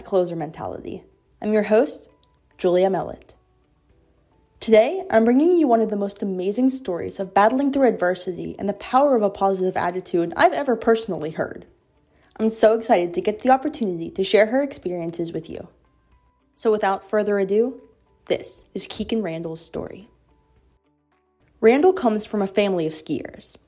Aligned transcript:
to 0.00 0.04
Closer 0.04 0.34
Mentality. 0.34 1.04
I'm 1.42 1.52
your 1.52 1.64
host, 1.64 2.08
Julia 2.56 2.88
Mellett. 2.88 3.34
Today, 4.58 5.04
I'm 5.10 5.26
bringing 5.26 5.58
you 5.58 5.68
one 5.68 5.82
of 5.82 5.90
the 5.90 5.96
most 5.96 6.22
amazing 6.22 6.70
stories 6.70 7.20
of 7.20 7.34
battling 7.34 7.70
through 7.70 7.88
adversity 7.88 8.56
and 8.58 8.66
the 8.66 8.74
power 8.74 9.14
of 9.14 9.22
a 9.22 9.28
positive 9.28 9.76
attitude 9.76 10.32
I've 10.36 10.54
ever 10.54 10.74
personally 10.74 11.32
heard. 11.32 11.66
I'm 12.38 12.48
so 12.48 12.78
excited 12.78 13.12
to 13.12 13.20
get 13.20 13.40
the 13.40 13.50
opportunity 13.50 14.10
to 14.12 14.24
share 14.24 14.46
her 14.46 14.62
experiences 14.62 15.32
with 15.32 15.50
you. 15.50 15.68
So, 16.54 16.70
without 16.70 17.08
further 17.08 17.38
ado, 17.38 17.82
this 18.24 18.64
is 18.72 18.88
Kikkan 18.88 19.22
Randall's 19.22 19.64
story. 19.64 20.08
Randall 21.60 21.92
comes 21.92 22.24
from 22.24 22.40
a 22.40 22.46
family 22.46 22.86
of 22.86 22.94
skiers. 22.94 23.58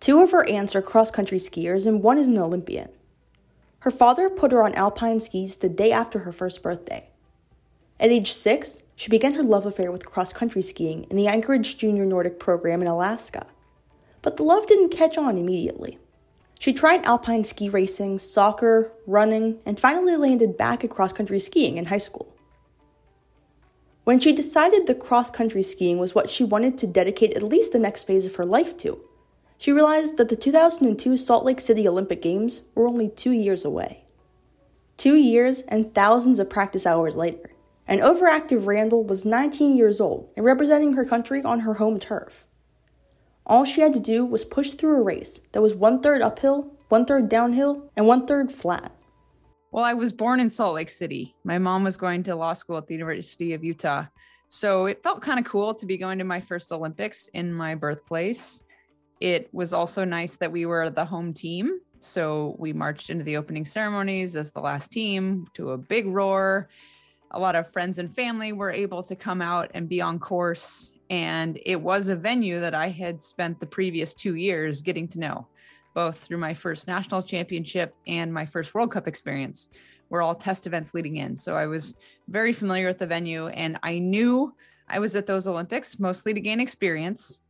Two 0.00 0.22
of 0.22 0.30
her 0.30 0.48
aunts 0.48 0.74
are 0.74 0.82
cross 0.82 1.10
country 1.10 1.38
skiers, 1.38 1.86
and 1.86 2.02
one 2.02 2.16
is 2.16 2.26
an 2.26 2.38
Olympian. 2.38 2.88
Her 3.84 3.90
father 3.90 4.30
put 4.30 4.50
her 4.50 4.64
on 4.64 4.74
alpine 4.76 5.20
skis 5.20 5.56
the 5.56 5.68
day 5.68 5.92
after 5.92 6.20
her 6.20 6.32
first 6.32 6.62
birthday. 6.62 7.10
At 8.00 8.08
age 8.08 8.32
six, 8.32 8.82
she 8.96 9.10
began 9.10 9.34
her 9.34 9.42
love 9.42 9.66
affair 9.66 9.92
with 9.92 10.06
cross 10.06 10.32
country 10.32 10.62
skiing 10.62 11.04
in 11.10 11.18
the 11.18 11.26
Anchorage 11.26 11.76
Junior 11.76 12.06
Nordic 12.06 12.38
program 12.38 12.80
in 12.80 12.88
Alaska. 12.88 13.46
But 14.22 14.36
the 14.36 14.42
love 14.42 14.66
didn't 14.66 14.88
catch 14.88 15.18
on 15.18 15.36
immediately. 15.36 15.98
She 16.58 16.72
tried 16.72 17.04
alpine 17.04 17.44
ski 17.44 17.68
racing, 17.68 18.20
soccer, 18.20 18.90
running, 19.06 19.58
and 19.66 19.78
finally 19.78 20.16
landed 20.16 20.56
back 20.56 20.82
at 20.82 20.88
cross 20.88 21.12
country 21.12 21.38
skiing 21.38 21.76
in 21.76 21.84
high 21.84 21.98
school. 21.98 22.34
When 24.04 24.18
she 24.18 24.32
decided 24.32 24.86
that 24.86 24.98
cross 24.98 25.30
country 25.30 25.62
skiing 25.62 25.98
was 25.98 26.14
what 26.14 26.30
she 26.30 26.42
wanted 26.42 26.78
to 26.78 26.86
dedicate 26.86 27.34
at 27.34 27.42
least 27.42 27.74
the 27.74 27.78
next 27.78 28.04
phase 28.04 28.24
of 28.24 28.36
her 28.36 28.46
life 28.46 28.78
to, 28.78 28.98
she 29.58 29.72
realized 29.72 30.16
that 30.16 30.28
the 30.28 30.36
2002 30.36 31.16
Salt 31.16 31.44
Lake 31.44 31.60
City 31.60 31.86
Olympic 31.86 32.20
Games 32.20 32.62
were 32.74 32.88
only 32.88 33.08
two 33.08 33.32
years 33.32 33.64
away. 33.64 34.04
Two 34.96 35.16
years 35.16 35.62
and 35.62 35.92
thousands 35.92 36.38
of 36.38 36.50
practice 36.50 36.86
hours 36.86 37.16
later, 37.16 37.52
an 37.86 37.98
overactive 37.98 38.66
Randall 38.66 39.04
was 39.04 39.24
19 39.24 39.76
years 39.76 40.00
old 40.00 40.30
and 40.36 40.44
representing 40.44 40.94
her 40.94 41.04
country 41.04 41.42
on 41.42 41.60
her 41.60 41.74
home 41.74 41.98
turf. 41.98 42.46
All 43.46 43.64
she 43.64 43.82
had 43.82 43.92
to 43.92 44.00
do 44.00 44.24
was 44.24 44.44
push 44.44 44.70
through 44.70 45.00
a 45.00 45.02
race 45.02 45.40
that 45.52 45.60
was 45.60 45.74
one 45.74 46.00
third 46.00 46.22
uphill, 46.22 46.72
one 46.88 47.04
third 47.04 47.28
downhill, 47.28 47.90
and 47.94 48.06
one 48.06 48.26
third 48.26 48.50
flat. 48.50 48.92
Well, 49.70 49.84
I 49.84 49.92
was 49.92 50.12
born 50.12 50.40
in 50.40 50.48
Salt 50.48 50.76
Lake 50.76 50.88
City. 50.88 51.34
My 51.44 51.58
mom 51.58 51.84
was 51.84 51.96
going 51.96 52.22
to 52.22 52.36
law 52.36 52.52
school 52.52 52.78
at 52.78 52.86
the 52.86 52.94
University 52.94 53.52
of 53.52 53.64
Utah. 53.64 54.06
So 54.48 54.86
it 54.86 55.02
felt 55.02 55.20
kind 55.20 55.38
of 55.38 55.44
cool 55.44 55.74
to 55.74 55.84
be 55.84 55.98
going 55.98 56.18
to 56.18 56.24
my 56.24 56.40
first 56.40 56.70
Olympics 56.70 57.28
in 57.34 57.52
my 57.52 57.74
birthplace. 57.74 58.62
It 59.20 59.48
was 59.52 59.72
also 59.72 60.04
nice 60.04 60.36
that 60.36 60.52
we 60.52 60.66
were 60.66 60.90
the 60.90 61.04
home 61.04 61.32
team. 61.32 61.80
So 62.00 62.56
we 62.58 62.72
marched 62.72 63.10
into 63.10 63.24
the 63.24 63.36
opening 63.36 63.64
ceremonies 63.64 64.36
as 64.36 64.50
the 64.50 64.60
last 64.60 64.90
team 64.90 65.46
to 65.54 65.70
a 65.70 65.78
big 65.78 66.06
roar. 66.06 66.68
A 67.30 67.38
lot 67.38 67.56
of 67.56 67.72
friends 67.72 67.98
and 67.98 68.14
family 68.14 68.52
were 68.52 68.70
able 68.70 69.02
to 69.04 69.16
come 69.16 69.40
out 69.40 69.70
and 69.74 69.88
be 69.88 70.00
on 70.00 70.18
course. 70.18 70.92
And 71.10 71.58
it 71.64 71.80
was 71.80 72.08
a 72.08 72.16
venue 72.16 72.60
that 72.60 72.74
I 72.74 72.88
had 72.88 73.22
spent 73.22 73.60
the 73.60 73.66
previous 73.66 74.14
two 74.14 74.34
years 74.36 74.82
getting 74.82 75.08
to 75.08 75.18
know, 75.18 75.46
both 75.94 76.18
through 76.18 76.38
my 76.38 76.54
first 76.54 76.86
national 76.86 77.22
championship 77.22 77.94
and 78.06 78.32
my 78.32 78.44
first 78.44 78.74
World 78.74 78.92
Cup 78.92 79.08
experience 79.08 79.70
were 80.10 80.22
all 80.22 80.34
test 80.34 80.66
events 80.66 80.94
leading 80.94 81.16
in. 81.16 81.36
So 81.36 81.56
I 81.56 81.66
was 81.66 81.94
very 82.28 82.52
familiar 82.52 82.88
with 82.88 82.98
the 82.98 83.06
venue 83.06 83.48
and 83.48 83.78
I 83.82 83.98
knew 83.98 84.54
I 84.88 84.98
was 84.98 85.16
at 85.16 85.26
those 85.26 85.46
Olympics 85.46 85.98
mostly 85.98 86.34
to 86.34 86.40
gain 86.40 86.60
experience 86.60 87.40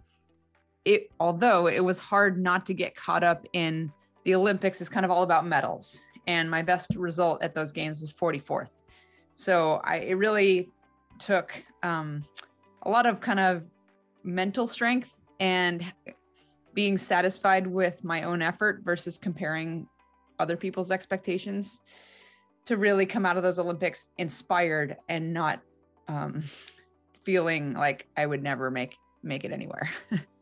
it 0.85 1.11
although 1.21 1.67
it 1.67 1.83
was 1.83 1.99
hard 1.99 2.41
not 2.41 2.67
to 2.67 2.75
get 2.75 2.95
caught 2.95 3.25
up 3.25 3.47
in 3.53 3.93
the 4.25 4.35
Olympics 4.35 4.81
is 4.81 4.89
kind 4.89 5.05
of 5.05 5.11
all 5.11 5.23
about 5.23 5.47
medals. 5.47 6.01
And 6.27 6.51
my 6.51 6.63
best 6.63 6.95
result 6.97 7.43
at 7.43 7.55
those 7.55 7.73
games 7.73 8.01
was 8.01 8.13
44th. 8.13 8.83
So 9.35 9.81
I 9.85 9.97
it 9.97 10.15
really 10.15 10.69
took 11.19 11.53
um, 11.83 12.23
a 12.83 12.91
lot 12.91 13.07
of 13.07 13.21
kind 13.21 13.41
of 13.41 13.65
mental 14.23 14.67
strength 14.67 15.27
and 15.41 15.93
being 16.73 16.99
satisfied 16.99 17.67
with 17.67 18.03
my 18.05 18.23
own 18.23 18.43
effort 18.43 18.81
versus 18.85 19.19
comparing 19.19 19.87
other 20.39 20.57
people's 20.57 20.91
expectations 20.91 21.81
to 22.65 22.77
really 22.77 23.07
come 23.07 23.27
out 23.27 23.37
of 23.37 23.43
those 23.43 23.59
Olympics 23.59 24.09
inspired 24.19 24.97
and 25.09 25.33
not 25.33 25.61
um, 26.09 26.43
feeling 27.25 27.75
like 27.75 28.07
I 28.17 28.27
would 28.27 28.43
never 28.43 28.71
make 28.71 28.97
make 29.23 29.45
it 29.45 29.53
anywhere. 29.53 29.89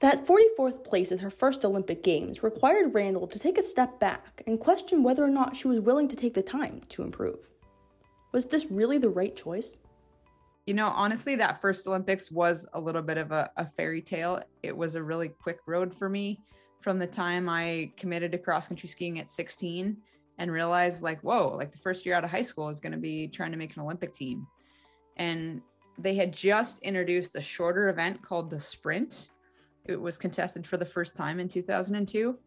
That 0.00 0.26
44th 0.26 0.82
place 0.82 1.12
at 1.12 1.20
her 1.20 1.28
first 1.28 1.62
Olympic 1.62 2.02
Games 2.02 2.42
required 2.42 2.94
Randall 2.94 3.26
to 3.26 3.38
take 3.38 3.58
a 3.58 3.62
step 3.62 4.00
back 4.00 4.42
and 4.46 4.58
question 4.58 5.02
whether 5.02 5.22
or 5.22 5.28
not 5.28 5.54
she 5.54 5.68
was 5.68 5.80
willing 5.80 6.08
to 6.08 6.16
take 6.16 6.32
the 6.32 6.42
time 6.42 6.80
to 6.88 7.02
improve. 7.02 7.50
Was 8.32 8.46
this 8.46 8.70
really 8.70 8.96
the 8.96 9.10
right 9.10 9.36
choice? 9.36 9.76
You 10.66 10.72
know, 10.72 10.88
honestly, 10.88 11.36
that 11.36 11.60
first 11.60 11.86
Olympics 11.86 12.30
was 12.30 12.66
a 12.72 12.80
little 12.80 13.02
bit 13.02 13.18
of 13.18 13.30
a, 13.30 13.50
a 13.58 13.66
fairy 13.66 14.00
tale. 14.00 14.42
It 14.62 14.74
was 14.74 14.94
a 14.94 15.02
really 15.02 15.28
quick 15.28 15.58
road 15.66 15.94
for 15.94 16.08
me 16.08 16.40
from 16.80 16.98
the 16.98 17.06
time 17.06 17.50
I 17.50 17.92
committed 17.98 18.32
to 18.32 18.38
cross 18.38 18.68
country 18.68 18.88
skiing 18.88 19.18
at 19.18 19.30
16 19.30 19.98
and 20.38 20.50
realized, 20.50 21.02
like, 21.02 21.20
whoa, 21.20 21.54
like 21.58 21.72
the 21.72 21.78
first 21.78 22.06
year 22.06 22.14
out 22.14 22.24
of 22.24 22.30
high 22.30 22.40
school 22.40 22.70
is 22.70 22.80
going 22.80 22.92
to 22.92 22.98
be 22.98 23.28
trying 23.28 23.50
to 23.50 23.58
make 23.58 23.76
an 23.76 23.82
Olympic 23.82 24.14
team. 24.14 24.46
And 25.18 25.60
they 25.98 26.14
had 26.14 26.32
just 26.32 26.82
introduced 26.82 27.36
a 27.36 27.42
shorter 27.42 27.90
event 27.90 28.22
called 28.22 28.48
the 28.48 28.58
sprint 28.58 29.28
it 29.86 30.00
was 30.00 30.18
contested 30.18 30.66
for 30.66 30.76
the 30.76 30.84
first 30.84 31.16
time 31.16 31.40
in 31.40 31.48
2002. 31.48 32.38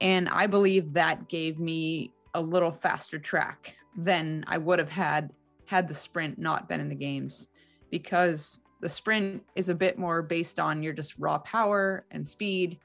And 0.00 0.28
I 0.28 0.46
believe 0.46 0.92
that 0.92 1.28
gave 1.28 1.58
me 1.58 2.12
a 2.34 2.40
little 2.40 2.70
faster 2.70 3.18
track 3.18 3.76
than 3.96 4.44
I 4.46 4.58
would 4.58 4.78
have 4.78 4.90
had 4.90 5.32
had 5.64 5.88
the 5.88 5.94
sprint 5.94 6.38
not 6.38 6.68
been 6.68 6.80
in 6.80 6.88
the 6.88 6.94
games 6.94 7.48
because 7.90 8.60
the 8.80 8.88
sprint 8.88 9.42
is 9.54 9.68
a 9.68 9.74
bit 9.74 9.98
more 9.98 10.22
based 10.22 10.60
on 10.60 10.82
your 10.82 10.92
just 10.92 11.18
raw 11.18 11.38
power 11.38 12.04
and 12.10 12.26
speed, 12.26 12.78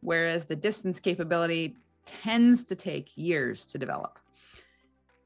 whereas 0.00 0.44
the 0.44 0.54
distance 0.54 1.00
capability 1.00 1.74
tends 2.04 2.64
to 2.64 2.74
take 2.74 3.16
years 3.16 3.66
to 3.66 3.78
develop. 3.78 4.18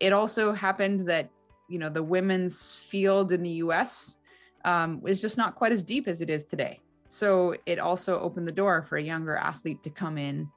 It 0.00 0.12
also 0.12 0.52
happened 0.52 1.06
that, 1.08 1.30
you 1.68 1.78
know, 1.78 1.88
the 1.88 2.02
women's 2.02 2.76
field 2.76 3.32
in 3.32 3.42
the 3.42 3.50
US 3.50 4.16
um, 4.64 5.02
is 5.06 5.20
just 5.20 5.36
not 5.36 5.54
quite 5.54 5.72
as 5.72 5.82
deep 5.82 6.06
as 6.06 6.20
it 6.20 6.30
is 6.30 6.44
today. 6.44 6.80
So 7.12 7.54
it 7.66 7.78
also 7.78 8.18
opened 8.18 8.48
the 8.48 8.52
door 8.52 8.86
for 8.88 8.96
a 8.96 9.02
younger 9.02 9.36
athlete 9.36 9.82
to 9.82 9.90
come 9.90 10.16
in. 10.16 10.48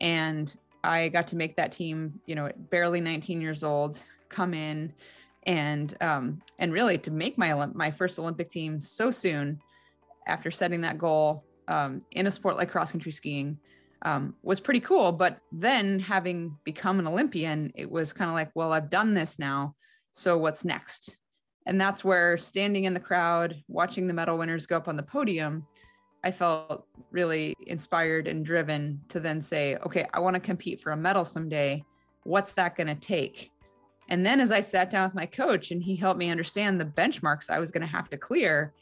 And 0.00 0.54
I 0.82 1.10
got 1.10 1.28
to 1.28 1.36
make 1.36 1.54
that 1.56 1.70
team, 1.70 2.18
you 2.24 2.34
know, 2.34 2.50
barely 2.70 3.00
19 3.00 3.42
years 3.42 3.62
old, 3.62 4.02
come 4.30 4.54
in 4.54 4.94
and 5.42 5.94
um, 6.00 6.40
and 6.58 6.72
really 6.72 6.96
to 6.96 7.10
make 7.10 7.36
my 7.36 7.52
my 7.74 7.90
first 7.90 8.18
Olympic 8.18 8.48
team 8.48 8.80
so 8.80 9.10
soon 9.10 9.60
after 10.26 10.50
setting 10.50 10.80
that 10.80 10.96
goal 10.96 11.44
um, 11.68 12.00
in 12.12 12.26
a 12.26 12.30
sport 12.30 12.56
like 12.56 12.70
cross 12.70 12.92
country 12.92 13.12
skiing 13.12 13.58
um, 14.00 14.34
was 14.42 14.60
pretty 14.60 14.80
cool. 14.80 15.12
But 15.12 15.40
then 15.52 15.98
having 15.98 16.56
become 16.64 17.00
an 17.00 17.06
Olympian, 17.06 17.70
it 17.74 17.90
was 17.90 18.14
kind 18.14 18.30
of 18.30 18.34
like, 18.34 18.50
well, 18.54 18.72
I've 18.72 18.88
done 18.88 19.12
this 19.12 19.38
now. 19.38 19.74
So 20.12 20.38
what's 20.38 20.64
next? 20.64 21.18
And 21.66 21.80
that's 21.80 22.04
where 22.04 22.36
standing 22.36 22.84
in 22.84 22.94
the 22.94 23.00
crowd, 23.00 23.62
watching 23.68 24.06
the 24.06 24.14
medal 24.14 24.38
winners 24.38 24.66
go 24.66 24.76
up 24.76 24.88
on 24.88 24.96
the 24.96 25.02
podium, 25.02 25.66
I 26.24 26.30
felt 26.30 26.86
really 27.10 27.54
inspired 27.66 28.28
and 28.28 28.44
driven 28.44 29.00
to 29.08 29.20
then 29.20 29.42
say, 29.42 29.76
okay, 29.76 30.06
I 30.12 30.20
want 30.20 30.34
to 30.34 30.40
compete 30.40 30.80
for 30.80 30.92
a 30.92 30.96
medal 30.96 31.24
someday. 31.24 31.84
What's 32.24 32.52
that 32.54 32.76
going 32.76 32.86
to 32.88 32.94
take? 32.94 33.50
And 34.08 34.24
then 34.24 34.40
as 34.40 34.52
I 34.52 34.60
sat 34.60 34.90
down 34.90 35.04
with 35.04 35.14
my 35.14 35.26
coach 35.26 35.70
and 35.70 35.82
he 35.82 35.96
helped 35.96 36.18
me 36.18 36.30
understand 36.30 36.80
the 36.80 36.84
benchmarks 36.84 37.50
I 37.50 37.58
was 37.58 37.70
going 37.70 37.82
to 37.82 37.86
have 37.86 38.10
to 38.10 38.16
clear, 38.16 38.72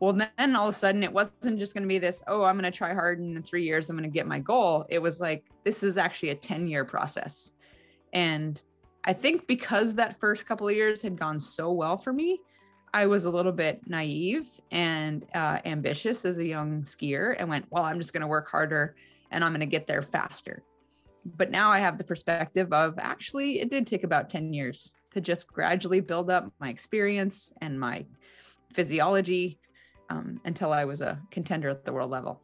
well, 0.00 0.14
then 0.14 0.56
all 0.56 0.68
of 0.68 0.74
a 0.74 0.76
sudden 0.76 1.02
it 1.02 1.12
wasn't 1.12 1.58
just 1.58 1.74
going 1.74 1.82
to 1.82 1.88
be 1.88 1.98
this, 1.98 2.22
oh, 2.26 2.42
I'm 2.42 2.58
going 2.58 2.70
to 2.70 2.76
try 2.76 2.94
hard 2.94 3.18
and 3.18 3.36
in 3.36 3.42
three 3.42 3.64
years 3.64 3.88
I'm 3.88 3.96
going 3.96 4.10
to 4.10 4.14
get 4.14 4.26
my 4.26 4.38
goal. 4.38 4.86
It 4.88 4.98
was 4.98 5.20
like, 5.20 5.44
this 5.64 5.82
is 5.82 5.96
actually 5.96 6.30
a 6.30 6.34
10 6.34 6.66
year 6.66 6.84
process. 6.84 7.50
And 8.12 8.60
I 9.04 9.12
think 9.12 9.46
because 9.46 9.94
that 9.94 10.20
first 10.20 10.46
couple 10.46 10.68
of 10.68 10.74
years 10.74 11.02
had 11.02 11.18
gone 11.18 11.40
so 11.40 11.72
well 11.72 11.96
for 11.96 12.12
me, 12.12 12.40
I 12.92 13.06
was 13.06 13.24
a 13.24 13.30
little 13.30 13.52
bit 13.52 13.80
naive 13.86 14.48
and 14.70 15.24
uh, 15.34 15.58
ambitious 15.64 16.24
as 16.24 16.38
a 16.38 16.46
young 16.46 16.82
skier 16.82 17.36
and 17.38 17.48
went, 17.48 17.66
well, 17.70 17.84
I'm 17.84 17.98
just 17.98 18.12
going 18.12 18.22
to 18.22 18.26
work 18.26 18.50
harder 18.50 18.96
and 19.30 19.44
I'm 19.44 19.52
going 19.52 19.60
to 19.60 19.66
get 19.66 19.86
there 19.86 20.02
faster. 20.02 20.64
But 21.24 21.50
now 21.50 21.70
I 21.70 21.78
have 21.78 21.98
the 21.98 22.04
perspective 22.04 22.72
of 22.72 22.98
actually, 22.98 23.60
it 23.60 23.70
did 23.70 23.86
take 23.86 24.04
about 24.04 24.28
10 24.28 24.52
years 24.52 24.92
to 25.12 25.20
just 25.20 25.46
gradually 25.46 26.00
build 26.00 26.30
up 26.30 26.52
my 26.60 26.68
experience 26.68 27.52
and 27.60 27.78
my 27.78 28.06
physiology 28.72 29.58
um, 30.08 30.40
until 30.44 30.72
I 30.72 30.84
was 30.84 31.00
a 31.00 31.20
contender 31.30 31.68
at 31.68 31.84
the 31.84 31.92
world 31.92 32.10
level. 32.10 32.40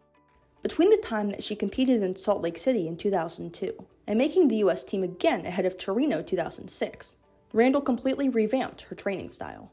Between 0.63 0.91
the 0.91 0.97
time 0.99 1.29
that 1.31 1.45
she 1.45 1.55
competed 1.55 2.03
in 2.03 2.17
Salt 2.17 2.43
Lake 2.43 2.59
City 2.59 2.87
in 2.87 2.97
2002 2.97 3.87
and 4.07 4.19
making 4.19 4.49
the 4.49 4.57
US 4.57 4.85
team 4.85 5.03
again 5.03 5.45
ahead 5.47 5.67
of 5.67 5.77
Torino 5.77 6.23
2006, 6.23 7.17
Randall 7.53 7.81
completely 7.81 8.29
revamped 8.29 8.83
her 8.83 8.95
training 8.95 9.31
style. 9.31 9.71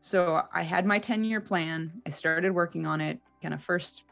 So 0.00 0.42
I 0.52 0.62
had 0.62 0.84
my 0.84 0.98
10 0.98 1.24
year 1.24 1.40
plan. 1.40 1.92
I 2.06 2.10
started 2.10 2.52
working 2.52 2.86
on 2.86 3.00
it. 3.00 3.18
Kind 3.40 3.54
of 3.54 3.62
first 3.62 4.04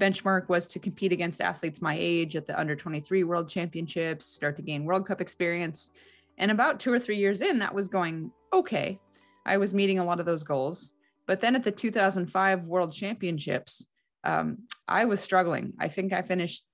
benchmark 0.00 0.48
was 0.48 0.66
to 0.68 0.78
compete 0.78 1.12
against 1.12 1.40
athletes 1.40 1.82
my 1.82 1.96
age 1.98 2.36
at 2.36 2.46
the 2.46 2.58
under 2.58 2.76
23 2.76 3.24
world 3.24 3.48
championships, 3.48 4.26
start 4.26 4.56
to 4.56 4.62
gain 4.62 4.84
World 4.84 5.06
Cup 5.06 5.20
experience. 5.20 5.90
And 6.38 6.50
about 6.50 6.78
two 6.78 6.92
or 6.92 6.98
three 6.98 7.16
years 7.16 7.42
in, 7.42 7.58
that 7.58 7.74
was 7.74 7.88
going 7.88 8.30
okay. 8.52 8.98
I 9.44 9.56
was 9.56 9.74
meeting 9.74 9.98
a 9.98 10.04
lot 10.04 10.20
of 10.20 10.26
those 10.26 10.44
goals. 10.44 10.92
But 11.26 11.40
then 11.40 11.54
at 11.54 11.64
the 11.64 11.72
2005 11.72 12.64
World 12.64 12.92
Championships, 12.92 13.86
um, 14.24 14.58
I 14.86 15.04
was 15.04 15.20
struggling. 15.20 15.72
I 15.78 15.88
think 15.88 16.12
I 16.12 16.22
finished 16.22 16.64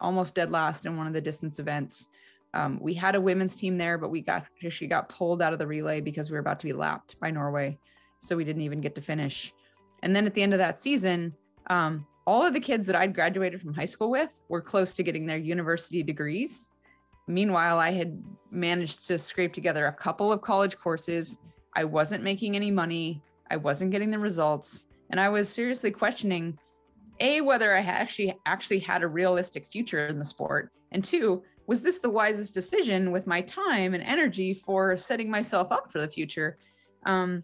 almost 0.00 0.34
dead 0.34 0.50
last 0.50 0.86
in 0.86 0.96
one 0.96 1.06
of 1.06 1.12
the 1.12 1.20
distance 1.20 1.58
events. 1.58 2.08
Um, 2.54 2.78
we 2.80 2.94
had 2.94 3.14
a 3.14 3.20
women's 3.20 3.54
team 3.54 3.76
there, 3.76 3.98
but 3.98 4.10
we 4.10 4.20
got 4.20 4.46
she 4.70 4.86
got 4.86 5.08
pulled 5.08 5.42
out 5.42 5.52
of 5.52 5.58
the 5.58 5.66
relay 5.66 6.00
because 6.00 6.30
we 6.30 6.34
were 6.34 6.40
about 6.40 6.60
to 6.60 6.66
be 6.66 6.72
lapped 6.72 7.18
by 7.20 7.30
Norway, 7.30 7.78
so 8.18 8.36
we 8.36 8.44
didn't 8.44 8.62
even 8.62 8.80
get 8.80 8.94
to 8.94 9.02
finish. 9.02 9.52
And 10.02 10.14
then 10.14 10.26
at 10.26 10.34
the 10.34 10.42
end 10.42 10.54
of 10.54 10.58
that 10.58 10.80
season, 10.80 11.34
um, 11.68 12.06
all 12.26 12.44
of 12.44 12.52
the 12.52 12.60
kids 12.60 12.86
that 12.86 12.96
I'd 12.96 13.14
graduated 13.14 13.60
from 13.60 13.74
high 13.74 13.84
school 13.84 14.10
with 14.10 14.38
were 14.48 14.60
close 14.60 14.92
to 14.94 15.02
getting 15.02 15.26
their 15.26 15.38
university 15.38 16.02
degrees. 16.02 16.70
Meanwhile, 17.26 17.78
I 17.78 17.90
had 17.90 18.22
managed 18.50 19.06
to 19.08 19.18
scrape 19.18 19.52
together 19.52 19.86
a 19.86 19.92
couple 19.92 20.32
of 20.32 20.40
college 20.40 20.78
courses. 20.78 21.40
I 21.74 21.84
wasn't 21.84 22.24
making 22.24 22.56
any 22.56 22.70
money. 22.70 23.22
I 23.50 23.56
wasn't 23.56 23.90
getting 23.90 24.10
the 24.10 24.18
results, 24.18 24.86
and 25.10 25.20
I 25.20 25.28
was 25.28 25.48
seriously 25.48 25.90
questioning 25.90 26.58
a 27.20 27.40
whether 27.40 27.74
I 27.74 27.80
actually 27.80 28.38
actually 28.46 28.80
had 28.80 29.02
a 29.02 29.08
realistic 29.08 29.68
future 29.68 30.06
in 30.06 30.18
the 30.18 30.24
sport, 30.24 30.70
and 30.92 31.02
two, 31.02 31.42
was 31.66 31.82
this 31.82 31.98
the 31.98 32.10
wisest 32.10 32.54
decision 32.54 33.10
with 33.10 33.26
my 33.26 33.42
time 33.42 33.94
and 33.94 34.02
energy 34.02 34.54
for 34.54 34.96
setting 34.96 35.30
myself 35.30 35.70
up 35.70 35.92
for 35.92 36.00
the 36.00 36.08
future? 36.08 36.56
Um, 37.04 37.42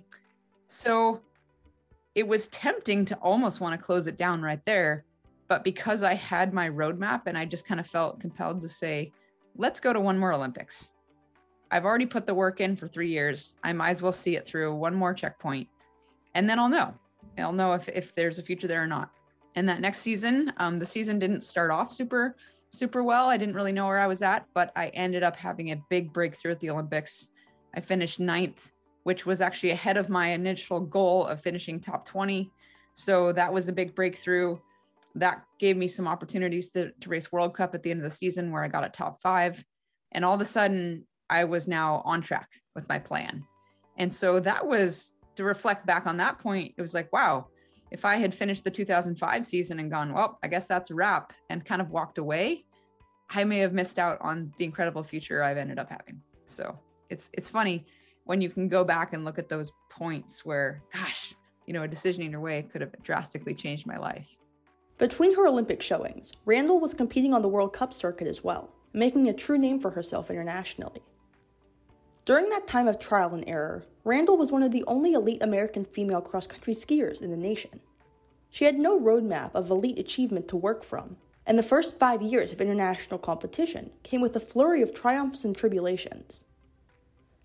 so 0.66 1.20
it 2.14 2.26
was 2.26 2.48
tempting 2.48 3.04
to 3.06 3.16
almost 3.16 3.60
want 3.60 3.78
to 3.78 3.84
close 3.84 4.06
it 4.06 4.16
down 4.16 4.40
right 4.40 4.64
there. 4.64 5.04
But 5.46 5.62
because 5.62 6.02
I 6.02 6.14
had 6.14 6.54
my 6.54 6.70
roadmap 6.70 7.22
and 7.26 7.36
I 7.36 7.44
just 7.44 7.66
kind 7.66 7.80
of 7.80 7.86
felt 7.86 8.18
compelled 8.18 8.62
to 8.62 8.68
say, 8.68 9.12
let's 9.56 9.78
go 9.78 9.92
to 9.92 10.00
one 10.00 10.18
more 10.18 10.32
Olympics. 10.32 10.92
I've 11.70 11.84
already 11.84 12.06
put 12.06 12.26
the 12.26 12.34
work 12.34 12.60
in 12.60 12.76
for 12.76 12.86
three 12.86 13.10
years. 13.10 13.54
I 13.62 13.72
might 13.72 13.90
as 13.90 14.00
well 14.00 14.12
see 14.12 14.36
it 14.36 14.46
through 14.46 14.74
one 14.74 14.94
more 14.94 15.12
checkpoint. 15.12 15.68
And 16.34 16.48
then 16.48 16.58
I'll 16.58 16.68
know. 16.68 16.94
I'll 17.36 17.52
know 17.52 17.72
if, 17.72 17.88
if 17.88 18.14
there's 18.14 18.38
a 18.38 18.42
future 18.42 18.68
there 18.68 18.82
or 18.82 18.86
not. 18.86 19.10
And 19.54 19.68
that 19.68 19.80
next 19.80 20.00
season, 20.00 20.52
um, 20.56 20.78
the 20.78 20.86
season 20.86 21.18
didn't 21.18 21.44
start 21.44 21.70
off 21.70 21.92
super 21.92 22.36
super 22.74 23.02
well. 23.02 23.28
I 23.28 23.36
didn't 23.36 23.54
really 23.54 23.72
know 23.72 23.86
where 23.86 24.00
I 24.00 24.06
was 24.06 24.22
at, 24.22 24.46
but 24.52 24.72
I 24.76 24.88
ended 24.88 25.22
up 25.22 25.36
having 25.36 25.70
a 25.70 25.82
big 25.88 26.12
breakthrough 26.12 26.52
at 26.52 26.60
the 26.60 26.70
Olympics. 26.70 27.28
I 27.74 27.80
finished 27.80 28.20
ninth, 28.20 28.72
which 29.04 29.24
was 29.24 29.40
actually 29.40 29.70
ahead 29.70 29.96
of 29.96 30.08
my 30.08 30.28
initial 30.28 30.80
goal 30.80 31.26
of 31.26 31.40
finishing 31.40 31.80
top 31.80 32.04
20. 32.04 32.50
So 32.92 33.32
that 33.32 33.52
was 33.52 33.68
a 33.68 33.72
big 33.72 33.94
breakthrough. 33.94 34.58
That 35.14 35.44
gave 35.58 35.76
me 35.76 35.88
some 35.88 36.08
opportunities 36.08 36.70
to, 36.70 36.90
to 37.00 37.08
race 37.08 37.30
World 37.30 37.54
Cup 37.54 37.74
at 37.74 37.82
the 37.82 37.90
end 37.90 38.00
of 38.00 38.04
the 38.04 38.16
season 38.16 38.50
where 38.50 38.64
I 38.64 38.68
got 38.68 38.84
a 38.84 38.88
top 38.88 39.20
five. 39.20 39.64
And 40.12 40.24
all 40.24 40.34
of 40.34 40.40
a 40.40 40.44
sudden, 40.44 41.06
I 41.30 41.44
was 41.44 41.68
now 41.68 42.02
on 42.04 42.22
track 42.22 42.48
with 42.74 42.88
my 42.88 42.98
plan. 42.98 43.44
And 43.96 44.12
so 44.12 44.40
that 44.40 44.66
was 44.66 45.14
to 45.36 45.44
reflect 45.44 45.86
back 45.86 46.06
on 46.06 46.16
that 46.18 46.38
point, 46.38 46.74
it 46.76 46.82
was 46.82 46.94
like, 46.94 47.12
wow, 47.12 47.48
if 47.94 48.04
I 48.04 48.16
had 48.16 48.34
finished 48.34 48.64
the 48.64 48.72
2005 48.72 49.46
season 49.46 49.78
and 49.78 49.88
gone, 49.88 50.12
well, 50.12 50.40
I 50.42 50.48
guess 50.48 50.66
that's 50.66 50.90
a 50.90 50.94
wrap 50.96 51.32
and 51.48 51.64
kind 51.64 51.80
of 51.80 51.90
walked 51.90 52.18
away, 52.18 52.64
I 53.30 53.44
may 53.44 53.58
have 53.58 53.72
missed 53.72 54.00
out 54.00 54.18
on 54.20 54.52
the 54.58 54.64
incredible 54.64 55.04
future 55.04 55.44
I've 55.44 55.58
ended 55.58 55.78
up 55.78 55.88
having. 55.88 56.20
So 56.44 56.76
it's 57.08 57.30
it's 57.32 57.48
funny 57.48 57.86
when 58.24 58.40
you 58.40 58.50
can 58.50 58.68
go 58.68 58.82
back 58.82 59.12
and 59.12 59.24
look 59.24 59.38
at 59.38 59.48
those 59.48 59.70
points 59.90 60.44
where, 60.44 60.82
gosh, 60.92 61.36
you 61.66 61.72
know, 61.72 61.84
a 61.84 61.88
decision 61.88 62.22
in 62.22 62.32
your 62.32 62.40
way 62.40 62.62
could 62.62 62.80
have 62.80 62.90
drastically 63.04 63.54
changed 63.54 63.86
my 63.86 63.96
life. 63.96 64.26
Between 64.98 65.36
her 65.36 65.46
Olympic 65.46 65.80
showings, 65.80 66.32
Randall 66.44 66.80
was 66.80 66.94
competing 66.94 67.32
on 67.32 67.42
the 67.42 67.48
World 67.48 67.72
Cup 67.72 67.92
circuit 67.92 68.26
as 68.26 68.42
well, 68.42 68.74
making 68.92 69.28
a 69.28 69.32
true 69.32 69.58
name 69.58 69.78
for 69.78 69.92
herself 69.92 70.32
internationally. 70.32 71.02
During 72.24 72.48
that 72.48 72.66
time 72.66 72.88
of 72.88 72.98
trial 72.98 73.34
and 73.34 73.44
error, 73.46 73.84
Randall 74.02 74.38
was 74.38 74.50
one 74.50 74.62
of 74.62 74.72
the 74.72 74.84
only 74.86 75.12
elite 75.12 75.42
American 75.42 75.84
female 75.84 76.22
cross 76.22 76.46
country 76.46 76.74
skiers 76.74 77.20
in 77.20 77.30
the 77.30 77.36
nation. 77.36 77.80
She 78.50 78.64
had 78.64 78.78
no 78.78 78.98
roadmap 78.98 79.50
of 79.54 79.68
elite 79.68 79.98
achievement 79.98 80.48
to 80.48 80.56
work 80.56 80.84
from, 80.84 81.16
and 81.46 81.58
the 81.58 81.62
first 81.62 81.98
five 81.98 82.22
years 82.22 82.52
of 82.52 82.60
international 82.60 83.18
competition 83.18 83.90
came 84.02 84.22
with 84.22 84.34
a 84.36 84.40
flurry 84.40 84.80
of 84.80 84.94
triumphs 84.94 85.44
and 85.44 85.54
tribulations. 85.54 86.44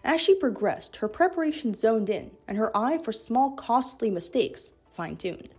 As 0.04 0.22
she 0.22 0.34
progressed, 0.34 0.98
her 0.98 1.10
preparation 1.10 1.74
zoned 1.74 2.10
in 2.10 2.32
and 2.48 2.58
her 2.58 2.76
eye 2.76 3.00
for 3.00 3.12
small, 3.12 3.52
costly 3.52 4.10
mistakes 4.10 4.72
fine 4.92 5.18
tuned. 5.18 5.50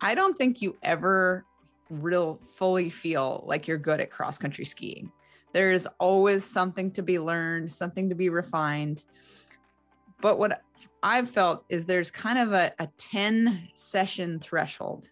I 0.00 0.14
don't 0.14 0.38
think 0.38 0.62
you 0.62 0.76
ever 0.82 1.44
real 1.90 2.40
fully 2.54 2.88
feel 2.88 3.44
like 3.46 3.68
you're 3.68 3.76
good 3.76 4.00
at 4.00 4.10
cross 4.10 4.38
country 4.38 4.64
skiing. 4.64 5.12
There's 5.52 5.86
always 5.98 6.44
something 6.44 6.90
to 6.92 7.02
be 7.02 7.18
learned, 7.18 7.70
something 7.70 8.08
to 8.08 8.14
be 8.14 8.28
refined. 8.28 9.04
But 10.20 10.38
what 10.38 10.62
I've 11.02 11.30
felt 11.30 11.64
is 11.68 11.84
there's 11.84 12.10
kind 12.10 12.38
of 12.38 12.52
a, 12.52 12.72
a 12.78 12.88
10 12.96 13.68
session 13.74 14.38
threshold. 14.38 15.10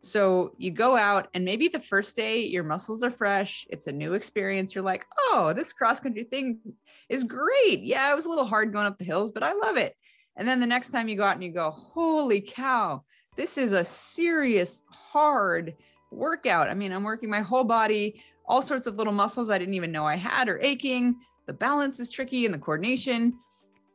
So 0.00 0.52
you 0.58 0.70
go 0.70 0.96
out 0.96 1.28
and 1.34 1.44
maybe 1.44 1.68
the 1.68 1.80
first 1.80 2.14
day 2.14 2.44
your 2.44 2.62
muscles 2.62 3.02
are 3.02 3.10
fresh, 3.10 3.66
it's 3.68 3.88
a 3.88 3.92
new 3.92 4.14
experience. 4.14 4.74
You're 4.74 4.84
like, 4.84 5.04
oh, 5.18 5.52
this 5.54 5.72
cross 5.72 6.00
country 6.00 6.24
thing 6.24 6.60
is 7.08 7.24
great. 7.24 7.80
Yeah, 7.80 8.10
it 8.12 8.14
was 8.14 8.26
a 8.26 8.28
little 8.28 8.44
hard 8.44 8.72
going 8.72 8.86
up 8.86 8.98
the 8.98 9.04
hills, 9.04 9.32
but 9.32 9.42
I 9.42 9.52
love 9.52 9.76
it. 9.76 9.96
And 10.36 10.46
then 10.46 10.60
the 10.60 10.66
next 10.66 10.90
time 10.90 11.08
you 11.08 11.16
go 11.16 11.24
out 11.24 11.34
and 11.34 11.42
you 11.42 11.50
go, 11.50 11.70
holy 11.70 12.40
cow, 12.40 13.02
this 13.36 13.58
is 13.58 13.72
a 13.72 13.84
serious, 13.84 14.82
hard 14.88 15.74
workout. 16.12 16.68
I 16.68 16.74
mean, 16.74 16.92
I'm 16.92 17.02
working 17.02 17.28
my 17.28 17.40
whole 17.40 17.64
body, 17.64 18.22
all 18.48 18.62
sorts 18.62 18.86
of 18.86 18.96
little 18.96 19.12
muscles 19.12 19.50
I 19.50 19.58
didn't 19.58 19.74
even 19.74 19.92
know 19.92 20.06
I 20.06 20.16
had 20.16 20.48
are 20.48 20.60
aching. 20.60 21.16
The 21.46 21.52
balance 21.52 22.00
is 22.00 22.08
tricky 22.08 22.44
and 22.44 22.54
the 22.54 22.58
coordination. 22.58 23.38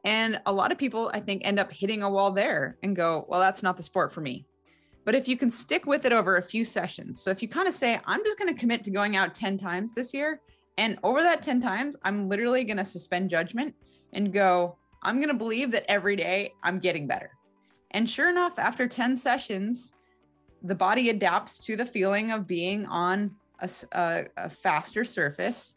And 0.06 0.40
a 0.46 0.54
lot 0.54 0.72
of 0.72 0.78
people, 0.78 1.10
I 1.14 1.20
think, 1.20 1.42
end 1.44 1.60
up 1.60 1.72
hitting 1.72 2.04
a 2.04 2.10
wall 2.10 2.32
there 2.32 2.78
and 2.84 2.96
go, 2.96 3.26
well, 3.28 3.40
that's 3.40 3.64
not 3.64 3.78
the 3.78 3.84
sport 3.84 4.12
for 4.12 4.22
me. 4.22 4.46
But 5.06 5.16
if 5.16 5.28
you 5.28 5.36
can 5.36 5.50
stick 5.50 5.86
with 5.86 6.06
it 6.06 6.14
over 6.14 6.38
a 6.38 6.42
few 6.42 6.64
sessions, 6.64 7.20
so 7.22 7.30
if 7.30 7.42
you 7.42 7.48
kind 7.48 7.68
of 7.68 7.74
say, 7.74 8.00
I'm 8.06 8.24
just 8.24 8.38
going 8.38 8.54
to 8.54 8.60
commit 8.60 8.84
to 8.86 8.92
going 8.92 9.18
out 9.18 9.36
10 9.36 9.58
times 9.58 9.94
this 9.94 10.14
year, 10.14 10.42
and 10.78 10.98
over 11.04 11.22
that 11.22 11.44
10 11.44 11.60
times, 11.60 11.96
I'm 12.04 12.30
literally 12.30 12.64
going 12.64 12.78
to 12.78 12.86
suspend 12.86 13.30
judgment 13.30 13.76
and 14.14 14.32
go, 14.34 14.78
I'm 15.04 15.18
going 15.18 15.30
to 15.30 15.34
believe 15.34 15.72
that 15.72 15.86
every 15.90 16.16
day 16.16 16.54
I'm 16.64 16.80
getting 16.80 17.06
better. 17.08 17.32
And 17.92 18.10
sure 18.10 18.30
enough, 18.30 18.58
after 18.58 18.88
10 18.88 19.18
sessions, 19.18 19.94
the 20.63 20.75
body 20.75 21.10
adapts 21.10 21.60
to 21.60 21.75
the 21.75 21.86
feeling 21.86 22.32
of 22.32 22.48
being 22.48 22.86
on 22.88 23.32
a, 23.63 23.70
a, 23.98 24.25
a 24.38 24.50
faster 24.50 25.03
surface. 25.03 25.75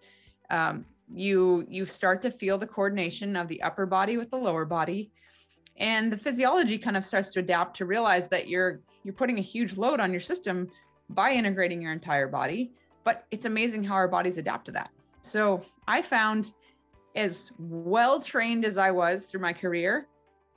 Um, 0.51 0.85
you 1.13 1.65
you 1.69 1.87
start 1.87 2.21
to 2.23 2.31
feel 2.31 2.59
the 2.59 2.67
coordination 2.67 3.37
of 3.37 3.49
the 3.49 3.63
upper 3.63 3.87
body 3.87 4.17
with 4.17 4.31
the 4.31 4.37
lower 4.37 4.65
body. 4.65 5.11
And 5.79 6.13
the 6.13 6.17
physiology 6.17 6.79
kind 6.79 6.97
of 6.97 7.05
starts 7.05 7.31
to 7.31 7.41
adapt 7.41 7.77
to 7.77 7.87
realize 7.87 8.29
that 8.29 8.49
you're 8.49 8.81
you're 9.05 9.15
putting 9.15 9.39
a 9.39 9.43
huge 9.43 9.77
load 9.77 10.01
on 10.01 10.11
your 10.11 10.21
system 10.21 10.69
by 11.11 11.31
integrating 11.33 11.81
your 11.81 11.93
entire 11.93 12.29
body 12.29 12.73
but 13.07 13.25
it's 13.31 13.45
amazing 13.45 13.85
how 13.85 13.95
our 13.95 14.09
bodies 14.09 14.37
adapt 14.37 14.67
to 14.67 14.73
that. 14.73 14.91
So 15.23 15.65
i 15.89 16.03
found 16.03 16.53
as 17.15 17.51
well 17.59 18.21
trained 18.21 18.65
as 18.65 18.77
i 18.77 18.91
was 18.91 19.25
through 19.25 19.41
my 19.41 19.53
career 19.53 20.07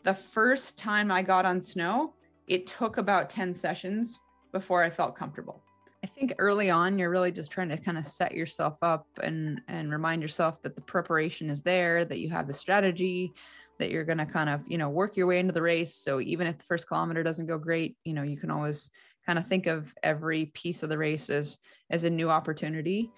the 0.03 0.13
first 0.13 0.77
time 0.77 1.09
i 1.09 1.21
got 1.21 1.45
on 1.45 1.61
snow 1.61 2.13
it 2.47 2.67
took 2.67 2.97
about 2.97 3.29
10 3.29 3.53
sessions 3.53 4.19
before 4.51 4.83
i 4.83 4.89
felt 4.89 5.15
comfortable 5.15 5.63
I 6.03 6.07
think 6.07 6.33
early 6.37 6.69
on 6.69 6.97
you're 6.97 7.09
really 7.09 7.31
just 7.31 7.51
trying 7.51 7.69
to 7.69 7.77
kind 7.77 7.97
of 7.97 8.07
set 8.07 8.33
yourself 8.33 8.77
up 8.81 9.05
and 9.21 9.61
and 9.67 9.91
remind 9.91 10.21
yourself 10.21 10.61
that 10.63 10.75
the 10.75 10.81
preparation 10.81 11.49
is 11.49 11.61
there, 11.61 12.05
that 12.05 12.19
you 12.19 12.29
have 12.29 12.47
the 12.47 12.53
strategy, 12.53 13.33
that 13.79 13.91
you're 13.91 14.05
going 14.05 14.17
to 14.17 14.25
kind 14.25 14.49
of, 14.49 14.61
you 14.67 14.77
know, 14.77 14.89
work 14.89 15.17
your 15.17 15.27
way 15.27 15.39
into 15.39 15.53
the 15.53 15.61
race. 15.61 15.95
So 15.95 16.21
even 16.21 16.47
if 16.47 16.57
the 16.57 16.63
first 16.65 16.87
kilometer 16.87 17.23
doesn't 17.23 17.47
go 17.47 17.57
great, 17.57 17.97
you 18.05 18.13
know, 18.13 18.23
you 18.23 18.37
can 18.37 18.51
always 18.51 18.91
kind 19.25 19.37
of 19.37 19.47
think 19.47 19.67
of 19.67 19.93
every 20.03 20.47
piece 20.47 20.83
of 20.83 20.89
the 20.89 20.97
race 20.97 21.29
as 21.29 21.59
as 21.89 22.05
a 22.05 22.09
new 22.09 22.29
opportunity. 22.29 23.11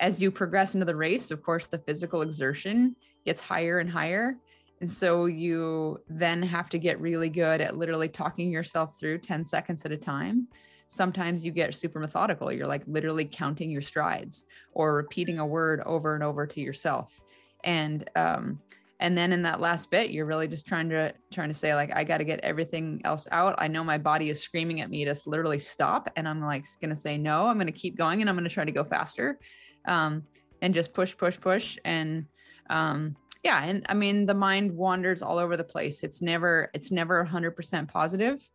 As 0.00 0.20
you 0.20 0.30
progress 0.30 0.74
into 0.74 0.86
the 0.86 0.94
race, 0.94 1.32
of 1.32 1.42
course, 1.42 1.66
the 1.66 1.78
physical 1.78 2.22
exertion 2.22 2.94
gets 3.24 3.40
higher 3.40 3.80
and 3.80 3.90
higher. 3.90 4.36
And 4.80 4.88
so 4.88 5.26
you 5.26 6.00
then 6.08 6.40
have 6.40 6.68
to 6.68 6.78
get 6.78 7.00
really 7.00 7.28
good 7.28 7.60
at 7.60 7.76
literally 7.76 8.08
talking 8.08 8.48
yourself 8.48 8.96
through 8.96 9.18
10 9.18 9.44
seconds 9.44 9.84
at 9.84 9.90
a 9.90 9.96
time 9.96 10.46
sometimes 10.88 11.44
you 11.44 11.52
get 11.52 11.74
super 11.74 12.00
methodical. 12.00 12.50
You're 12.50 12.66
like 12.66 12.82
literally 12.86 13.24
counting 13.24 13.70
your 13.70 13.82
strides 13.82 14.44
or 14.72 14.94
repeating 14.94 15.38
a 15.38 15.46
word 15.46 15.80
over 15.86 16.14
and 16.14 16.24
over 16.24 16.46
to 16.46 16.60
yourself. 16.60 17.20
And 17.62 18.08
um, 18.16 18.60
and 19.00 19.16
then 19.16 19.32
in 19.32 19.42
that 19.42 19.60
last 19.60 19.90
bit, 19.90 20.10
you're 20.10 20.26
really 20.26 20.48
just 20.48 20.66
trying 20.66 20.88
to 20.88 21.14
trying 21.30 21.48
to 21.48 21.54
say 21.54 21.74
like, 21.74 21.94
I 21.94 22.02
got 22.02 22.18
to 22.18 22.24
get 22.24 22.40
everything 22.40 23.00
else 23.04 23.28
out. 23.30 23.54
I 23.58 23.68
know 23.68 23.84
my 23.84 23.98
body 23.98 24.30
is 24.30 24.40
screaming 24.40 24.80
at 24.80 24.90
me 24.90 25.04
to 25.04 25.14
literally 25.26 25.60
stop, 25.60 26.10
and 26.16 26.26
I'm 26.26 26.40
like 26.40 26.64
gonna 26.80 26.96
say 26.96 27.16
no. 27.16 27.46
I'm 27.46 27.58
gonna 27.58 27.70
keep 27.70 27.96
going, 27.96 28.20
and 28.20 28.28
I'm 28.28 28.34
gonna 28.34 28.48
try 28.48 28.64
to 28.64 28.72
go 28.72 28.82
faster, 28.82 29.38
um, 29.84 30.24
and 30.62 30.74
just 30.74 30.92
push, 30.94 31.16
push, 31.16 31.38
push, 31.38 31.78
and 31.84 32.26
um, 32.70 33.14
yeah. 33.44 33.62
And 33.62 33.84
I 33.88 33.94
mean, 33.94 34.26
the 34.26 34.34
mind 34.34 34.74
wanders 34.74 35.22
all 35.22 35.38
over 35.38 35.56
the 35.56 35.64
place. 35.64 36.02
It's 36.02 36.20
never 36.20 36.70
it's 36.74 36.90
never 36.90 37.24
100% 37.24 37.88
positive 37.88 38.48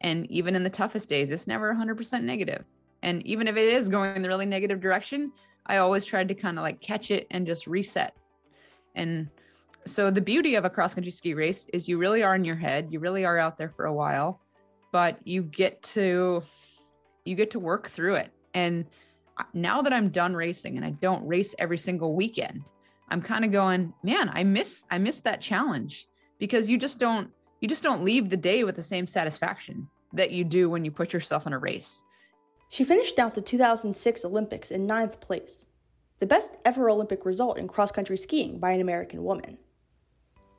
and 0.00 0.30
even 0.30 0.54
in 0.54 0.62
the 0.62 0.70
toughest 0.70 1.08
days, 1.08 1.30
it's 1.30 1.46
never 1.46 1.74
100% 1.74 2.22
negative. 2.22 2.64
And 3.02 3.24
even 3.26 3.48
if 3.48 3.56
it 3.56 3.68
is 3.68 3.88
going 3.88 4.14
in 4.16 4.22
the 4.22 4.28
really 4.28 4.46
negative 4.46 4.80
direction, 4.80 5.32
I 5.66 5.78
always 5.78 6.04
tried 6.04 6.28
to 6.28 6.34
kind 6.34 6.58
of 6.58 6.62
like 6.62 6.80
catch 6.80 7.10
it 7.10 7.26
and 7.30 7.46
just 7.46 7.66
reset. 7.66 8.14
And 8.94 9.28
so 9.86 10.10
the 10.10 10.20
beauty 10.20 10.54
of 10.54 10.64
a 10.64 10.70
cross 10.70 10.94
country 10.94 11.12
ski 11.12 11.34
race 11.34 11.66
is 11.72 11.88
you 11.88 11.98
really 11.98 12.22
are 12.22 12.34
in 12.34 12.44
your 12.44 12.56
head, 12.56 12.88
you 12.90 12.98
really 12.98 13.24
are 13.24 13.38
out 13.38 13.56
there 13.56 13.68
for 13.68 13.86
a 13.86 13.92
while, 13.92 14.40
but 14.92 15.18
you 15.24 15.42
get 15.42 15.82
to 15.82 16.42
you 17.24 17.34
get 17.34 17.50
to 17.50 17.58
work 17.58 17.88
through 17.88 18.16
it. 18.16 18.30
And 18.54 18.86
now 19.52 19.82
that 19.82 19.92
I'm 19.92 20.08
done 20.08 20.34
racing 20.34 20.76
and 20.76 20.84
I 20.84 20.90
don't 20.90 21.26
race 21.26 21.54
every 21.58 21.78
single 21.78 22.14
weekend, 22.14 22.70
I'm 23.08 23.20
kind 23.20 23.44
of 23.44 23.52
going, 23.52 23.92
man, 24.02 24.30
I 24.32 24.44
miss 24.44 24.84
I 24.90 24.98
miss 24.98 25.20
that 25.20 25.40
challenge 25.40 26.08
because 26.38 26.68
you 26.68 26.78
just 26.78 26.98
don't 26.98 27.30
you 27.60 27.68
just 27.68 27.82
don't 27.82 28.04
leave 28.04 28.30
the 28.30 28.36
day 28.36 28.64
with 28.64 28.76
the 28.76 28.82
same 28.82 29.06
satisfaction 29.06 29.88
that 30.12 30.30
you 30.30 30.44
do 30.44 30.68
when 30.68 30.84
you 30.84 30.90
put 30.90 31.12
yourself 31.12 31.46
in 31.46 31.52
a 31.52 31.58
race. 31.58 32.02
She 32.68 32.84
finished 32.84 33.18
out 33.18 33.34
the 33.34 33.40
2006 33.40 34.24
Olympics 34.24 34.70
in 34.70 34.86
ninth 34.86 35.20
place, 35.20 35.66
the 36.18 36.26
best 36.26 36.56
ever 36.64 36.90
Olympic 36.90 37.24
result 37.24 37.58
in 37.58 37.68
cross 37.68 37.92
country 37.92 38.16
skiing 38.16 38.58
by 38.58 38.72
an 38.72 38.80
American 38.80 39.22
woman. 39.22 39.58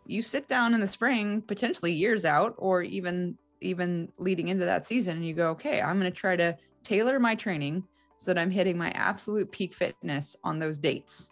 You 0.05 0.21
sit 0.21 0.47
down 0.47 0.73
in 0.73 0.79
the 0.79 0.87
spring, 0.87 1.41
potentially 1.41 1.91
years 1.91 2.23
out, 2.23 2.55
or 2.57 2.81
even 2.81 3.37
even 3.59 4.07
leading 4.19 4.49
into 4.49 4.65
that 4.65 4.87
season, 4.87 5.17
and 5.17 5.25
you 5.25 5.33
go, 5.33 5.49
okay, 5.49 5.81
I'm 5.81 5.99
going 5.99 6.11
to 6.11 6.17
try 6.17 6.35
to 6.35 6.55
tailor 6.83 7.19
my 7.19 7.33
training 7.33 7.83
so 8.15 8.31
that 8.31 8.39
I'm 8.39 8.51
hitting 8.51 8.77
my 8.77 8.91
absolute 8.91 9.51
peak 9.51 9.73
fitness 9.73 10.35
on 10.43 10.59
those 10.59 10.77
dates. 10.77 11.29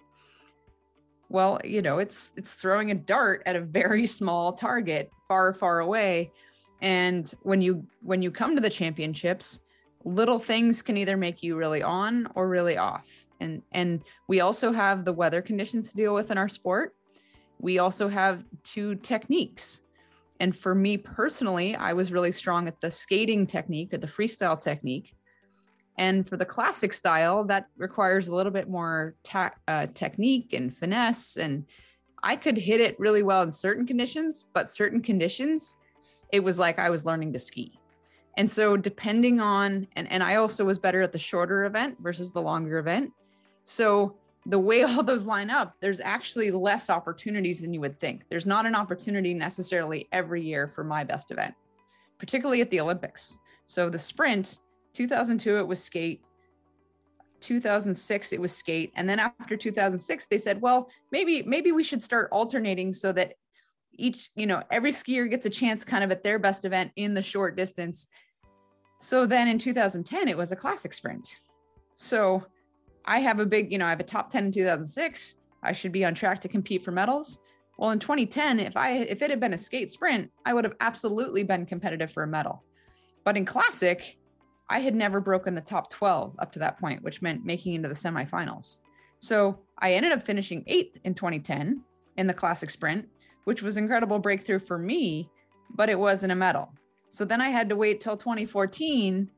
Well, 1.29 1.59
you 1.63 1.81
know, 1.81 1.99
it's 1.99 2.33
it's 2.35 2.55
throwing 2.55 2.91
a 2.91 2.95
dart 2.95 3.43
at 3.45 3.55
a 3.55 3.61
very 3.61 4.05
small 4.19 4.53
target 4.53 5.11
far 5.27 5.53
far 5.53 5.79
away 5.79 6.31
and 6.81 7.33
when 7.43 7.61
you 7.61 7.85
when 8.01 8.21
you 8.21 8.31
come 8.31 8.55
to 8.55 8.61
the 8.61 8.69
championships, 8.69 9.59
little 10.03 10.39
things 10.39 10.81
can 10.81 10.97
either 10.97 11.17
make 11.17 11.41
you 11.41 11.55
really 11.55 11.81
on 11.81 12.27
or 12.35 12.47
really 12.47 12.77
off. 12.77 13.25
And 13.39 13.61
and 13.71 14.03
we 14.27 14.41
also 14.41 14.71
have 14.71 15.05
the 15.05 15.13
weather 15.13 15.41
conditions 15.41 15.89
to 15.89 15.95
deal 15.95 16.13
with 16.13 16.31
in 16.31 16.37
our 16.37 16.49
sport. 16.49 16.93
We 17.59 17.79
also 17.79 18.07
have 18.07 18.43
two 18.63 18.95
techniques. 18.95 19.81
And 20.41 20.55
for 20.55 20.75
me 20.75 20.97
personally, 20.97 21.75
I 21.75 21.93
was 21.93 22.11
really 22.11 22.33
strong 22.33 22.67
at 22.67 22.81
the 22.81 22.91
skating 22.91 23.47
technique 23.47 23.93
or 23.93 23.97
the 23.97 24.07
freestyle 24.07 24.59
technique. 24.59 25.15
And 25.97 26.27
for 26.27 26.35
the 26.35 26.45
classic 26.45 26.93
style, 26.93 27.45
that 27.45 27.67
requires 27.77 28.27
a 28.27 28.35
little 28.35 28.51
bit 28.51 28.69
more 28.69 29.15
ta- 29.23 29.53
uh, 29.65 29.87
technique 29.93 30.51
and 30.51 30.75
finesse. 30.75 31.37
And 31.37 31.65
I 32.25 32.35
could 32.35 32.57
hit 32.57 32.81
it 32.81 32.99
really 32.99 33.21
well 33.21 33.43
in 33.43 33.51
certain 33.51 33.85
conditions, 33.85 34.47
but 34.51 34.71
certain 34.71 34.99
conditions, 34.99 35.77
it 36.33 36.43
was 36.43 36.57
like 36.57 36.79
I 36.79 36.89
was 36.89 37.05
learning 37.05 37.31
to 37.33 37.39
ski. 37.39 37.79
And 38.35 38.49
so 38.49 38.75
depending 38.75 39.39
on 39.39 39.87
and 39.95 40.11
and 40.11 40.23
I 40.23 40.35
also 40.35 40.65
was 40.65 40.79
better 40.79 41.01
at 41.01 41.11
the 41.11 41.19
shorter 41.19 41.65
event 41.65 41.97
versus 41.99 42.31
the 42.31 42.41
longer 42.41 42.79
event. 42.79 43.13
So 43.63 44.15
the 44.47 44.59
way 44.59 44.83
all 44.83 45.03
those 45.03 45.25
line 45.25 45.51
up, 45.51 45.75
there's 45.79 45.99
actually 45.99 46.49
less 46.49 46.89
opportunities 46.89 47.61
than 47.61 47.73
you 47.73 47.79
would 47.81 47.99
think. 47.99 48.23
There's 48.29 48.47
not 48.47 48.65
an 48.65 48.75
opportunity 48.75 49.35
necessarily 49.35 50.07
every 50.11 50.43
year 50.43 50.67
for 50.67 50.83
my 50.83 51.03
best 51.03 51.29
event, 51.29 51.53
particularly 52.17 52.61
at 52.61 52.71
the 52.71 52.81
Olympics. 52.81 53.37
So 53.67 53.89
the 53.89 53.99
sprint, 53.99 54.59
2002 54.93 55.59
it 55.59 55.67
was 55.67 55.81
skate, 55.81 56.23
2006 57.41 58.33
it 58.33 58.41
was 58.41 58.55
skate, 58.55 58.91
and 58.95 59.09
then 59.09 59.19
after 59.19 59.55
2006 59.57 60.25
they 60.27 60.37
said, 60.37 60.61
well, 60.61 60.89
maybe 61.11 61.43
maybe 61.43 61.71
we 61.71 61.83
should 61.83 62.03
start 62.03 62.29
alternating 62.31 62.93
so 62.93 63.11
that 63.11 63.33
each 63.97 64.29
you 64.35 64.45
know 64.45 64.61
every 64.71 64.91
skier 64.91 65.29
gets 65.29 65.45
a 65.45 65.49
chance 65.49 65.83
kind 65.83 66.03
of 66.03 66.11
at 66.11 66.23
their 66.23 66.39
best 66.39 66.65
event 66.65 66.91
in 66.95 67.13
the 67.13 67.21
short 67.21 67.55
distance. 67.55 68.07
So 68.99 69.25
then 69.25 69.47
in 69.47 69.59
2010 69.59 70.27
it 70.27 70.37
was 70.37 70.51
a 70.51 70.55
classic 70.55 70.93
sprint. 70.93 71.39
So 71.95 72.43
i 73.05 73.19
have 73.19 73.39
a 73.39 73.45
big 73.45 73.71
you 73.71 73.77
know 73.77 73.85
i 73.85 73.89
have 73.89 73.99
a 73.99 74.03
top 74.03 74.31
10 74.31 74.45
in 74.45 74.51
2006 74.51 75.35
i 75.61 75.71
should 75.71 75.91
be 75.91 76.03
on 76.03 76.15
track 76.15 76.41
to 76.41 76.47
compete 76.47 76.83
for 76.83 76.91
medals. 76.91 77.39
Well 77.77 77.91
in 77.91 77.99
2010 77.99 78.59
if 78.59 78.75
i 78.75 78.91
if 78.91 79.21
it 79.21 79.29
had 79.29 79.39
been 79.39 79.53
a 79.53 79.57
skate 79.57 79.91
sprint 79.91 80.29
i 80.45 80.53
would 80.53 80.63
have 80.63 80.75
absolutely 80.79 81.43
been 81.43 81.65
competitive 81.65 82.11
for 82.11 82.23
a 82.23 82.27
medal. 82.27 82.63
But 83.23 83.37
in 83.37 83.45
classic 83.45 84.17
i 84.69 84.79
had 84.79 84.95
never 84.95 85.19
broken 85.19 85.55
the 85.55 85.61
top 85.61 85.89
12 85.89 86.35
up 86.39 86.51
to 86.51 86.59
that 86.59 86.79
point 86.79 87.03
which 87.03 87.21
meant 87.21 87.45
making 87.45 87.73
into 87.73 87.89
the 87.89 87.95
semifinals 87.95 88.79
so 89.19 89.59
i 89.79 89.93
ended 89.93 90.11
up 90.11 90.23
finishing 90.23 90.63
eighth 90.67 90.97
in 91.03 91.13
2010 91.13 91.81
in 92.17 92.27
the 92.27 92.33
classic 92.33 92.69
sprint 92.69 93.07
which 93.45 93.61
was 93.61 93.77
incredible 93.77 94.19
breakthrough 94.19 94.59
for 94.59 94.77
me, 94.77 95.29
but 95.69 95.89
it 95.89 95.97
wasn't 95.97 96.31
a 96.31 96.35
medal. 96.35 96.73
So 97.09 97.23
then 97.23 97.39
I 97.39 97.49
had 97.49 97.69
to 97.69 97.75
wait 97.75 98.01
till 98.01 98.17
2014 98.17 99.31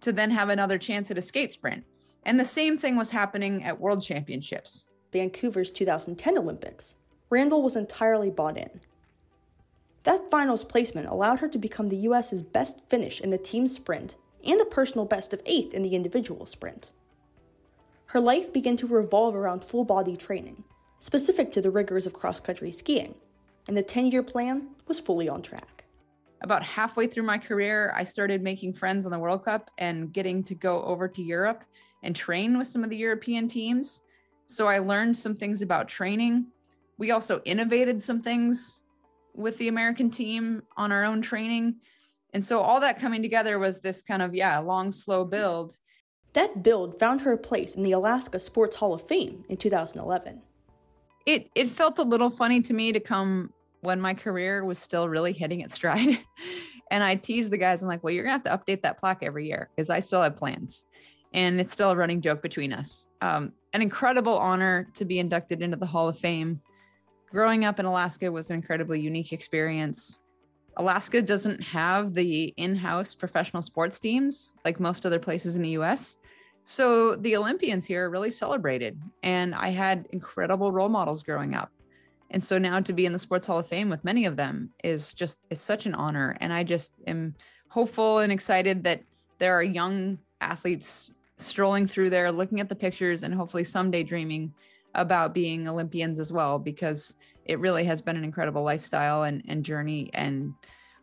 to 0.00 0.12
then 0.12 0.30
have 0.30 0.48
another 0.48 0.78
chance 0.78 1.10
at 1.10 1.18
a 1.18 1.22
skate 1.22 1.52
sprint. 1.52 1.84
And 2.24 2.40
the 2.40 2.44
same 2.44 2.78
thing 2.78 2.96
was 2.96 3.10
happening 3.10 3.62
at 3.62 3.80
World 3.80 4.02
Championships. 4.02 4.84
Vancouver's 5.12 5.70
2010 5.70 6.38
Olympics. 6.38 6.94
Randall 7.28 7.62
was 7.62 7.76
entirely 7.76 8.30
bought 8.30 8.56
in. 8.56 8.80
That 10.04 10.30
finals 10.30 10.64
placement 10.64 11.08
allowed 11.08 11.40
her 11.40 11.48
to 11.48 11.58
become 11.58 11.88
the 11.88 11.96
US's 11.98 12.42
best 12.42 12.80
finish 12.88 13.20
in 13.20 13.30
the 13.30 13.38
team 13.38 13.68
sprint 13.68 14.16
and 14.44 14.60
a 14.60 14.64
personal 14.64 15.04
best 15.04 15.32
of 15.32 15.42
eighth 15.46 15.74
in 15.74 15.82
the 15.82 15.94
individual 15.94 16.46
sprint. 16.46 16.92
Her 18.06 18.20
life 18.20 18.52
began 18.52 18.76
to 18.78 18.86
revolve 18.86 19.36
around 19.36 19.64
full 19.64 19.84
body 19.84 20.16
training, 20.16 20.64
specific 20.98 21.52
to 21.52 21.60
the 21.60 21.70
rigors 21.70 22.06
of 22.06 22.12
cross 22.12 22.40
country 22.40 22.72
skiing, 22.72 23.14
and 23.68 23.76
the 23.76 23.82
10 23.82 24.10
year 24.10 24.22
plan 24.22 24.68
was 24.88 24.98
fully 24.98 25.28
on 25.28 25.42
track. 25.42 25.84
About 26.42 26.62
halfway 26.62 27.06
through 27.06 27.24
my 27.24 27.38
career, 27.38 27.92
I 27.94 28.02
started 28.02 28.42
making 28.42 28.72
friends 28.72 29.04
on 29.04 29.12
the 29.12 29.18
World 29.18 29.44
Cup 29.44 29.70
and 29.78 30.12
getting 30.12 30.42
to 30.44 30.54
go 30.54 30.82
over 30.82 31.06
to 31.06 31.22
Europe 31.22 31.64
and 32.02 32.16
train 32.16 32.56
with 32.56 32.66
some 32.66 32.82
of 32.82 32.90
the 32.90 32.96
European 32.96 33.46
teams. 33.46 34.02
So 34.46 34.66
I 34.66 34.78
learned 34.78 35.16
some 35.16 35.36
things 35.36 35.62
about 35.62 35.88
training. 35.88 36.46
We 36.96 37.10
also 37.10 37.42
innovated 37.44 38.02
some 38.02 38.22
things 38.22 38.80
with 39.34 39.56
the 39.58 39.68
American 39.68 40.10
team 40.10 40.62
on 40.76 40.92
our 40.92 41.04
own 41.04 41.22
training. 41.22 41.76
And 42.32 42.44
so 42.44 42.60
all 42.60 42.80
that 42.80 42.98
coming 42.98 43.22
together 43.22 43.58
was 43.58 43.80
this 43.80 44.02
kind 44.02 44.22
of, 44.22 44.34
yeah, 44.34 44.58
long, 44.58 44.92
slow 44.92 45.24
build. 45.24 45.76
That 46.32 46.62
build 46.62 46.98
found 46.98 47.22
her 47.22 47.32
a 47.32 47.38
place 47.38 47.74
in 47.74 47.82
the 47.82 47.92
Alaska 47.92 48.38
Sports 48.38 48.76
Hall 48.76 48.94
of 48.94 49.02
Fame 49.02 49.44
in 49.48 49.56
2011 49.56 50.42
it 51.26 51.50
it 51.54 51.68
felt 51.68 51.98
a 51.98 52.02
little 52.02 52.30
funny 52.30 52.60
to 52.62 52.74
me 52.74 52.92
to 52.92 53.00
come 53.00 53.52
when 53.82 54.00
my 54.00 54.14
career 54.14 54.64
was 54.64 54.78
still 54.78 55.08
really 55.08 55.32
hitting 55.32 55.60
its 55.60 55.74
stride. 55.74 56.18
and 56.90 57.02
I 57.02 57.14
teased 57.14 57.50
the 57.50 57.56
guys, 57.56 57.82
I'm 57.82 57.88
like, 57.88 58.04
well, 58.04 58.12
you're 58.12 58.24
gonna 58.24 58.32
have 58.32 58.44
to 58.44 58.50
update 58.50 58.82
that 58.82 58.98
plaque 58.98 59.22
every 59.22 59.46
year 59.46 59.70
because 59.74 59.90
I 59.90 60.00
still 60.00 60.22
have 60.22 60.36
plans. 60.36 60.86
And 61.32 61.60
it's 61.60 61.72
still 61.72 61.90
a 61.90 61.96
running 61.96 62.20
joke 62.20 62.42
between 62.42 62.72
us. 62.72 63.06
Um, 63.20 63.52
an 63.72 63.82
incredible 63.82 64.36
honor 64.36 64.88
to 64.94 65.04
be 65.04 65.20
inducted 65.20 65.62
into 65.62 65.76
the 65.76 65.86
Hall 65.86 66.08
of 66.08 66.18
Fame. 66.18 66.60
Growing 67.30 67.64
up 67.64 67.78
in 67.78 67.86
Alaska 67.86 68.30
was 68.30 68.50
an 68.50 68.56
incredibly 68.56 69.00
unique 69.00 69.32
experience. 69.32 70.18
Alaska 70.80 71.20
doesn't 71.20 71.62
have 71.62 72.14
the 72.14 72.54
in 72.56 72.74
house 72.74 73.14
professional 73.14 73.62
sports 73.62 74.00
teams 74.00 74.54
like 74.64 74.80
most 74.80 75.04
other 75.04 75.18
places 75.18 75.54
in 75.54 75.60
the 75.60 75.76
US. 75.80 76.16
So 76.62 77.16
the 77.16 77.36
Olympians 77.36 77.84
here 77.84 78.06
are 78.06 78.10
really 78.10 78.30
celebrated. 78.30 78.98
And 79.22 79.54
I 79.54 79.68
had 79.68 80.08
incredible 80.10 80.72
role 80.72 80.88
models 80.88 81.22
growing 81.22 81.54
up. 81.54 81.70
And 82.30 82.42
so 82.42 82.56
now 82.56 82.80
to 82.80 82.94
be 82.94 83.04
in 83.04 83.12
the 83.12 83.18
Sports 83.18 83.46
Hall 83.46 83.58
of 83.58 83.66
Fame 83.66 83.90
with 83.90 84.04
many 84.04 84.24
of 84.24 84.36
them 84.36 84.70
is 84.82 85.12
just 85.12 85.36
is 85.50 85.60
such 85.60 85.84
an 85.84 85.94
honor. 85.94 86.38
And 86.40 86.50
I 86.50 86.64
just 86.64 86.92
am 87.06 87.34
hopeful 87.68 88.20
and 88.20 88.32
excited 88.32 88.82
that 88.84 89.02
there 89.36 89.52
are 89.52 89.62
young 89.62 90.16
athletes 90.40 91.10
strolling 91.36 91.88
through 91.88 92.08
there, 92.08 92.32
looking 92.32 92.58
at 92.58 92.70
the 92.70 92.74
pictures, 92.74 93.22
and 93.22 93.34
hopefully 93.34 93.64
someday 93.64 94.02
dreaming 94.02 94.54
about 94.94 95.34
being 95.34 95.68
Olympians 95.68 96.18
as 96.18 96.32
well, 96.32 96.58
because 96.58 97.16
it 97.44 97.58
really 97.58 97.84
has 97.84 98.00
been 98.00 98.16
an 98.16 98.24
incredible 98.24 98.62
lifestyle 98.62 99.24
and, 99.24 99.42
and 99.48 99.64
journey. 99.64 100.10
And 100.14 100.54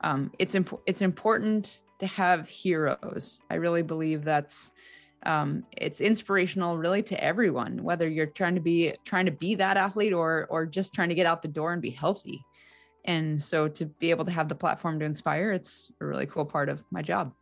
um, 0.02 0.32
it's 0.40 0.56
it's 0.86 1.02
important 1.02 1.82
to 2.00 2.08
have 2.08 2.48
heroes. 2.48 3.42
I 3.50 3.56
really 3.56 3.82
believe 3.82 4.24
that's 4.24 4.72
um, 5.24 5.64
it's 5.76 6.00
inspirational 6.00 6.78
really 6.78 7.02
to 7.04 7.24
everyone 7.24 7.84
whether 7.84 8.08
you're 8.08 8.28
trying 8.28 8.56
to 8.56 8.62
be 8.62 8.94
trying 9.04 9.26
to 9.26 9.32
be 9.32 9.56
that 9.56 9.78
athlete 9.78 10.14
or 10.14 10.48
or 10.50 10.66
just 10.66 10.94
trying 10.94 11.10
to 11.10 11.16
get 11.16 11.26
out 11.26 11.42
the 11.42 11.48
door 11.48 11.74
and 11.74 11.82
be 11.82 11.90
healthy 11.90 12.46
and 13.06 13.42
so 13.42 13.68
to 13.68 13.86
be 13.86 14.10
able 14.10 14.26
to 14.26 14.32
have 14.32 14.48
the 14.48 14.56
platform 14.56 15.00
to 15.00 15.06
inspire 15.06 15.52
it's 15.52 15.92
a 16.02 16.06
really 16.06 16.26
cool 16.28 16.46
part 16.46 16.70
of 16.70 16.84
my 16.92 17.02
job 17.02 17.34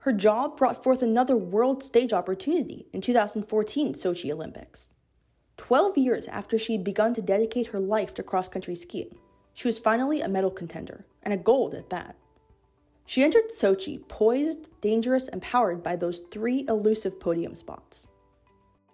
her 0.00 0.12
job 0.12 0.56
brought 0.56 0.82
forth 0.82 1.02
another 1.02 1.36
world 1.36 1.82
stage 1.82 2.12
opportunity 2.12 2.86
in 2.92 3.00
2014 3.00 3.94
sochi 3.94 4.30
olympics 4.30 4.92
12 5.56 5.98
years 5.98 6.26
after 6.26 6.58
she 6.58 6.72
had 6.72 6.84
begun 6.84 7.14
to 7.14 7.22
dedicate 7.22 7.68
her 7.68 7.80
life 7.80 8.14
to 8.14 8.22
cross 8.22 8.48
country 8.48 8.74
skiing 8.74 9.16
she 9.54 9.68
was 9.68 9.78
finally 9.78 10.20
a 10.20 10.28
medal 10.28 10.50
contender 10.50 11.04
and 11.22 11.32
a 11.32 11.36
gold 11.36 11.74
at 11.74 11.90
that 11.90 12.16
she 13.04 13.22
entered 13.22 13.50
Sochi 13.50 14.06
poised, 14.08 14.68
dangerous, 14.80 15.28
and 15.28 15.42
powered 15.42 15.82
by 15.82 15.96
those 15.96 16.20
three 16.30 16.64
elusive 16.68 17.20
podium 17.20 17.54
spots. 17.54 18.06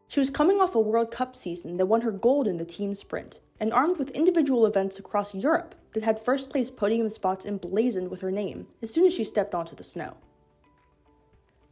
She 0.09 0.21
was 0.21 0.31
coming 0.31 0.61
off 0.61 0.75
a 0.75 0.81
World 0.81 1.11
Cup 1.11 1.37
season 1.37 1.77
that 1.77 1.87
won 1.87 2.01
her 2.01 2.11
gold 2.11 2.49
in 2.49 2.57
the 2.57 2.65
team 2.65 2.95
sprint, 2.95 3.41
and 3.61 3.73
armed 3.73 3.99
with 3.99 4.11
individual 4.11 4.67
events 4.67 4.99
across 4.99 5.35
Europe 5.35 5.75
that 5.93 6.03
had 6.03 6.21
first 6.21 6.49
place 6.49 6.71
podium 6.71 7.11
spots 7.11 7.45
emblazoned 7.45 8.11
with 8.11 8.21
her 8.21 8.31
name 8.31 8.67
as 8.83 8.93
soon 8.93 9.07
as 9.07 9.15
she 9.15 9.25
stepped 9.25 9.55
onto 9.55 9.75
the 9.75 9.85
snow. 9.85 10.17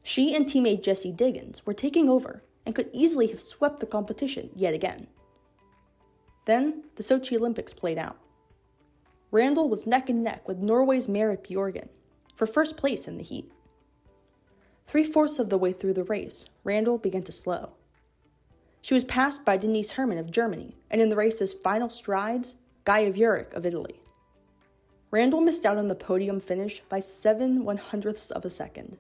She 0.03 0.35
and 0.35 0.47
teammate 0.47 0.83
Jessie 0.83 1.13
Diggins 1.13 1.65
were 1.65 1.75
taking 1.75 2.09
over 2.09 2.43
and 2.67 2.75
could 2.75 2.91
easily 2.93 3.29
have 3.29 3.41
swept 3.41 3.81
the 3.81 3.87
competition 3.87 4.51
yet 4.55 4.75
again. 4.75 5.07
Then 6.45 6.85
the 6.97 7.03
Sochi 7.03 7.37
Olympics 7.37 7.73
played 7.73 7.99
out. 7.99 8.19
Randall 9.31 9.69
was 9.69 9.87
neck 9.87 10.09
and 10.09 10.23
neck 10.23 10.47
with 10.47 10.59
Norway's 10.59 11.09
Marit 11.09 11.45
Bjorgen 11.45 11.89
for 12.35 12.47
first 12.47 12.77
place 12.77 13.09
in 13.09 13.17
the 13.17 13.25
heat. 13.25 13.51
Three 14.87 15.05
fourths 15.05 15.39
of 15.39 15.49
the 15.49 15.59
way 15.59 15.73
through 15.73 15.95
the 15.95 16.05
race, 16.05 16.45
Randall 16.63 16.99
began 16.99 17.23
to 17.23 17.33
slow. 17.33 17.71
She 18.83 18.95
was 18.95 19.05
passed 19.05 19.45
by 19.45 19.57
Denise 19.57 19.93
Herrmann 19.93 20.19
of 20.19 20.31
Germany, 20.31 20.77
and 20.91 21.01
in 21.01 21.09
the 21.09 21.17
race's 21.17 21.53
final 21.53 21.89
strides, 21.89 22.55
Gaia 22.85 23.13
Vuerich 23.13 23.53
of 23.53 23.67
Italy. 23.67 24.01
Randall 25.11 25.41
missed 25.41 25.67
out 25.67 25.77
on 25.77 25.89
the 25.89 25.95
podium 25.97 26.39
finish 26.39 26.83
by 26.89 27.01
seven 27.01 27.65
one 27.65 27.79
hundredths 27.79 28.31
of 28.31 28.45
a 28.45 28.51
second. 28.51 28.97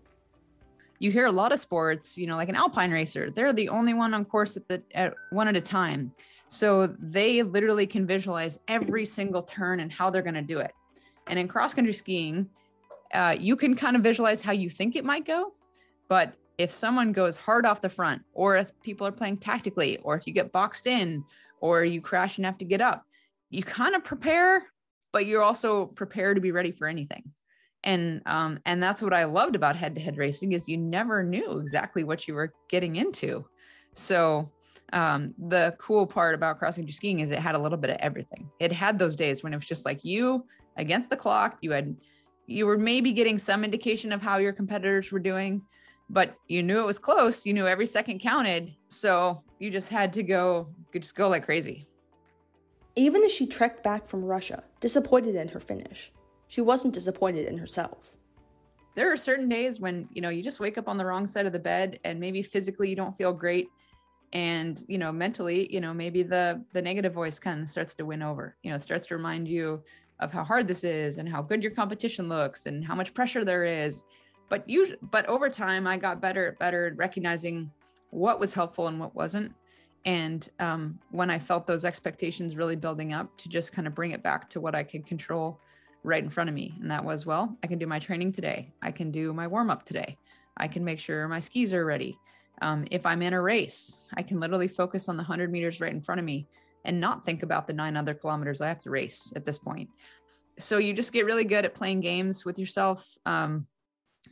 You 0.99 1.11
hear 1.11 1.26
a 1.26 1.33
lot 1.33 1.53
of 1.53 1.61
sports, 1.61 2.17
you 2.17 2.26
know, 2.26 2.37
like 2.37 2.49
an 2.49 2.55
alpine 2.55 2.91
racer, 2.91 3.31
they're 3.31 3.53
the 3.53 3.69
only 3.69 3.95
one 3.95 4.15
on 4.15 4.25
course 4.25 4.57
at 4.57 4.67
the 4.69 4.83
at 4.95 5.15
one 5.31 5.49
at 5.49 5.57
a 5.57 5.61
time. 5.61 6.12
So 6.49 6.95
they 6.99 7.43
literally 7.43 7.87
can 7.87 8.07
visualize 8.07 8.59
every 8.69 9.05
single 9.05 9.43
turn 9.43 9.81
and 9.81 9.93
how 9.93 10.11
they're 10.11 10.23
going 10.23 10.35
to 10.35 10.43
do 10.43 10.59
it. 10.59 10.73
And 11.26 11.38
in 11.38 11.49
cross 11.49 11.75
country 11.75 11.93
skiing, 11.93 12.49
uh, 13.12 13.37
you 13.38 13.57
can 13.57 13.75
kind 13.75 13.97
of 13.97 14.03
visualize 14.03 14.43
how 14.43 14.53
you 14.53 14.71
think 14.71 14.97
it 14.97 15.05
might 15.05 15.25
go, 15.25 15.53
but 16.09 16.35
if 16.59 16.73
someone 16.73 17.12
goes 17.12 17.37
hard 17.37 17.67
off 17.67 17.81
the 17.81 17.88
front, 17.88 18.23
or 18.33 18.57
if 18.57 18.71
people 18.83 19.07
are 19.07 19.12
playing 19.12 19.37
tactically, 19.37 19.99
or 19.99 20.17
if 20.17 20.26
you 20.26 20.33
get 20.33 20.53
boxed 20.53 20.87
in, 20.87 21.25
or 21.61 21.85
you 21.85 22.00
crash 22.00 22.38
and 22.38 22.47
have 22.47 22.59
to 22.59 22.65
get 22.65 22.81
up, 22.81 23.05
you 23.50 23.62
kind 23.62 23.95
of 23.95 24.05
prepare, 24.05 24.65
but 25.12 25.26
you're 25.26 25.43
also 25.43 25.87
prepared 25.87 26.37
to 26.37 26.41
be 26.41 26.53
ready 26.53 26.73
for 26.73 26.87
anything. 26.87 27.25
And 27.87 28.21
um, 28.26 28.59
and 28.66 28.83
that's 28.83 29.00
what 29.00 29.14
I 29.14 29.25
loved 29.25 29.57
about 29.57 29.76
head-to-head 29.76 30.19
racing 30.19 30.52
is 30.52 30.69
you 30.69 30.76
never 30.76 31.23
knew 31.23 31.61
exactly 31.61 32.05
what 32.05 32.28
you 32.28 32.35
were 32.35 32.52
getting 32.69 32.97
into. 32.97 33.47
So 33.95 34.50
um, 34.93 35.33
the 35.38 35.75
cool 35.78 36.05
part 36.05 36.35
about 36.35 36.59
cross 36.59 36.76
country 36.76 36.93
skiing 36.93 37.21
is 37.21 37.31
it 37.31 37.38
had 37.38 37.55
a 37.55 37.59
little 37.59 37.78
bit 37.78 37.90
of 37.90 37.97
everything. 38.00 38.50
It 38.61 38.73
had 38.73 38.99
those 38.99 39.16
days 39.16 39.43
when 39.43 39.52
it 39.52 39.57
was 39.57 39.66
just 39.66 39.87
like 39.87 40.05
you 40.05 40.45
against 40.76 41.11
the 41.11 41.16
clock. 41.16 41.59
You 41.61 41.71
had 41.71 41.97
you 42.47 42.66
were 42.66 42.76
maybe 42.76 43.12
getting 43.12 43.38
some 43.38 43.64
indication 43.64 44.12
of 44.12 44.21
how 44.21 44.37
your 44.38 44.52
competitors 44.52 45.11
were 45.11 45.19
doing, 45.21 45.62
but 46.11 46.35
you 46.49 46.62
knew 46.62 46.81
it 46.81 46.87
was 46.87 46.99
close. 46.99 47.47
You 47.47 47.55
knew 47.55 47.66
every 47.66 47.87
second 47.87 48.21
counted. 48.21 48.75
So 48.88 49.43
you 49.59 49.71
just 49.71 49.88
had 49.88 50.12
to 50.14 50.23
go, 50.23 50.69
just 50.93 51.14
go 51.14 51.28
like 51.28 51.45
crazy. 51.45 51.87
Even 52.97 53.23
as 53.23 53.33
she 53.33 53.47
trekked 53.47 53.83
back 53.83 54.07
from 54.07 54.25
Russia, 54.25 54.64
disappointed 54.81 55.35
in 55.35 55.49
her 55.49 55.61
finish, 55.61 56.12
she 56.49 56.61
wasn't 56.61 56.95
disappointed 56.95 57.47
in 57.47 57.59
herself. 57.59 58.17
There 58.95 59.12
are 59.12 59.17
certain 59.17 59.49
days 59.49 59.79
when, 59.79 60.09
you 60.12 60.23
know, 60.23 60.31
you 60.31 60.43
just 60.43 60.61
wake 60.61 60.79
up 60.79 60.88
on 60.88 60.97
the 60.97 61.05
wrong 61.05 61.26
side 61.26 61.47
of 61.47 61.53
the 61.53 61.59
bed 61.59 61.99
and 62.05 62.19
maybe 62.19 62.43
physically 62.43 62.88
you 62.88 62.97
don't 62.97 63.17
feel 63.17 63.33
great 63.33 63.69
and, 64.33 64.83
you 64.88 64.99
know, 64.99 65.12
mentally, 65.12 65.73
you 65.73 65.81
know, 65.81 65.95
maybe 65.95 66.23
the 66.23 66.62
the 66.73 66.83
negative 66.83 67.12
voice 67.12 67.38
kind 67.38 67.62
of 67.62 67.69
starts 67.69 67.95
to 67.95 68.05
win 68.05 68.23
over. 68.23 68.57
You 68.62 68.71
know, 68.71 68.76
it 68.76 68.83
starts 68.83 69.07
to 69.09 69.17
remind 69.17 69.49
you 69.49 69.83
of 70.21 70.33
how 70.33 70.45
hard 70.45 70.67
this 70.67 70.83
is 70.83 71.19
and 71.19 71.29
how 71.29 71.43
good 71.43 71.62
your 71.62 71.73
competition 71.73 72.29
looks 72.29 72.67
and 72.67 72.85
how 72.85 72.95
much 72.95 73.12
pressure 73.15 73.45
there 73.45 73.65
is 73.65 74.05
but 74.49 74.69
you 74.69 74.97
but 75.11 75.26
over 75.26 75.49
time 75.49 75.87
i 75.87 75.97
got 75.97 76.21
better 76.21 76.49
at 76.49 76.59
better 76.59 76.87
at 76.87 76.97
recognizing 76.97 77.71
what 78.11 78.41
was 78.41 78.55
helpful 78.55 78.88
and 78.88 78.99
what 78.99 79.15
wasn't 79.15 79.53
and 80.05 80.50
um, 80.61 80.99
when 81.11 81.31
i 81.31 81.38
felt 81.38 81.67
those 81.67 81.85
expectations 81.85 82.57
really 82.57 82.76
building 82.76 83.12
up 83.12 83.37
to 83.37 83.49
just 83.49 83.73
kind 83.73 83.87
of 83.87 83.95
bring 83.95 84.12
it 84.12 84.23
back 84.23 84.49
to 84.49 84.61
what 84.61 84.75
i 84.75 84.83
could 84.83 85.07
control 85.07 85.61
right 86.07 86.23
in 86.23 86.31
front 86.31 86.49
of 86.49 86.55
me 86.55 86.75
and 86.81 86.91
that 86.91 87.05
was 87.05 87.27
well 87.27 87.57
i 87.63 87.67
can 87.67 87.79
do 87.79 87.87
my 87.87 87.99
training 87.99 88.33
today. 88.33 88.73
I 88.81 88.91
can 88.91 89.11
do 89.11 89.33
my 89.33 89.47
warm 89.47 89.71
up 89.71 89.85
today. 89.85 90.17
I 90.57 90.69
can 90.69 90.85
make 90.85 90.99
sure 90.99 91.29
my 91.29 91.41
skis 91.41 91.75
are 91.75 91.85
ready. 91.85 92.17
Um, 92.63 92.87
if 92.91 93.04
i'm 93.04 93.23
in 93.23 93.35
a 93.35 93.43
race 93.43 93.97
i 94.15 94.23
can 94.23 94.41
literally 94.41 94.69
focus 94.69 95.09
on 95.09 95.17
the 95.17 95.23
100 95.23 95.52
meters 95.52 95.80
right 95.80 95.93
in 95.93 96.00
front 96.00 96.19
of 96.19 96.25
me 96.25 96.47
and 96.87 97.00
not 97.00 97.26
think 97.26 97.43
about 97.43 97.67
the 97.67 97.73
nine 97.73 97.97
other 97.97 98.15
kilometers 98.15 98.61
i 98.61 98.69
have 98.69 98.78
to 98.78 98.91
race 98.91 99.33
at 99.37 99.45
this 99.45 99.59
point. 99.59 99.91
So 100.59 100.78
you 100.78 100.95
just 100.95 101.13
get 101.13 101.26
really 101.26 101.45
good 101.45 101.65
at 101.65 101.75
playing 101.75 102.00
games 102.00 102.45
with 102.45 102.59
yourself. 102.59 103.07
Um, 103.26 103.67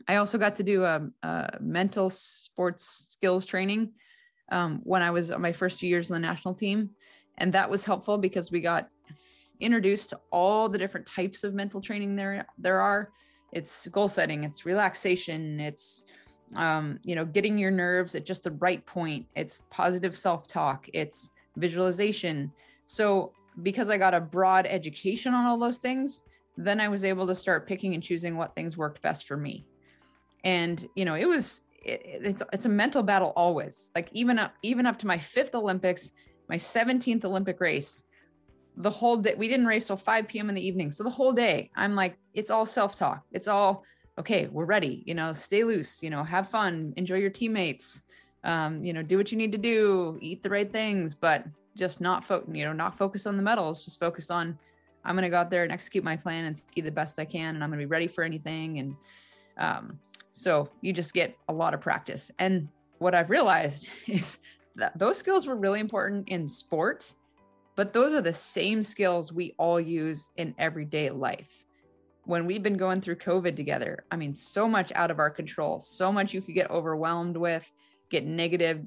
I 0.07 0.15
also 0.15 0.37
got 0.37 0.55
to 0.57 0.63
do 0.63 0.83
a, 0.83 1.07
a 1.23 1.57
mental 1.59 2.09
sports 2.09 3.07
skills 3.09 3.45
training 3.45 3.91
um, 4.51 4.81
when 4.83 5.01
I 5.01 5.11
was 5.11 5.31
on 5.31 5.41
my 5.41 5.51
first 5.51 5.79
few 5.79 5.89
years 5.89 6.09
in 6.09 6.13
the 6.13 6.19
national 6.19 6.55
team. 6.55 6.91
And 7.37 7.53
that 7.53 7.69
was 7.69 7.83
helpful 7.83 8.17
because 8.17 8.51
we 8.51 8.61
got 8.61 8.89
introduced 9.59 10.09
to 10.09 10.19
all 10.31 10.69
the 10.69 10.77
different 10.77 11.05
types 11.05 11.43
of 11.43 11.53
mental 11.53 11.81
training 11.81 12.15
there 12.15 12.45
there 12.57 12.81
are. 12.81 13.11
It's 13.51 13.87
goal 13.87 14.07
setting, 14.07 14.43
it's 14.43 14.65
relaxation, 14.65 15.59
it's 15.59 16.03
um, 16.55 16.99
you 17.03 17.15
know, 17.15 17.25
getting 17.25 17.57
your 17.57 17.71
nerves 17.71 18.15
at 18.15 18.25
just 18.25 18.43
the 18.43 18.51
right 18.51 18.85
point. 18.85 19.25
It's 19.35 19.65
positive 19.69 20.15
self-talk, 20.15 20.87
it's 20.93 21.31
visualization. 21.57 22.51
So 22.85 23.31
because 23.63 23.89
I 23.89 23.97
got 23.97 24.13
a 24.13 24.19
broad 24.19 24.65
education 24.65 25.33
on 25.33 25.45
all 25.45 25.57
those 25.57 25.77
things, 25.77 26.23
then 26.57 26.79
I 26.79 26.87
was 26.87 27.03
able 27.03 27.25
to 27.27 27.35
start 27.35 27.67
picking 27.67 27.93
and 27.93 28.03
choosing 28.03 28.37
what 28.37 28.53
things 28.55 28.77
worked 28.77 29.01
best 29.01 29.25
for 29.25 29.37
me 29.37 29.65
and 30.45 30.87
you 30.95 31.03
know 31.03 31.15
it 31.15 31.27
was 31.27 31.63
it, 31.83 32.01
it's 32.05 32.43
it's 32.53 32.65
a 32.65 32.69
mental 32.69 33.03
battle 33.03 33.33
always 33.35 33.91
like 33.95 34.09
even 34.13 34.39
up 34.39 34.53
even 34.61 34.85
up 34.85 34.97
to 34.97 35.07
my 35.07 35.17
fifth 35.17 35.53
olympics 35.55 36.13
my 36.47 36.55
17th 36.55 37.25
olympic 37.25 37.59
race 37.59 38.03
the 38.77 38.89
whole 38.89 39.17
day 39.17 39.33
we 39.35 39.47
didn't 39.47 39.65
race 39.65 39.85
till 39.85 39.97
5 39.97 40.27
p.m 40.27 40.49
in 40.49 40.55
the 40.55 40.65
evening 40.65 40.91
so 40.91 41.03
the 41.03 41.09
whole 41.09 41.31
day 41.31 41.69
i'm 41.75 41.95
like 41.95 42.17
it's 42.33 42.49
all 42.49 42.65
self-talk 42.65 43.23
it's 43.31 43.47
all 43.47 43.83
okay 44.17 44.47
we're 44.47 44.65
ready 44.65 45.03
you 45.05 45.13
know 45.13 45.31
stay 45.33 45.63
loose 45.63 46.03
you 46.03 46.09
know 46.09 46.23
have 46.23 46.49
fun 46.49 46.93
enjoy 46.97 47.15
your 47.15 47.29
teammates 47.29 48.03
um, 48.43 48.83
you 48.83 48.93
know 48.93 49.01
do 49.01 49.17
what 49.17 49.31
you 49.31 49.37
need 49.37 49.51
to 49.51 49.57
do 49.57 50.17
eat 50.21 50.43
the 50.43 50.49
right 50.49 50.71
things 50.71 51.15
but 51.15 51.45
just 51.75 51.99
not 51.99 52.23
focus 52.23 52.49
you 52.53 52.63
know 52.63 52.73
not 52.73 52.97
focus 52.97 53.25
on 53.25 53.37
the 53.37 53.43
medals 53.43 53.83
just 53.83 53.99
focus 53.99 54.29
on 54.29 54.57
i'm 55.03 55.15
going 55.15 55.23
to 55.23 55.29
go 55.29 55.37
out 55.37 55.49
there 55.49 55.63
and 55.63 55.71
execute 55.71 56.03
my 56.03 56.15
plan 56.15 56.45
and 56.45 56.57
ski 56.57 56.81
the 56.81 56.91
best 56.91 57.17
i 57.17 57.25
can 57.25 57.55
and 57.55 57.63
i'm 57.63 57.69
going 57.69 57.79
to 57.79 57.85
be 57.85 57.89
ready 57.89 58.07
for 58.07 58.23
anything 58.23 58.79
and 58.79 58.95
um, 59.57 59.99
so 60.35 60.67
you 60.81 60.91
just 60.91 61.13
get 61.13 61.37
a 61.47 61.53
lot 61.53 61.73
of 61.73 61.79
practice. 61.79 62.29
And 62.39 62.67
what 62.97 63.15
I've 63.15 63.29
realized 63.29 63.87
is 64.07 64.39
that 64.75 64.97
those 64.97 65.17
skills 65.17 65.47
were 65.47 65.55
really 65.55 65.79
important 65.79 66.27
in 66.27 66.45
sport, 66.45 67.13
but 67.75 67.93
those 67.93 68.13
are 68.13 68.21
the 68.21 68.33
same 68.33 68.83
skills 68.83 69.33
we 69.33 69.53
all 69.57 69.79
use 69.79 70.31
in 70.37 70.55
everyday 70.57 71.09
life. 71.09 71.65
When 72.23 72.45
we've 72.45 72.63
been 72.63 72.77
going 72.77 73.01
through 73.01 73.17
COVID 73.17 73.55
together, 73.55 74.05
I 74.09 74.15
mean, 74.15 74.33
so 74.33 74.67
much 74.67 74.91
out 74.95 75.11
of 75.11 75.19
our 75.19 75.29
control, 75.29 75.79
so 75.79 76.11
much 76.11 76.33
you 76.33 76.41
could 76.41 76.55
get 76.55 76.71
overwhelmed 76.71 77.37
with, 77.37 77.69
get 78.09 78.25
negative. 78.25 78.81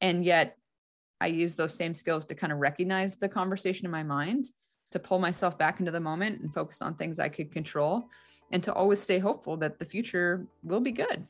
And 0.00 0.24
yet 0.24 0.56
I 1.20 1.26
use 1.26 1.54
those 1.54 1.74
same 1.74 1.94
skills 1.94 2.24
to 2.26 2.34
kind 2.34 2.52
of 2.52 2.58
recognize 2.58 3.16
the 3.16 3.28
conversation 3.28 3.84
in 3.84 3.90
my 3.90 4.02
mind, 4.02 4.46
to 4.92 4.98
pull 4.98 5.18
myself 5.18 5.58
back 5.58 5.80
into 5.80 5.92
the 5.92 6.00
moment 6.00 6.40
and 6.40 6.54
focus 6.54 6.80
on 6.80 6.94
things 6.94 7.18
I 7.18 7.28
could 7.28 7.52
control 7.52 8.08
and 8.50 8.62
to 8.62 8.72
always 8.72 9.00
stay 9.00 9.18
hopeful 9.18 9.56
that 9.58 9.78
the 9.78 9.84
future 9.84 10.46
will 10.62 10.80
be 10.80 10.92
good. 10.92 11.26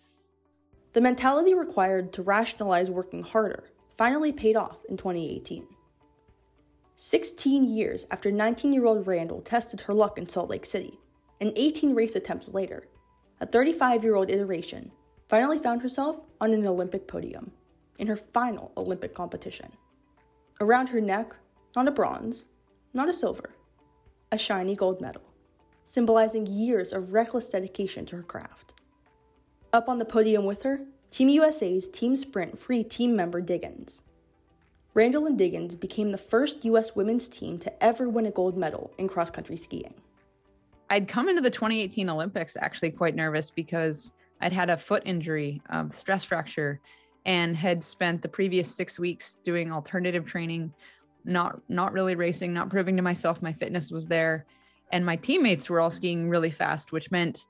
The 0.93 1.01
mentality 1.01 1.55
required 1.55 2.13
to 2.13 2.23
rationalize 2.23 2.91
working 2.91 3.23
harder 3.23 3.65
finally 3.97 4.33
paid 4.33 4.57
off 4.57 4.79
in 4.89 4.97
2018. 4.97 5.67
16 7.01 7.69
years 7.69 8.09
after 8.11 8.33
19 8.33 8.73
year 8.73 8.85
old 8.85 9.07
Randall 9.07 9.41
tested 9.41 9.83
her 9.83 9.95
luck 9.95 10.19
in 10.19 10.29
Salt 10.29 10.51
Lake 10.51 10.67
City, 10.67 10.99
and 11.41 11.53
18 11.55 11.95
race 11.95 12.17
attempts 12.17 12.53
later, 12.53 12.89
a 13.41 13.47
35 13.47 14.03
year 14.03 14.17
old 14.17 14.29
iteration 14.29 14.91
finally 15.29 15.61
found 15.61 15.83
herself 15.83 16.19
on 16.41 16.53
an 16.53 16.67
Olympic 16.67 17.07
podium 17.07 17.53
in 18.01 18.09
her 18.09 18.17
final 18.17 18.73
Olympic 18.77 19.15
competition. 19.15 19.71
Around 20.61 20.89
her 20.89 21.01
neck, 21.01 21.37
not 21.77 21.87
a 21.87 21.93
bronze, 21.93 22.43
not 22.93 23.09
a 23.09 23.15
silver, 23.15 23.51
a 24.33 24.37
shiny 24.37 24.75
gold 24.75 25.01
medal 25.01 25.23
symbolizing 25.85 26.47
years 26.47 26.93
of 26.93 27.13
reckless 27.13 27.49
dedication 27.49 28.05
to 28.07 28.17
her 28.17 28.23
craft. 28.25 28.75
Up 29.73 29.89
on 29.89 29.99
the 29.99 30.05
podium 30.05 30.45
with 30.45 30.65
her, 30.65 30.81
Team 31.13 31.29
USA's 31.29 31.87
Team 31.89 32.17
Sprint 32.17 32.59
free 32.59 32.83
team 32.83 33.15
member 33.15 33.41
Diggins. 33.41 34.03
Randall 34.95 35.27
and 35.27 35.39
Diggins 35.39 35.77
became 35.77 36.11
the 36.11 36.19
first 36.19 36.65
US 36.65 36.97
women's 36.97 37.29
team 37.29 37.59
to 37.59 37.85
ever 37.85 38.09
win 38.09 38.27
a 38.27 38.31
gold 38.31 38.57
medal 38.57 38.93
in 38.99 39.09
cross 39.09 39.31
country 39.31 39.57
skiing. 39.57 39.95
I'd 40.91 41.09
come 41.09 41.29
into 41.29 41.43
the 41.43 41.51
2018 41.51 42.09
Olympics 42.09 42.57
actually 42.61 42.91
quite 42.91 43.15
nervous 43.15 43.51
because 43.51 44.13
I'd 44.41 44.53
had 44.53 44.71
a 44.71 44.77
foot 44.77 45.03
injury, 45.05 45.61
um, 45.69 45.91
stress 45.91 46.25
fracture, 46.25 46.81
and 47.27 47.57
had 47.57 47.85
spent 47.85 48.23
the 48.23 48.29
previous 48.29 48.75
six 48.75 48.99
weeks 48.99 49.37
doing 49.45 49.71
alternative 49.71 50.25
training, 50.25 50.73
not 51.25 51.61
not 51.69 51.93
really 51.93 52.15
racing, 52.15 52.55
not 52.55 52.71
proving 52.71 52.97
to 52.97 53.03
myself 53.03 53.43
my 53.43 53.53
fitness 53.53 53.91
was 53.91 54.07
there, 54.07 54.47
and 54.93 55.05
my 55.05 55.17
teammates 55.17 55.69
were 55.69 55.81
all 55.81 55.91
skiing 55.91 56.31
really 56.31 56.51
fast, 56.51 56.91
which 56.93 57.11
meant 57.11 57.45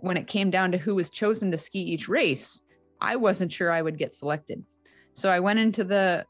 when 0.00 0.18
it 0.18 0.26
came 0.26 0.50
down 0.50 0.70
to 0.72 0.78
who 0.78 0.94
was 0.94 1.08
chosen 1.08 1.50
to 1.50 1.56
ski 1.56 1.78
each 1.78 2.08
race, 2.08 2.60
I 3.00 3.16
wasn't 3.16 3.52
sure 3.52 3.72
I 3.72 3.80
would 3.80 3.96
get 3.96 4.14
selected. 4.14 4.62
So 5.14 5.30
I 5.30 5.40
went 5.40 5.60
into 5.60 5.84
the 5.84 6.26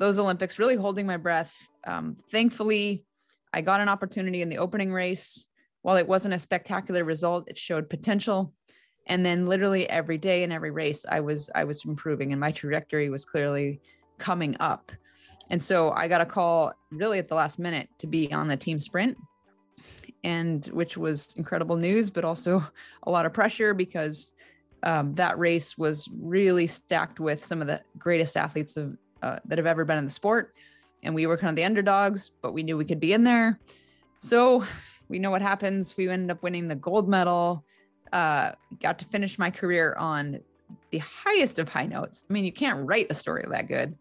those 0.00 0.18
Olympics 0.18 0.58
really 0.58 0.76
holding 0.76 1.06
my 1.06 1.18
breath. 1.18 1.68
Um, 1.86 2.16
thankfully, 2.32 3.04
I 3.52 3.60
got 3.60 3.80
an 3.80 3.88
opportunity 3.88 4.42
in 4.42 4.48
the 4.48 4.58
opening 4.58 4.92
race. 4.92 5.44
While 5.82 5.98
it 5.98 6.08
wasn't 6.08 6.34
a 6.34 6.38
spectacular 6.38 7.04
result, 7.04 7.48
it 7.48 7.56
showed 7.56 7.88
potential. 7.88 8.52
And 9.06 9.24
then 9.24 9.46
literally 9.46 9.88
every 9.88 10.18
day 10.18 10.42
in 10.42 10.52
every 10.52 10.70
race, 10.70 11.04
I 11.08 11.20
was 11.20 11.50
I 11.54 11.64
was 11.64 11.84
improving, 11.84 12.32
and 12.32 12.40
my 12.40 12.50
trajectory 12.50 13.10
was 13.10 13.24
clearly 13.24 13.80
coming 14.18 14.56
up. 14.58 14.90
And 15.50 15.62
so 15.62 15.90
I 15.90 16.08
got 16.08 16.20
a 16.20 16.26
call 16.26 16.72
really 16.90 17.18
at 17.18 17.28
the 17.28 17.34
last 17.34 17.58
minute 17.58 17.88
to 17.98 18.06
be 18.06 18.32
on 18.32 18.48
the 18.48 18.56
team 18.56 18.80
sprint 18.80 19.16
and 20.22 20.66
which 20.66 20.96
was 20.96 21.34
incredible 21.36 21.76
news, 21.76 22.10
but 22.10 22.24
also 22.24 22.64
a 23.02 23.10
lot 23.10 23.26
of 23.26 23.32
pressure 23.32 23.74
because 23.74 24.34
um, 24.82 25.14
that 25.14 25.38
race 25.38 25.76
was 25.76 26.08
really 26.18 26.66
stacked 26.66 27.20
with 27.20 27.44
some 27.44 27.60
of 27.60 27.66
the 27.66 27.82
greatest 27.98 28.36
athletes 28.36 28.76
of, 28.76 28.96
uh, 29.22 29.38
that 29.44 29.58
have 29.58 29.66
ever 29.66 29.84
been 29.84 29.98
in 29.98 30.04
the 30.04 30.10
sport. 30.10 30.54
And 31.02 31.14
we 31.14 31.26
were 31.26 31.36
kind 31.36 31.50
of 31.50 31.56
the 31.56 31.64
underdogs, 31.64 32.30
but 32.42 32.52
we 32.52 32.62
knew 32.62 32.76
we 32.76 32.84
could 32.84 33.00
be 33.00 33.12
in 33.12 33.24
there. 33.24 33.58
So 34.18 34.64
we 35.08 35.18
know 35.18 35.30
what 35.30 35.42
happens. 35.42 35.96
We 35.96 36.08
ended 36.08 36.30
up 36.30 36.42
winning 36.42 36.68
the 36.68 36.74
gold 36.74 37.08
medal. 37.08 37.64
Uh, 38.12 38.52
got 38.80 38.98
to 38.98 39.04
finish 39.06 39.38
my 39.38 39.50
career 39.50 39.94
on 39.98 40.40
the 40.90 40.98
highest 40.98 41.58
of 41.58 41.68
high 41.68 41.86
notes. 41.86 42.24
I 42.28 42.32
mean, 42.32 42.44
you 42.44 42.52
can't 42.52 42.86
write 42.86 43.06
a 43.10 43.14
story 43.14 43.44
that 43.48 43.68
good. 43.68 43.96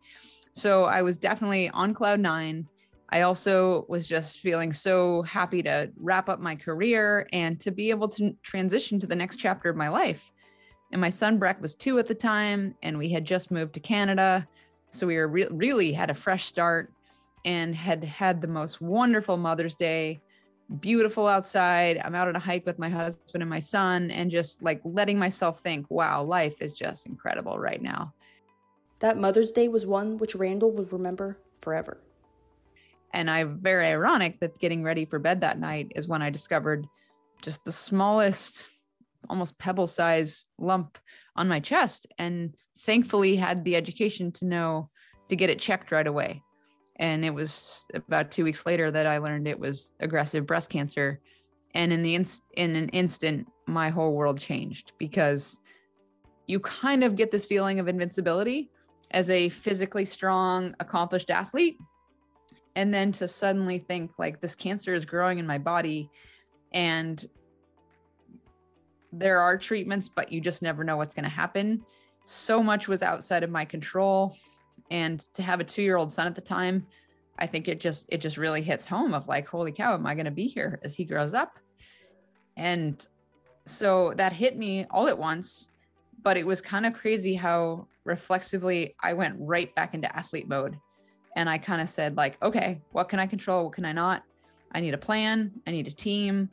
So 0.51 0.86
I 0.86 1.01
was 1.01 1.17
definitely 1.17 1.69
on 1.69 1.93
cloud 1.93 2.19
nine. 2.19 2.67
I 3.12 3.21
also 3.21 3.86
was 3.88 4.08
just 4.08 4.39
feeling 4.39 4.71
so 4.71 5.23
happy 5.23 5.63
to 5.63 5.89
wrap 5.97 6.29
up 6.29 6.39
my 6.39 6.55
career 6.55 7.27
and 7.34 7.60
to 7.62 7.71
be 7.71 7.89
able 7.89 8.10
to 8.10 8.36
transition 8.43 8.99
to 8.99 9.08
the 9.08 9.15
next 9.15 9.38
chapter 9.38 9.69
of 9.69 9.75
my 9.75 9.89
life. 9.89 10.32
And 10.91 11.01
my 11.01 11.10
son 11.10 11.38
Breck 11.38 11.62
was 11.62 11.75
two 11.75 11.97
at 11.99 12.08
the 12.08 12.15
time, 12.15 12.75
and 12.84 12.97
we 12.97 13.10
had 13.10 13.25
just 13.25 13.51
moved 13.51 13.73
to 13.75 13.79
Canada. 13.79 14.47
So 14.89 15.08
we 15.08 15.17
were 15.17 15.28
re- 15.28 15.47
really 15.52 15.93
had 15.93 16.10
a 16.10 16.15
fresh 16.15 16.45
start 16.45 16.91
and 17.45 17.75
had 17.75 18.04
had 18.04 18.41
the 18.41 18.47
most 18.47 18.82
wonderful 18.82 19.38
Mother's 19.38 19.75
Day. 19.75 20.19
Beautiful 20.80 21.28
outside. 21.28 21.99
I'm 22.04 22.15
out 22.15 22.28
on 22.28 22.36
a 22.36 22.39
hike 22.39 22.65
with 22.65 22.78
my 22.78 22.89
husband 22.89 23.41
and 23.41 23.49
my 23.49 23.60
son, 23.60 24.12
and 24.12 24.30
just 24.30 24.62
like 24.62 24.82
letting 24.84 25.17
myself 25.17 25.62
think, 25.62 25.88
wow, 25.89 26.23
life 26.23 26.56
is 26.62 26.73
just 26.73 27.08
incredible 27.08 27.58
right 27.58 27.82
now. 27.82 28.13
That 28.99 29.17
Mother's 29.17 29.52
Day 29.52 29.67
was 29.67 29.86
one 29.86 30.17
which 30.17 30.36
Randall 30.36 30.71
would 30.71 30.91
remember 30.91 31.38
forever. 31.62 31.97
And 33.13 33.32
I 33.32 33.45
very 33.45 33.88
ironic 33.88 34.39
that 34.41 34.60
getting 34.60 34.84
ready 34.84 35.06
for 35.06 35.17
bed 35.17 35.41
that 35.41 35.60
night 35.60 35.91
is 35.95 36.08
when 36.08 36.21
I 36.21 36.30
discovered 36.30 36.86
just 37.41 37.63
the 37.65 37.71
smallest, 37.71 38.67
almost 39.30 39.58
pebble 39.58 39.88
size 39.88 40.45
lump 40.60 40.99
on 41.36 41.47
my 41.47 41.60
chest. 41.60 42.06
And 42.19 42.56
thankfully 42.79 43.35
had 43.35 43.63
the 43.63 43.75
education 43.75 44.31
to 44.33 44.45
know 44.45 44.89
to 45.27 45.35
get 45.35 45.49
it 45.49 45.59
checked 45.59 45.91
right 45.91 46.07
away. 46.07 46.41
And 46.97 47.23
it 47.23 47.33
was 47.33 47.85
about 47.93 48.31
two 48.31 48.43
weeks 48.43 48.65
later 48.65 48.91
that 48.91 49.07
I 49.07 49.19
learned 49.19 49.47
it 49.47 49.59
was 49.59 49.91
aggressive 49.99 50.45
breast 50.45 50.69
cancer. 50.69 51.19
And 51.75 51.93
in 51.93 52.01
the 52.01 52.15
in 52.15 52.75
an 52.75 52.89
instant, 52.89 53.47
my 53.67 53.89
whole 53.89 54.13
world 54.13 54.39
changed 54.39 54.93
because 54.97 55.59
you 56.47 56.59
kind 56.59 57.03
of 57.03 57.15
get 57.15 57.31
this 57.31 57.45
feeling 57.45 57.79
of 57.79 57.87
invincibility 57.87 58.71
as 59.11 59.29
a 59.29 59.49
physically 59.49 60.05
strong, 60.05 60.75
accomplished 60.79 61.29
athlete 61.29 61.77
and 62.75 62.93
then 62.93 63.11
to 63.11 63.27
suddenly 63.27 63.79
think 63.79 64.11
like 64.17 64.39
this 64.41 64.55
cancer 64.55 64.93
is 64.93 65.05
growing 65.05 65.39
in 65.39 65.45
my 65.45 65.57
body 65.57 66.09
and 66.71 67.27
there 69.11 69.41
are 69.41 69.57
treatments 69.57 70.07
but 70.07 70.31
you 70.31 70.39
just 70.39 70.61
never 70.61 70.83
know 70.83 70.97
what's 70.97 71.15
going 71.15 71.23
to 71.23 71.29
happen 71.29 71.81
so 72.29 72.61
much 72.61 72.87
was 72.87 73.01
outside 73.01 73.43
of 73.43 73.49
my 73.49 73.65
control 73.65 74.35
and 74.91 75.19
to 75.33 75.41
have 75.41 75.59
a 75.59 75.63
2-year-old 75.63 76.11
son 76.11 76.27
at 76.27 76.35
the 76.35 76.41
time 76.41 76.85
i 77.37 77.45
think 77.45 77.67
it 77.67 77.79
just 77.79 78.05
it 78.09 78.21
just 78.21 78.37
really 78.37 78.61
hits 78.61 78.85
home 78.85 79.13
of 79.13 79.27
like 79.27 79.47
holy 79.47 79.71
cow 79.71 79.93
am 79.93 80.05
i 80.05 80.13
going 80.13 80.25
to 80.25 80.31
be 80.31 80.47
here 80.47 80.79
as 80.83 80.95
he 80.95 81.03
grows 81.03 81.33
up 81.33 81.59
and 82.57 83.07
so 83.65 84.13
that 84.17 84.33
hit 84.33 84.57
me 84.57 84.85
all 84.91 85.07
at 85.07 85.17
once 85.17 85.71
but 86.21 86.37
it 86.37 86.45
was 86.45 86.61
kind 86.61 86.85
of 86.85 86.93
crazy 86.93 87.33
how 87.35 87.87
reflexively 88.03 88.95
i 89.01 89.13
went 89.13 89.35
right 89.39 89.73
back 89.75 89.93
into 89.93 90.13
athlete 90.15 90.47
mode 90.47 90.77
and 91.35 91.49
I 91.49 91.57
kind 91.57 91.81
of 91.81 91.89
said 91.89 92.17
like, 92.17 92.37
okay, 92.41 92.81
what 92.91 93.09
can 93.09 93.19
I 93.19 93.25
control? 93.25 93.65
What 93.65 93.73
can 93.73 93.85
I 93.85 93.91
not? 93.91 94.23
I 94.73 94.79
need 94.81 94.93
a 94.93 94.97
plan. 94.97 95.51
I 95.65 95.71
need 95.71 95.87
a 95.87 95.91
team. 95.91 96.49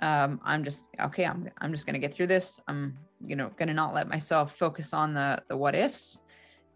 Um, 0.00 0.40
I'm 0.44 0.64
just 0.64 0.84
okay. 1.00 1.26
I'm 1.26 1.48
I'm 1.58 1.72
just 1.72 1.86
gonna 1.86 1.98
get 1.98 2.14
through 2.14 2.28
this. 2.28 2.60
I'm 2.68 2.96
you 3.26 3.36
know 3.36 3.50
gonna 3.56 3.74
not 3.74 3.94
let 3.94 4.08
myself 4.08 4.56
focus 4.56 4.92
on 4.92 5.14
the 5.14 5.42
the 5.48 5.56
what 5.56 5.74
ifs. 5.74 6.20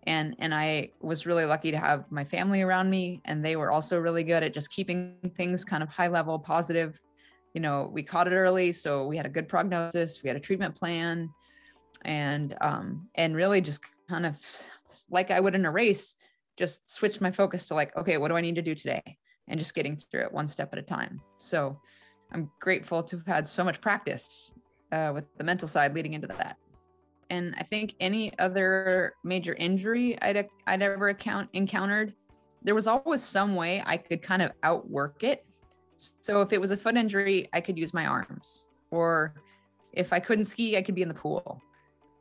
And 0.06 0.36
and 0.38 0.54
I 0.54 0.90
was 1.00 1.26
really 1.26 1.44
lucky 1.46 1.72
to 1.72 1.78
have 1.78 2.04
my 2.10 2.24
family 2.24 2.62
around 2.62 2.88
me, 2.90 3.20
and 3.24 3.44
they 3.44 3.56
were 3.56 3.70
also 3.70 3.98
really 3.98 4.22
good 4.22 4.42
at 4.42 4.54
just 4.54 4.70
keeping 4.70 5.16
things 5.36 5.64
kind 5.64 5.82
of 5.82 5.88
high 5.88 6.08
level, 6.08 6.38
positive. 6.38 7.00
You 7.54 7.60
know, 7.60 7.90
we 7.92 8.02
caught 8.02 8.28
it 8.28 8.36
early, 8.36 8.70
so 8.70 9.06
we 9.06 9.16
had 9.16 9.26
a 9.26 9.30
good 9.30 9.48
prognosis. 9.48 10.22
We 10.22 10.28
had 10.28 10.36
a 10.36 10.40
treatment 10.40 10.76
plan, 10.76 11.30
and 12.04 12.56
um, 12.60 13.08
and 13.16 13.34
really 13.34 13.60
just 13.60 13.80
kind 14.08 14.26
of 14.26 14.36
like 15.10 15.30
I 15.32 15.40
would 15.40 15.56
in 15.56 15.66
a 15.66 15.70
race, 15.70 16.14
just 16.56 16.88
switched 16.88 17.20
my 17.20 17.32
focus 17.32 17.66
to 17.66 17.74
like, 17.74 17.96
okay, 17.96 18.18
what 18.18 18.28
do 18.28 18.36
I 18.36 18.40
need 18.40 18.54
to 18.54 18.62
do 18.62 18.74
today? 18.74 19.18
And 19.48 19.58
just 19.58 19.74
getting 19.74 19.96
through 19.96 20.22
it 20.22 20.32
one 20.32 20.46
step 20.48 20.72
at 20.72 20.78
a 20.78 20.82
time. 20.82 21.20
So 21.38 21.80
I'm 22.32 22.50
grateful 22.60 23.02
to 23.04 23.16
have 23.16 23.26
had 23.26 23.48
so 23.48 23.64
much 23.64 23.80
practice 23.80 24.52
uh, 24.92 25.12
with 25.14 25.24
the 25.36 25.44
mental 25.44 25.68
side 25.68 25.94
leading 25.94 26.14
into 26.14 26.26
that. 26.28 26.56
And 27.30 27.54
I 27.58 27.64
think 27.64 27.94
any 28.00 28.36
other 28.38 29.14
major 29.24 29.54
injury 29.54 30.20
I'd, 30.22 30.48
I'd 30.66 30.82
ever 30.82 31.08
account, 31.08 31.48
encountered, 31.52 32.14
there 32.62 32.74
was 32.74 32.86
always 32.86 33.22
some 33.22 33.54
way 33.54 33.82
I 33.84 33.96
could 33.96 34.22
kind 34.22 34.42
of 34.42 34.52
outwork 34.62 35.24
it. 35.24 35.44
So 35.96 36.40
if 36.42 36.52
it 36.52 36.60
was 36.60 36.70
a 36.70 36.76
foot 36.76 36.96
injury, 36.96 37.48
I 37.52 37.60
could 37.60 37.78
use 37.78 37.92
my 37.94 38.06
arms. 38.06 38.68
Or 38.90 39.34
if 39.92 40.12
I 40.12 40.20
couldn't 40.20 40.44
ski, 40.44 40.76
I 40.76 40.82
could 40.82 40.94
be 40.94 41.02
in 41.02 41.08
the 41.08 41.14
pool. 41.14 41.60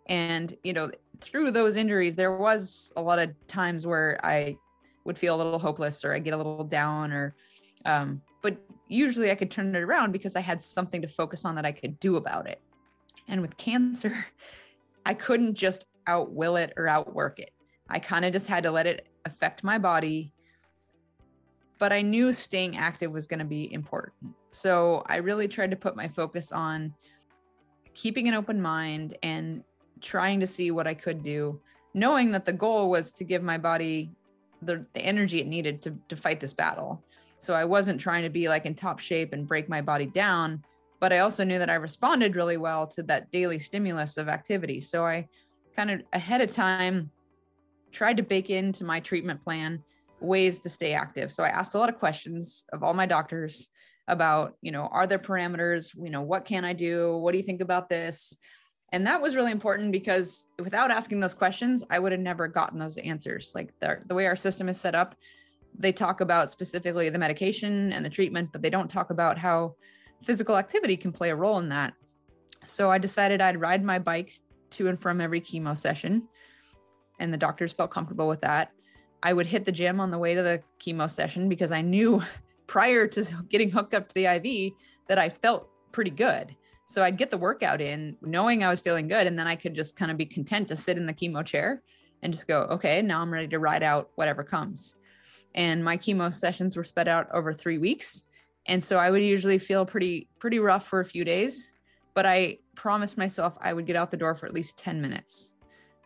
And, 0.08 0.56
you 0.63 0.73
know, 0.73 0.91
through 1.19 1.51
those 1.51 1.75
injuries, 1.75 2.15
there 2.15 2.36
was 2.36 2.91
a 2.95 3.01
lot 3.01 3.19
of 3.19 3.32
times 3.47 3.86
where 3.86 4.19
I 4.23 4.58
would 5.04 5.17
feel 5.17 5.36
a 5.36 5.38
little 5.38 5.60
hopeless 5.60 6.04
or 6.04 6.13
I 6.13 6.19
get 6.19 6.34
a 6.34 6.38
little 6.38 6.63
down 6.63 7.12
or, 7.12 7.36
um, 7.86 8.21
but 8.41 8.58
usually 8.88 9.32
I 9.32 9.36
could 9.36 9.52
turn 9.52 9.76
it 9.76 9.80
around 9.80 10.12
because 10.12 10.36
I 10.36 10.41
had 10.41 10.62
something 10.62 11.02
to 11.02 11.08
focus 11.08 11.45
on 11.45 11.56
that 11.56 11.65
I 11.65 11.71
could 11.71 12.00
do 12.00 12.15
about 12.15 12.48
it. 12.48 12.62
And 13.28 13.41
with 13.41 13.58
cancer, 13.58 14.26
I 15.06 15.13
couldn't 15.13 15.56
just 15.56 15.86
outwill 16.08 16.62
it 16.62 16.74
or 16.78 16.88
outwork 16.88 17.39
it. 17.39 17.52
I 17.89 18.00
kind 18.00 18.26
of 18.26 18.34
just 18.34 18.48
had 18.48 18.63
to 18.63 18.71
let 18.71 18.88
it 18.88 19.08
affect 19.26 19.63
my 19.63 19.78
body. 19.78 20.34
But 21.78 21.91
I 21.91 22.02
knew 22.02 22.32
staying 22.32 22.78
active 22.78 23.12
was 23.12 23.28
going 23.28 23.39
to 23.39 23.45
be 23.45 23.71
important. 23.74 24.34
So 24.52 25.04
I 25.08 25.17
really 25.17 25.48
tried 25.48 25.71
to 25.71 25.76
put 25.76 25.95
my 25.95 26.08
focus 26.08 26.52
on 26.52 26.93
keeping 27.93 28.28
an 28.28 28.34
open 28.34 28.62
mind 28.62 29.17
and 29.24 29.63
trying 30.02 30.39
to 30.39 30.48
see 30.48 30.71
what 30.71 30.88
I 30.88 30.93
could 30.93 31.24
do, 31.24 31.60
knowing 31.93 32.32
that 32.32 32.45
the 32.45 32.54
goal 32.54 32.89
was 32.89 33.12
to 33.13 33.24
give 33.24 33.43
my 33.43 33.58
body 33.58 34.12
the, 34.62 34.86
the 34.93 35.02
energy 35.02 35.41
it 35.41 35.48
needed 35.48 35.82
to, 35.84 35.98
to 36.10 36.15
fight 36.15 36.39
this 36.39 36.54
battle. 36.54 37.04
So 37.46 37.54
I 37.54 37.66
wasn't 37.66 38.02
trying 38.02 38.24
to 38.24 38.30
be 38.30 38.50
like 38.50 38.66
in 38.66 38.74
top 38.74 39.00
shape 39.00 39.34
and 39.34 39.48
break 39.48 39.70
my 39.70 39.82
body 39.82 40.08
down, 40.08 40.64
but 41.00 41.14
I 41.14 41.20
also 41.20 41.44
knew 41.44 41.60
that 41.60 41.70
I 41.70 41.76
responded 41.76 42.36
really 42.36 42.58
well 42.58 42.88
to 42.88 43.04
that 43.04 43.32
daily 43.32 43.60
stimulus 43.60 44.18
of 44.18 44.28
activity. 44.28 44.82
So 44.82 45.06
I 45.06 45.28
kind 45.76 45.92
of 45.92 46.02
ahead 46.14 46.42
of 46.42 46.52
time 46.52 47.12
tried 47.92 48.18
to 48.18 48.24
bake 48.24 48.50
into 48.50 48.84
my 48.84 49.00
treatment 49.00 49.44
plan 49.44 49.84
ways 50.20 50.60
to 50.60 50.70
stay 50.70 50.94
active. 50.94 51.32
So 51.32 51.44
I 51.44 51.50
asked 51.50 51.76
a 51.76 51.78
lot 51.78 51.90
of 51.90 52.00
questions 52.00 52.66
of 52.74 52.84
all 52.84 52.94
my 52.94 53.06
doctors 53.06 53.68
about, 54.08 54.56
you 54.62 54.72
know, 54.72 54.88
are 54.92 55.08
there 55.08 55.20
parameters? 55.20 55.92
You 55.96 56.10
know, 56.10 56.22
what 56.22 56.46
can 56.46 56.66
I 56.66 56.74
do? 56.74 57.18
What 57.18 57.32
do 57.32 57.38
you 57.38 57.44
think 57.44 57.62
about 57.62 57.90
this? 57.90 58.36
And 58.92 59.06
that 59.08 59.22
was 59.22 59.36
really 59.36 59.52
important 59.52 59.92
because 59.92 60.46
without 60.60 60.92
asking 60.92 61.20
those 61.20 61.34
questions, 61.34 61.84
I 61.90 62.00
would 62.00 62.12
have 62.12 62.22
never 62.22 62.48
gotten 62.48 62.80
those 62.80 62.98
answers. 62.98 63.52
Like 63.54 63.74
the, 63.80 64.00
the 64.06 64.16
way 64.16 64.26
our 64.28 64.36
system 64.36 64.70
is 64.70 64.80
set 64.80 64.96
up, 64.96 65.16
they 65.78 65.92
talk 65.92 66.22
about 66.22 66.52
specifically 66.52 67.10
the 67.10 67.18
medication 67.18 67.92
and 67.92 68.04
the 68.04 68.10
treatment, 68.10 68.50
but 68.52 68.62
they 68.62 68.70
don't 68.70 68.90
talk 68.90 69.10
about 69.10 69.38
how 69.38 69.76
physical 70.24 70.58
activity 70.58 70.98
can 70.98 71.12
play 71.12 71.30
a 71.30 71.36
role 71.36 71.60
in 71.60 71.70
that. 71.70 71.94
So 72.66 72.92
I 72.92 72.98
decided 72.98 73.42
I'd 73.42 73.60
ride 73.60 73.84
my 73.84 74.00
bike 74.00 74.34
to 74.72 74.88
and 74.88 75.00
from 75.00 75.22
every 75.22 75.42
chemo 75.42 75.78
session. 75.78 76.28
And 77.20 77.34
the 77.34 77.38
doctors 77.38 77.74
felt 77.74 77.92
comfortable 77.92 78.28
with 78.28 78.42
that. 78.42 78.72
I 79.24 79.34
would 79.34 79.46
hit 79.46 79.66
the 79.66 79.72
gym 79.72 80.00
on 80.00 80.12
the 80.12 80.18
way 80.18 80.34
to 80.34 80.44
the 80.44 80.62
chemo 80.84 81.10
session 81.10 81.50
because 81.50 81.72
I 81.72 81.82
knew 81.82 82.22
prior 82.68 83.08
to 83.08 83.26
getting 83.50 83.70
hooked 83.70 83.94
up 83.94 84.08
to 84.10 84.16
the 84.16 84.26
IV 84.26 84.74
that 85.08 85.20
I 85.20 85.30
felt 85.30 85.70
pretty 85.92 86.12
good. 86.12 86.56
So 86.88 87.04
I'd 87.04 87.18
get 87.18 87.32
the 87.32 87.38
workout 87.38 87.82
in 87.82 88.16
knowing 88.22 88.64
I 88.64 88.70
was 88.70 88.82
feeling 88.82 89.08
good. 89.08 89.28
And 89.28 89.38
then 89.38 89.48
I 89.48 89.56
could 89.56 89.74
just 89.74 89.96
kind 89.96 90.12
of 90.12 90.18
be 90.18 90.26
content 90.26 90.68
to 90.68 90.76
sit 90.76 90.98
in 90.98 91.06
the 91.06 91.14
chemo 91.14 91.44
chair 91.44 91.82
and 92.22 92.34
just 92.34 92.48
go, 92.48 92.62
okay, 92.64 93.02
now 93.02 93.22
I'm 93.22 93.32
ready 93.32 93.48
to 93.50 93.60
ride 93.60 93.84
out 93.84 94.10
whatever 94.16 94.44
comes. 94.44 94.96
And 95.56 95.84
my 95.84 95.98
chemo 95.98 96.32
sessions 96.32 96.78
were 96.78 96.84
spread 96.84 97.08
out 97.08 97.28
over 97.34 97.54
three 97.54 97.80
weeks. 97.80 98.24
And 98.68 98.84
so 98.84 98.98
I 98.98 99.10
would 99.10 99.24
usually 99.24 99.58
feel 99.58 99.86
pretty, 99.86 100.28
pretty 100.39 100.60
rough 100.60 100.88
for 100.88 101.00
a 101.00 101.06
few 101.06 101.24
days, 101.24 101.70
but 102.13 102.26
I 102.26 102.60
promised 102.76 103.18
myself 103.18 103.56
I 103.60 103.74
would 103.74 103.88
get 103.88 103.96
out 103.96 104.12
the 104.12 104.18
door 104.18 104.36
for 104.36 104.46
at 104.46 104.54
least 104.54 104.78
10 104.78 105.02
minutes 105.02 105.54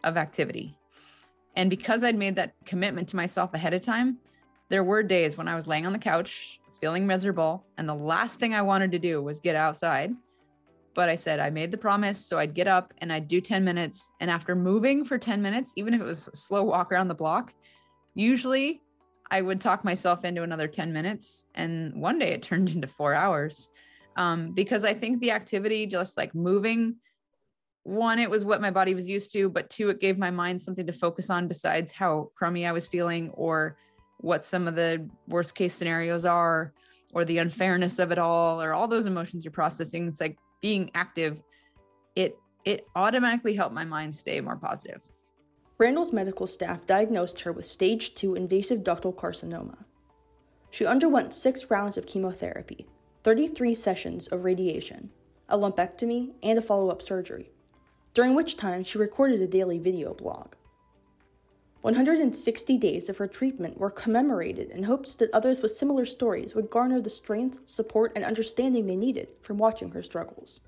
of 0.04 0.16
activity. 0.16 0.78
And 1.56 1.70
because 1.70 2.04
I'd 2.04 2.18
made 2.18 2.36
that 2.38 2.54
commitment 2.66 3.10
to 3.10 3.16
myself 3.16 3.54
ahead 3.54 3.74
of 3.74 3.82
time, 3.82 4.20
there 4.70 4.84
were 4.84 5.04
days 5.04 5.38
when 5.38 5.48
I 5.48 5.56
was 5.56 5.68
laying 5.68 5.86
on 5.86 5.94
the 5.94 6.00
couch 6.00 6.60
feeling 6.80 7.06
miserable. 7.06 7.66
And 7.78 7.90
the 7.90 7.96
last 7.96 8.40
thing 8.40 8.54
I 8.54 8.62
wanted 8.62 8.92
to 8.92 9.00
do 9.00 9.22
was 9.22 9.40
get 9.40 9.56
outside 9.56 10.14
but 11.00 11.08
I 11.08 11.16
said 11.16 11.40
I 11.40 11.50
made 11.50 11.72
the 11.72 11.78
promise. 11.78 12.26
So 12.26 12.38
I'd 12.40 12.54
get 12.54 12.68
up 12.68 12.94
and 12.98 13.14
I'd 13.14 13.30
do 13.30 13.40
10 13.40 13.64
minutes. 13.64 14.12
And 14.20 14.30
after 14.30 14.54
moving 14.54 15.06
for 15.06 15.18
10 15.18 15.42
minutes, 15.42 15.72
even 15.78 15.94
if 15.94 16.02
it 16.02 16.06
was 16.06 16.28
a 16.28 16.36
slow 16.36 16.64
walk 16.64 16.92
around 16.92 17.08
the 17.08 17.16
block, 17.16 17.54
usually 18.16 18.82
I 19.32 19.42
would 19.42 19.62
talk 19.62 19.84
myself 19.84 20.26
into 20.26 20.44
another 20.44 20.68
10 20.68 20.92
minutes. 20.92 21.46
And 21.56 22.02
one 22.02 22.20
day 22.20 22.32
it 22.32 22.44
turned 22.44 22.70
into 22.70 22.88
four 22.88 23.14
hours 23.14 23.70
um, 24.16 24.52
because 24.52 24.84
I 24.84 24.94
think 24.94 25.20
the 25.20 25.32
activity, 25.32 25.86
just 25.86 26.18
like 26.18 26.34
moving, 26.36 26.96
one, 27.84 28.20
it 28.20 28.30
was 28.30 28.46
what 28.46 28.62
my 28.62 28.72
body 28.72 28.94
was 28.94 29.08
used 29.08 29.32
to, 29.34 29.50
but 29.50 29.70
two, 29.70 29.90
it 29.90 30.00
gave 30.02 30.18
my 30.18 30.30
mind 30.30 30.62
something 30.62 30.86
to 30.86 30.94
focus 30.94 31.30
on 31.30 31.48
besides 31.48 31.92
how 31.92 32.30
crummy 32.36 32.66
I 32.66 32.72
was 32.72 32.88
feeling 32.88 33.30
or 33.32 33.78
what 34.18 34.46
some 34.46 34.68
of 34.68 34.76
the 34.76 35.10
worst 35.28 35.56
case 35.56 35.74
scenarios 35.74 36.26
are 36.26 36.74
or 37.14 37.26
the 37.26 37.38
unfairness 37.38 37.98
of 37.98 38.12
it 38.12 38.20
all 38.20 38.62
or 38.62 38.74
all 38.74 38.88
those 38.88 39.06
emotions 39.06 39.44
you're 39.46 39.52
processing. 39.52 40.08
It's 40.08 40.20
like 40.20 40.38
being 40.62 40.92
active, 40.94 41.42
it 42.16 42.38
it 42.66 42.86
automatically 42.96 43.56
helped 43.56 43.74
my 43.74 43.86
mind 43.86 44.14
stay 44.14 44.42
more 44.42 44.58
positive. 44.58 45.02
Randall's 45.80 46.12
medical 46.12 46.46
staff 46.46 46.86
diagnosed 46.86 47.40
her 47.42 47.54
with 47.54 47.66
stage 47.66 48.14
2 48.14 48.36
invasive 48.36 48.82
ductal 48.82 49.16
carcinoma. 49.16 49.86
She 50.70 50.86
underwent 50.86 51.34
six 51.34 51.70
rounds 51.70 51.98
of 51.98 52.06
chemotherapy, 52.06 52.86
33 53.24 53.74
sessions 53.74 54.28
of 54.28 54.44
radiation, 54.44 55.10
a 55.48 55.58
lumpectomy, 55.58 56.34
and 56.44 56.60
a 56.60 56.62
follow 56.62 56.90
up 56.90 57.02
surgery, 57.02 57.50
during 58.14 58.36
which 58.36 58.58
time 58.58 58.84
she 58.84 58.98
recorded 58.98 59.42
a 59.42 59.48
daily 59.48 59.80
video 59.80 60.14
blog. 60.14 60.56
160 61.80 62.78
days 62.78 63.08
of 63.08 63.16
her 63.16 63.28
treatment 63.28 63.78
were 63.78 63.90
commemorated 63.90 64.70
in 64.72 64.84
hopes 64.84 65.16
that 65.16 65.34
others 65.34 65.62
with 65.62 65.72
similar 65.72 66.04
stories 66.04 66.54
would 66.54 66.70
garner 66.70 67.00
the 67.00 67.10
strength, 67.10 67.62
support, 67.64 68.12
and 68.18 68.26
understanding 68.26 68.86
they 68.86 68.98
needed 68.98 69.30
from 69.42 69.58
watching 69.58 69.92
her 69.92 70.04
struggles. 70.04 70.60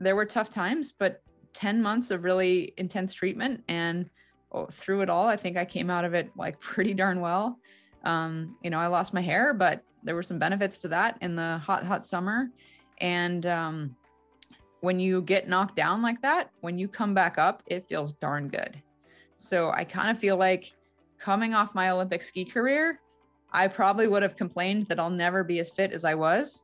There 0.00 0.16
were 0.16 0.24
tough 0.24 0.50
times, 0.50 0.90
but 0.90 1.22
10 1.54 1.82
months 1.82 2.10
of 2.10 2.24
really 2.24 2.72
intense 2.76 3.12
treatment 3.12 3.62
and 3.68 4.08
oh, 4.52 4.66
through 4.66 5.00
it 5.00 5.10
all 5.10 5.26
i 5.26 5.36
think 5.36 5.56
i 5.56 5.64
came 5.64 5.90
out 5.90 6.04
of 6.04 6.14
it 6.14 6.30
like 6.36 6.58
pretty 6.60 6.94
darn 6.94 7.20
well. 7.20 7.58
Um, 8.04 8.56
you 8.62 8.70
know 8.70 8.78
i 8.78 8.86
lost 8.86 9.12
my 9.12 9.20
hair 9.20 9.52
but 9.52 9.82
there 10.02 10.14
were 10.14 10.22
some 10.22 10.38
benefits 10.38 10.78
to 10.78 10.88
that 10.88 11.18
in 11.20 11.36
the 11.36 11.58
hot 11.58 11.84
hot 11.84 12.06
summer. 12.06 12.50
And 13.00 13.46
um, 13.46 13.96
when 14.80 15.00
you 15.00 15.22
get 15.22 15.48
knocked 15.48 15.76
down 15.76 16.02
like 16.02 16.20
that 16.22 16.50
when 16.60 16.78
you 16.78 16.88
come 16.88 17.14
back 17.14 17.38
up 17.38 17.62
it 17.66 17.88
feels 17.88 18.12
darn 18.12 18.48
good. 18.48 18.80
So 19.36 19.70
i 19.70 19.84
kind 19.84 20.10
of 20.10 20.18
feel 20.18 20.36
like 20.36 20.72
coming 21.18 21.52
off 21.52 21.74
my 21.74 21.90
olympic 21.90 22.22
ski 22.22 22.44
career 22.44 23.00
i 23.52 23.66
probably 23.66 24.06
would 24.06 24.22
have 24.22 24.36
complained 24.36 24.86
that 24.86 25.00
i'll 25.00 25.10
never 25.10 25.42
be 25.42 25.58
as 25.58 25.70
fit 25.70 25.92
as 25.92 26.04
i 26.04 26.14
was. 26.14 26.62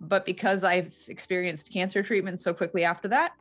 But 0.00 0.24
because 0.24 0.64
i've 0.64 0.94
experienced 1.08 1.72
cancer 1.72 2.02
treatment 2.02 2.40
so 2.40 2.54
quickly 2.54 2.84
after 2.84 3.08
that 3.08 3.32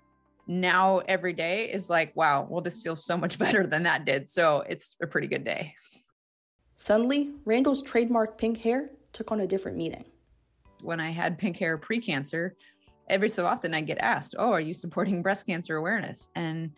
now 0.49 0.97
every 1.07 1.31
day 1.31 1.71
is 1.71 1.91
like, 1.91 2.13
wow, 2.15 2.47
well, 2.49 2.59
this 2.59 2.81
feels 2.81 3.05
so 3.05 3.15
much 3.15 3.37
better 3.39 3.67
than 3.67 3.83
that 3.83 4.03
did. 4.03 4.29
So 4.29 4.63
it's 4.67 4.97
a 5.01 5.07
pretty 5.07 5.27
good 5.27 5.45
day. 5.45 5.75
Suddenly, 6.79 7.31
Randall's 7.45 7.83
trademark 7.83 8.37
pink 8.37 8.57
hair 8.57 8.89
took 9.13 9.31
on 9.31 9.41
a 9.41 9.47
different 9.47 9.77
meaning. 9.77 10.05
When 10.81 10.99
I 10.99 11.11
had 11.11 11.37
pink 11.37 11.57
hair 11.57 11.77
pre 11.77 12.01
cancer, 12.01 12.55
every 13.09 13.29
so 13.29 13.45
often 13.45 13.73
I 13.73 13.81
get 13.81 13.99
asked, 13.99 14.33
Oh, 14.39 14.51
are 14.51 14.61
you 14.61 14.73
supporting 14.73 15.21
breast 15.21 15.45
cancer 15.45 15.75
awareness? 15.75 16.29
And 16.35 16.71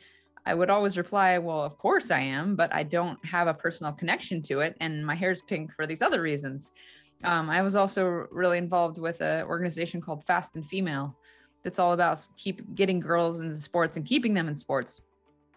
I 0.45 0.53
would 0.53 0.69
always 0.69 0.97
reply, 0.97 1.37
Well, 1.37 1.63
of 1.63 1.77
course 1.77 2.11
I 2.11 2.19
am, 2.19 2.55
but 2.55 2.73
I 2.73 2.83
don't 2.83 3.23
have 3.25 3.47
a 3.47 3.53
personal 3.53 3.93
connection 3.93 4.41
to 4.43 4.59
it. 4.59 4.75
And 4.81 5.05
my 5.05 5.15
hair 5.15 5.31
is 5.31 5.41
pink 5.43 5.71
for 5.73 5.87
these 5.87 6.01
other 6.01 6.21
reasons. 6.21 6.71
Um, 7.23 7.49
I 7.49 7.61
was 7.61 7.75
also 7.75 8.27
really 8.31 8.57
involved 8.57 8.97
with 8.97 9.21
an 9.21 9.45
organization 9.45 10.01
called 10.01 10.25
Fast 10.25 10.55
and 10.55 10.65
Female, 10.65 11.15
that's 11.63 11.79
all 11.79 11.93
about 11.93 12.27
keep 12.37 12.75
getting 12.75 12.99
girls 12.99 13.39
into 13.39 13.55
sports 13.55 13.97
and 13.97 14.05
keeping 14.05 14.33
them 14.33 14.47
in 14.47 14.55
sports. 14.55 15.01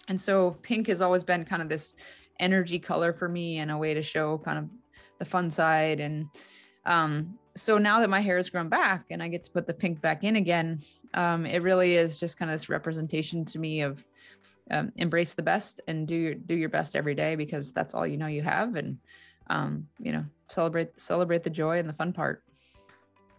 And 0.09 0.21
so 0.21 0.53
pink 0.63 0.87
has 0.89 1.01
always 1.01 1.25
been 1.25 1.45
kind 1.45 1.63
of 1.63 1.69
this 1.69 1.95
energy 2.41 2.79
color 2.79 3.13
for 3.13 3.29
me 3.29 3.59
and 3.59 3.71
a 3.71 3.77
way 3.77 3.95
to 3.95 4.03
show 4.03 4.39
kind 4.39 4.59
of 4.59 4.69
the 5.19 5.25
fun 5.25 5.51
side. 5.51 6.01
And 6.01 6.29
um, 6.85 7.39
so 7.57 7.79
now 7.79 8.01
that 8.01 8.11
my 8.11 8.21
hair 8.21 8.37
has 8.37 8.51
grown 8.51 8.69
back 8.69 9.07
and 9.11 9.23
I 9.23 9.29
get 9.29 9.45
to 9.45 9.51
put 9.51 9.67
the 9.67 9.75
pink 9.75 10.01
back 10.01 10.25
in 10.25 10.37
again, 10.37 10.81
um, 11.15 11.47
it 11.47 11.63
really 11.63 11.95
is 11.95 12.19
just 12.19 12.37
kind 12.39 12.51
of 12.51 12.55
this 12.55 12.69
representation 12.69 13.45
to 13.47 13.59
me 13.59 13.81
of 13.81 14.05
um, 14.71 14.93
embrace 14.97 15.35
the 15.35 15.43
best 15.43 15.81
and 15.87 16.09
do 16.09 16.15
your 16.15 16.35
do 16.35 16.55
your 16.55 16.69
best 16.71 16.97
every 16.97 17.15
day 17.15 17.37
because 17.37 17.71
that's 17.71 17.95
all 17.95 18.07
you 18.07 18.17
know 18.17 18.27
you 18.27 18.43
have 18.43 18.77
and 18.77 18.99
um, 19.49 19.87
you 19.99 20.11
know 20.11 20.25
celebrate 20.49 20.99
celebrate 21.01 21.45
the 21.45 21.51
joy 21.51 21.79
and 21.79 21.89
the 21.89 21.93
fun 21.93 22.13
part. 22.13 22.43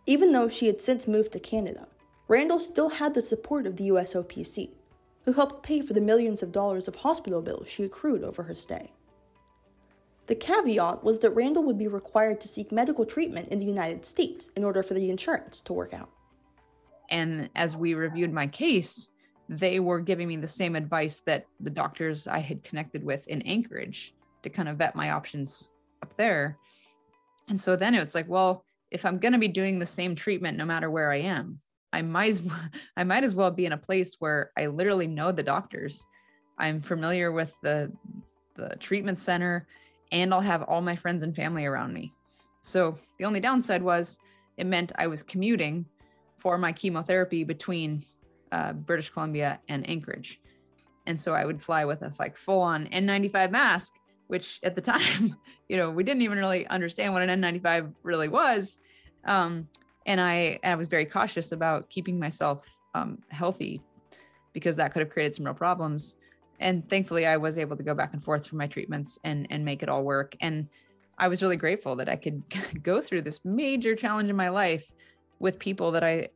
Even 0.06 0.32
though 0.32 0.47
she 0.47 0.67
had 0.67 0.80
since 0.80 1.08
moved 1.08 1.32
to 1.32 1.39
Canada, 1.39 1.88
Randall 2.28 2.60
still 2.60 2.90
had 2.90 3.14
the 3.14 3.22
support 3.22 3.68
of 3.68 3.76
the 3.76 3.90
USOPC, 3.90 4.70
who 5.26 5.34
helped 5.34 5.64
pay 5.64 5.82
for 5.82 5.94
the 5.94 6.02
millions 6.02 6.42
of 6.42 6.52
dollars 6.52 6.88
of 6.88 6.96
hospital 6.98 7.42
bills 7.42 7.70
she 7.70 7.84
accrued 7.84 8.24
over 8.24 8.44
her 8.44 8.56
stay. 8.56 8.92
The 10.28 10.36
caveat 10.36 11.04
was 11.04 11.20
that 11.20 11.32
Randall 11.32 11.64
would 11.64 11.78
be 11.78 11.88
required 11.88 12.42
to 12.42 12.48
seek 12.48 12.72
medical 12.72 13.06
treatment 13.06 13.50
in 13.50 13.60
the 13.60 13.66
United 13.66 14.06
States 14.06 14.50
in 14.56 14.64
order 14.64 14.82
for 14.82 14.96
the 14.96 15.12
insurance 15.12 15.62
to 15.62 15.74
work 15.74 15.94
out. 15.94 16.10
And 17.12 17.50
as 17.56 17.78
we 17.78 17.94
reviewed 17.94 18.34
my 18.34 18.48
case, 18.48 19.10
they 19.48 19.80
were 19.80 20.00
giving 20.00 20.28
me 20.28 20.38
the 20.38 20.48
same 20.48 20.76
advice 20.76 21.20
that 21.28 21.46
the 21.60 21.70
doctors 21.70 22.26
I 22.26 22.40
had 22.40 22.64
connected 22.64 23.04
with 23.04 23.28
in 23.28 23.44
Anchorage 23.44 24.16
to 24.42 24.50
kind 24.50 24.68
of 24.68 24.78
vet 24.78 24.96
my 24.96 25.12
options 25.12 25.72
up 26.02 26.16
there. 26.18 26.58
And 27.48 27.62
so 27.62 27.76
then 27.76 27.94
it 27.94 28.00
was 28.00 28.16
like, 28.16 28.28
well, 28.28 28.66
if 28.90 29.06
I'm 29.06 29.20
going 29.20 29.34
to 29.34 29.40
be 29.40 29.48
doing 29.48 29.78
the 29.78 29.86
same 29.86 30.16
treatment 30.16 30.58
no 30.58 30.66
matter 30.66 30.90
where 30.90 31.12
I 31.12 31.18
am, 31.18 31.60
I 31.93 32.02
might 32.02 32.32
as 32.32 32.41
well, 32.41 32.60
I 32.98 33.04
might 33.04 33.24
as 33.24 33.36
well 33.36 33.52
be 33.52 33.65
in 33.65 33.74
a 33.74 33.78
place 33.78 34.15
where 34.19 34.52
I 34.58 34.67
literally 34.67 35.08
know 35.08 35.32
the 35.32 35.43
doctors. 35.43 36.06
I'm 36.58 36.82
familiar 36.82 37.32
with 37.32 37.52
the 37.62 37.91
the 38.56 38.76
treatment 38.80 39.19
center 39.19 39.67
and 40.12 40.34
I'll 40.34 40.41
have 40.41 40.63
all 40.63 40.82
my 40.82 40.95
friends 40.95 41.24
and 41.24 41.36
family 41.36 41.65
around 41.65 41.93
me. 41.93 42.13
So 42.62 42.98
the 43.19 43.26
only 43.26 43.39
downside 43.39 43.84
was 43.84 44.17
it 44.58 44.65
meant 44.65 44.91
I 44.98 45.08
was 45.08 45.24
commuting 45.24 45.86
for 46.39 46.58
my 46.58 46.71
chemotherapy 46.71 47.43
between 47.43 48.04
uh, 48.52 48.74
British 48.74 49.10
Columbia 49.10 49.60
and 49.67 49.88
Anchorage. 49.89 50.39
And 51.06 51.19
so 51.19 51.34
I 51.34 51.45
would 51.45 51.62
fly 51.62 51.86
with 51.86 52.02
a 52.02 52.12
like 52.19 52.38
full 52.38 52.62
on 52.62 52.88
N95 52.88 53.52
mask, 53.52 53.93
which 54.28 54.60
at 54.63 54.76
the 54.76 54.82
time, 54.93 55.36
you 55.67 55.78
know, 55.78 55.91
we 55.91 56.04
didn't 56.04 56.21
even 56.21 56.38
really 56.38 56.65
understand 56.67 57.13
what 57.13 57.28
an 57.28 57.41
N95 57.41 57.93
really 58.04 58.28
was. 58.28 58.78
Um, 59.26 59.67
and 60.06 60.22
I, 60.22 60.60
I 60.63 60.76
was 60.76 60.88
very 60.88 61.06
cautious 61.06 61.52
about 61.52 61.89
keeping 61.89 62.20
myself 62.20 62.65
um, 62.94 63.20
healthy 63.30 63.82
because 64.54 64.76
that 64.78 64.94
could 64.94 65.02
have 65.02 65.10
created 65.10 65.36
some 65.36 65.46
real 65.46 65.54
problems. 65.54 66.15
And 66.60 66.88
thankfully, 66.89 67.26
I 67.26 67.38
was 67.38 67.58
able 67.58 67.76
to 67.76 67.84
go 67.84 67.94
back 67.94 68.13
and 68.13 68.24
forth 68.24 68.48
for 68.48 68.56
my 68.56 68.68
treatments 68.68 69.20
and 69.24 69.48
and 69.50 69.65
make 69.65 69.84
it 69.84 69.89
all 69.89 70.04
work. 70.04 70.36
And 70.39 70.70
I 71.18 71.28
was 71.28 71.41
really 71.41 71.58
grateful 71.58 71.96
that 71.98 72.10
I 72.10 72.15
could 72.15 72.44
go 72.84 73.02
through 73.02 73.24
this 73.24 73.39
major 73.44 73.96
challenge 73.96 74.30
in 74.30 74.36
my 74.36 74.50
life 74.50 74.89
with 75.39 75.60
people 75.60 75.91
that 75.91 76.04
I 76.04 76.30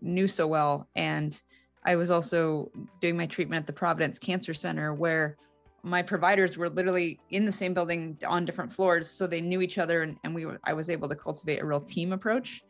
knew 0.00 0.26
so 0.26 0.46
well. 0.46 0.88
And 0.96 1.40
I 1.84 1.96
was 1.96 2.10
also 2.10 2.70
doing 3.00 3.16
my 3.16 3.26
treatment 3.26 3.62
at 3.62 3.66
the 3.66 3.72
Providence 3.72 4.18
Cancer 4.18 4.54
Center, 4.54 4.94
where 4.94 5.36
my 5.82 6.00
providers 6.02 6.56
were 6.56 6.70
literally 6.70 7.20
in 7.30 7.44
the 7.44 7.52
same 7.52 7.74
building 7.74 8.16
on 8.26 8.46
different 8.46 8.72
floors, 8.72 9.10
so 9.10 9.26
they 9.26 9.42
knew 9.42 9.60
each 9.60 9.76
other, 9.76 10.02
and, 10.02 10.16
and 10.24 10.34
we 10.34 10.46
were, 10.46 10.58
I 10.64 10.72
was 10.72 10.88
able 10.88 11.10
to 11.10 11.14
cultivate 11.14 11.60
a 11.60 11.66
real 11.66 11.80
team 11.80 12.12
approach 12.12 12.64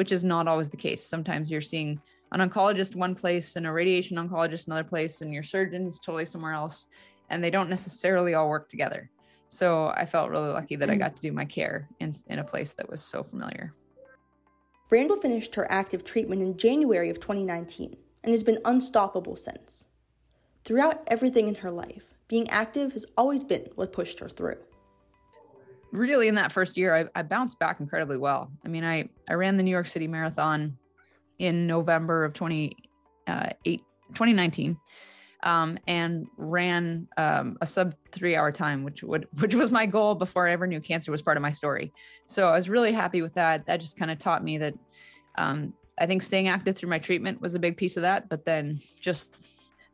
which 0.00 0.12
is 0.12 0.24
not 0.24 0.48
always 0.48 0.70
the 0.70 0.78
case. 0.78 1.04
Sometimes 1.04 1.50
you're 1.50 1.60
seeing 1.60 2.00
an 2.32 2.40
oncologist 2.40 2.96
one 2.96 3.14
place 3.14 3.56
and 3.56 3.66
a 3.66 3.70
radiation 3.70 4.16
oncologist 4.16 4.66
another 4.66 4.82
place, 4.82 5.20
and 5.20 5.30
your 5.30 5.42
surgeon's 5.42 5.98
totally 5.98 6.24
somewhere 6.24 6.54
else, 6.54 6.86
and 7.28 7.44
they 7.44 7.50
don't 7.50 7.68
necessarily 7.68 8.32
all 8.32 8.48
work 8.48 8.70
together. 8.70 9.10
So 9.48 9.88
I 9.88 10.06
felt 10.06 10.30
really 10.30 10.48
lucky 10.48 10.74
that 10.76 10.88
I 10.88 10.94
mm. 10.94 11.00
got 11.00 11.16
to 11.16 11.20
do 11.20 11.32
my 11.32 11.44
care 11.44 11.86
in, 12.00 12.14
in 12.28 12.38
a 12.38 12.44
place 12.44 12.72
that 12.72 12.88
was 12.88 13.02
so 13.02 13.22
familiar. 13.22 13.74
Randall 14.88 15.18
finished 15.18 15.54
her 15.56 15.70
active 15.70 16.02
treatment 16.02 16.40
in 16.40 16.56
January 16.56 17.10
of 17.10 17.20
2019 17.20 17.94
and 18.24 18.32
has 18.32 18.42
been 18.42 18.60
unstoppable 18.64 19.36
since. 19.36 19.84
Throughout 20.64 21.02
everything 21.08 21.46
in 21.46 21.56
her 21.56 21.70
life, 21.70 22.14
being 22.26 22.48
active 22.48 22.94
has 22.94 23.04
always 23.18 23.44
been 23.44 23.68
what 23.74 23.92
pushed 23.92 24.20
her 24.20 24.30
through 24.30 24.56
really 25.92 26.28
in 26.28 26.34
that 26.36 26.52
first 26.52 26.76
year, 26.76 26.94
I, 26.94 27.06
I 27.14 27.22
bounced 27.22 27.58
back 27.58 27.80
incredibly 27.80 28.16
well. 28.16 28.50
I 28.64 28.68
mean, 28.68 28.84
I, 28.84 29.08
I 29.28 29.34
ran 29.34 29.56
the 29.56 29.62
New 29.62 29.70
York 29.70 29.86
City 29.86 30.06
Marathon 30.06 30.76
in 31.38 31.66
November 31.66 32.24
of 32.24 32.32
20, 32.32 32.76
uh, 33.26 33.50
2019 33.64 34.76
um, 35.42 35.78
and 35.86 36.26
ran 36.36 37.08
um, 37.16 37.56
a 37.60 37.66
sub 37.66 37.94
three 38.12 38.36
hour 38.36 38.52
time, 38.52 38.82
which 38.84 39.02
would 39.02 39.26
which 39.40 39.54
was 39.54 39.70
my 39.70 39.86
goal 39.86 40.14
before 40.14 40.48
I 40.48 40.52
ever 40.52 40.66
knew 40.66 40.80
cancer 40.80 41.10
was 41.10 41.22
part 41.22 41.36
of 41.36 41.42
my 41.42 41.52
story. 41.52 41.92
So 42.26 42.48
I 42.48 42.52
was 42.52 42.68
really 42.68 42.92
happy 42.92 43.22
with 43.22 43.34
that. 43.34 43.66
That 43.66 43.80
just 43.80 43.96
kind 43.96 44.10
of 44.10 44.18
taught 44.18 44.44
me 44.44 44.58
that 44.58 44.74
um, 45.36 45.72
I 45.98 46.06
think 46.06 46.22
staying 46.22 46.48
active 46.48 46.76
through 46.76 46.90
my 46.90 46.98
treatment 46.98 47.40
was 47.40 47.54
a 47.54 47.58
big 47.58 47.76
piece 47.76 47.96
of 47.96 48.02
that. 48.02 48.28
But 48.28 48.44
then 48.44 48.80
just 49.00 49.46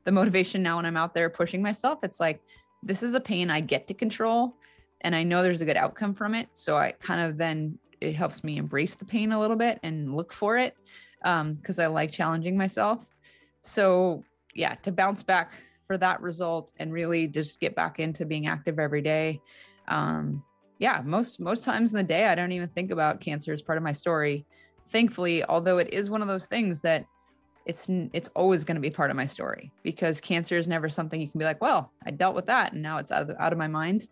the 0.04 0.12
motivation 0.12 0.62
now 0.62 0.76
when 0.76 0.87
I'm 0.87 0.96
out 0.96 1.14
there 1.14 1.30
pushing 1.30 1.62
myself, 1.62 2.00
it's 2.02 2.20
like 2.20 2.40
this 2.82 3.02
is 3.02 3.14
a 3.14 3.20
pain 3.20 3.50
I 3.50 3.61
get 3.61 3.87
to 3.88 3.94
control 3.94 4.56
and 5.02 5.14
I 5.14 5.22
know 5.22 5.42
there's 5.42 5.61
a 5.61 5.66
good 5.66 5.76
outcome 5.76 6.14
from 6.14 6.35
it. 6.35 6.48
So 6.52 6.76
I 6.76 6.92
kind 6.92 7.20
of 7.20 7.37
then 7.38 7.78
it 8.00 8.14
helps 8.14 8.44
me 8.44 8.56
embrace 8.56 8.94
the 8.94 9.04
pain 9.04 9.32
a 9.32 9.40
little 9.40 9.56
bit 9.56 9.78
and 9.82 10.14
look 10.14 10.32
for 10.32 10.59
it 10.59 10.76
because 11.20 11.78
um, 11.78 11.85
I 11.85 11.87
like 11.87 12.12
challenging 12.12 12.56
myself. 12.56 13.04
So 13.62 14.24
yeah, 14.54 14.74
to 14.76 14.92
bounce 14.92 15.22
back 15.22 15.52
for 15.87 15.96
that 15.98 16.20
result 16.20 16.72
and 16.78 16.92
really 16.92 17.26
just 17.26 17.61
get 17.61 17.74
back 17.74 18.00
into 18.00 18.24
being 18.24 18.46
active 18.46 18.78
every 18.78 19.02
day. 19.02 19.40
Um, 19.88 20.42
yeah, 20.78 21.00
most 21.04 21.40
most 21.40 21.64
times 21.64 21.92
in 21.92 21.96
the 21.96 22.02
day, 22.02 22.26
I 22.26 22.35
don't 22.35 22.52
even 22.52 22.68
think 22.68 22.90
about 22.90 23.20
cancer 23.20 23.52
as 23.52 23.62
part 23.62 23.78
of 23.78 23.85
my 23.85 23.92
story. 23.92 24.44
Thankfully, 24.88 25.44
although 25.44 25.78
it 25.78 25.92
is 25.92 26.11
one 26.11 26.22
of 26.22 26.28
those 26.28 26.46
things 26.46 26.80
that 26.82 27.06
it's 27.64 27.87
it's 28.12 28.28
always 28.35 28.62
going 28.62 28.76
to 28.76 28.80
be 28.80 28.90
part 28.90 29.11
of 29.11 29.16
my 29.16 29.26
story 29.26 29.72
because 29.82 30.20
cancer 30.20 30.56
is 30.56 30.68
never 30.68 30.88
something 30.88 31.20
you 31.20 31.28
can 31.28 31.38
be 31.38 31.44
like, 31.44 31.61
well, 31.61 31.92
I 32.04 32.11
dealt 32.11 32.37
with 32.37 32.46
that 32.46 32.72
and 32.72 32.82
now 32.82 32.98
it's 32.98 33.11
out 33.11 33.28
of 33.28 33.37
out 33.38 33.52
of 33.52 33.59
my 33.59 33.68
mind. 33.68 34.09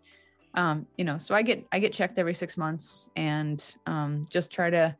Um, 0.55 0.87
you 0.97 1.03
know, 1.03 1.17
so 1.17 1.35
I 1.35 1.41
get 1.41 1.65
I 1.71 1.79
get 1.79 1.93
checked 1.93 2.17
every 2.17 2.33
six 2.33 2.57
months 2.57 3.09
and 3.15 3.63
um, 3.85 4.25
just 4.29 4.51
try 4.51 4.69
to 4.69 4.95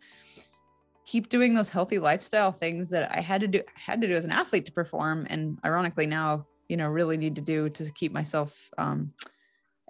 keep 1.06 1.30
doing 1.30 1.54
those 1.54 1.70
healthy 1.70 2.00
lifestyle 2.00 2.52
things 2.52 2.90
that 2.90 3.10
I 3.16 3.22
had 3.22 3.42
to 3.42 3.48
do 3.48 3.62
had 3.76 4.02
to 4.02 4.08
do 4.08 4.16
as 4.16 4.26
an 4.26 4.32
athlete 4.32 4.66
to 4.66 4.72
perform, 4.72 5.26
and 5.30 5.58
ironically 5.64 6.08
now, 6.08 6.46
you 6.68 6.78
know, 6.78 6.88
really 6.88 7.18
need 7.18 7.36
to 7.36 7.42
do 7.42 7.70
to 7.70 7.92
keep 7.92 8.12
myself 8.12 8.54
um, 8.78 9.14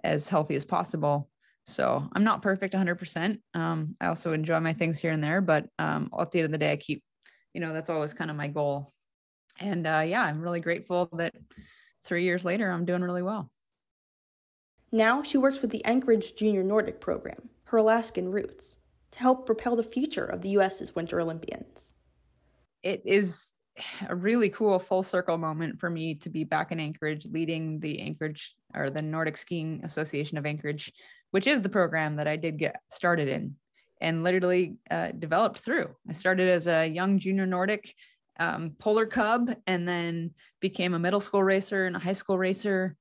as 0.04 0.28
healthy 0.28 0.54
as 0.54 0.64
possible. 0.64 1.28
So 1.64 2.08
I'm 2.12 2.22
not 2.22 2.42
perfect 2.42 2.74
100%. 2.74 3.40
Um, 3.54 3.96
I 4.00 4.06
also 4.06 4.32
enjoy 4.32 4.60
my 4.60 4.72
things 4.72 5.00
here 5.00 5.10
and 5.10 5.22
there, 5.22 5.40
but 5.40 5.66
um, 5.80 6.10
at 6.16 6.30
the 6.30 6.38
end 6.38 6.46
of 6.46 6.52
the 6.52 6.58
day, 6.58 6.70
I 6.70 6.76
keep, 6.76 7.02
you 7.54 7.60
know, 7.60 7.72
that's 7.72 7.90
always 7.90 8.14
kind 8.14 8.30
of 8.30 8.36
my 8.36 8.46
goal. 8.46 8.92
And 9.58 9.84
uh, 9.84 10.04
yeah, 10.06 10.22
I'm 10.22 10.40
really 10.40 10.60
grateful 10.60 11.08
that 11.14 11.34
three 12.04 12.22
years 12.22 12.44
later, 12.44 12.70
I'm 12.70 12.84
doing 12.84 13.02
really 13.02 13.22
well. 13.22 13.50
Now 14.92 15.22
she 15.22 15.38
works 15.38 15.60
with 15.60 15.70
the 15.70 15.84
Anchorage 15.84 16.34
Junior 16.36 16.62
Nordic 16.62 17.00
program, 17.00 17.48
her 17.64 17.78
Alaskan 17.78 18.30
roots, 18.30 18.78
to 19.12 19.18
help 19.18 19.46
propel 19.46 19.76
the 19.76 19.82
future 19.82 20.24
of 20.24 20.42
the 20.42 20.50
U.S.'s 20.50 20.94
Winter 20.94 21.20
Olympians. 21.20 21.92
It 22.82 23.02
is 23.04 23.54
a 24.08 24.14
really 24.14 24.48
cool 24.48 24.78
full 24.78 25.02
circle 25.02 25.38
moment 25.38 25.80
for 25.80 25.90
me 25.90 26.14
to 26.14 26.30
be 26.30 26.44
back 26.44 26.72
in 26.72 26.80
Anchorage 26.80 27.26
leading 27.26 27.80
the 27.80 28.00
Anchorage 28.00 28.54
or 28.74 28.90
the 28.90 29.02
Nordic 29.02 29.36
Skiing 29.36 29.80
Association 29.84 30.38
of 30.38 30.46
Anchorage, 30.46 30.92
which 31.30 31.46
is 31.46 31.62
the 31.62 31.68
program 31.68 32.16
that 32.16 32.28
I 32.28 32.36
did 32.36 32.58
get 32.58 32.76
started 32.88 33.28
in 33.28 33.56
and 34.00 34.24
literally 34.24 34.76
uh, 34.90 35.12
developed 35.18 35.58
through. 35.58 35.88
I 36.08 36.12
started 36.12 36.48
as 36.48 36.66
a 36.66 36.86
young 36.86 37.18
junior 37.18 37.46
Nordic 37.46 37.94
um, 38.38 38.72
polar 38.78 39.06
cub 39.06 39.54
and 39.66 39.88
then 39.88 40.32
became 40.60 40.94
a 40.94 40.98
middle 40.98 41.20
school 41.20 41.42
racer 41.42 41.86
and 41.86 41.96
a 41.96 42.00
high 42.00 42.12
school 42.12 42.38
racer. 42.38 42.96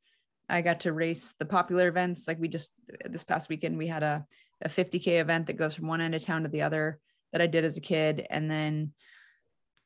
I 0.49 0.62
got 0.62 0.81
to 0.81 0.93
race 0.93 1.34
the 1.39 1.45
popular 1.45 1.88
events. 1.88 2.27
Like 2.27 2.39
we 2.39 2.47
just 2.47 2.71
this 3.05 3.23
past 3.23 3.49
weekend, 3.49 3.77
we 3.77 3.88
had 3.88 4.03
a, 4.03 4.25
a 4.62 4.69
50K 4.69 5.19
event 5.19 5.47
that 5.47 5.58
goes 5.58 5.73
from 5.73 5.88
one 5.88 6.01
end 6.01 6.15
of 6.15 6.23
town 6.23 6.43
to 6.43 6.49
the 6.49 6.62
other 6.62 6.99
that 7.31 7.41
I 7.41 7.47
did 7.47 7.65
as 7.65 7.77
a 7.77 7.81
kid. 7.81 8.27
And 8.29 8.49
then 8.49 8.93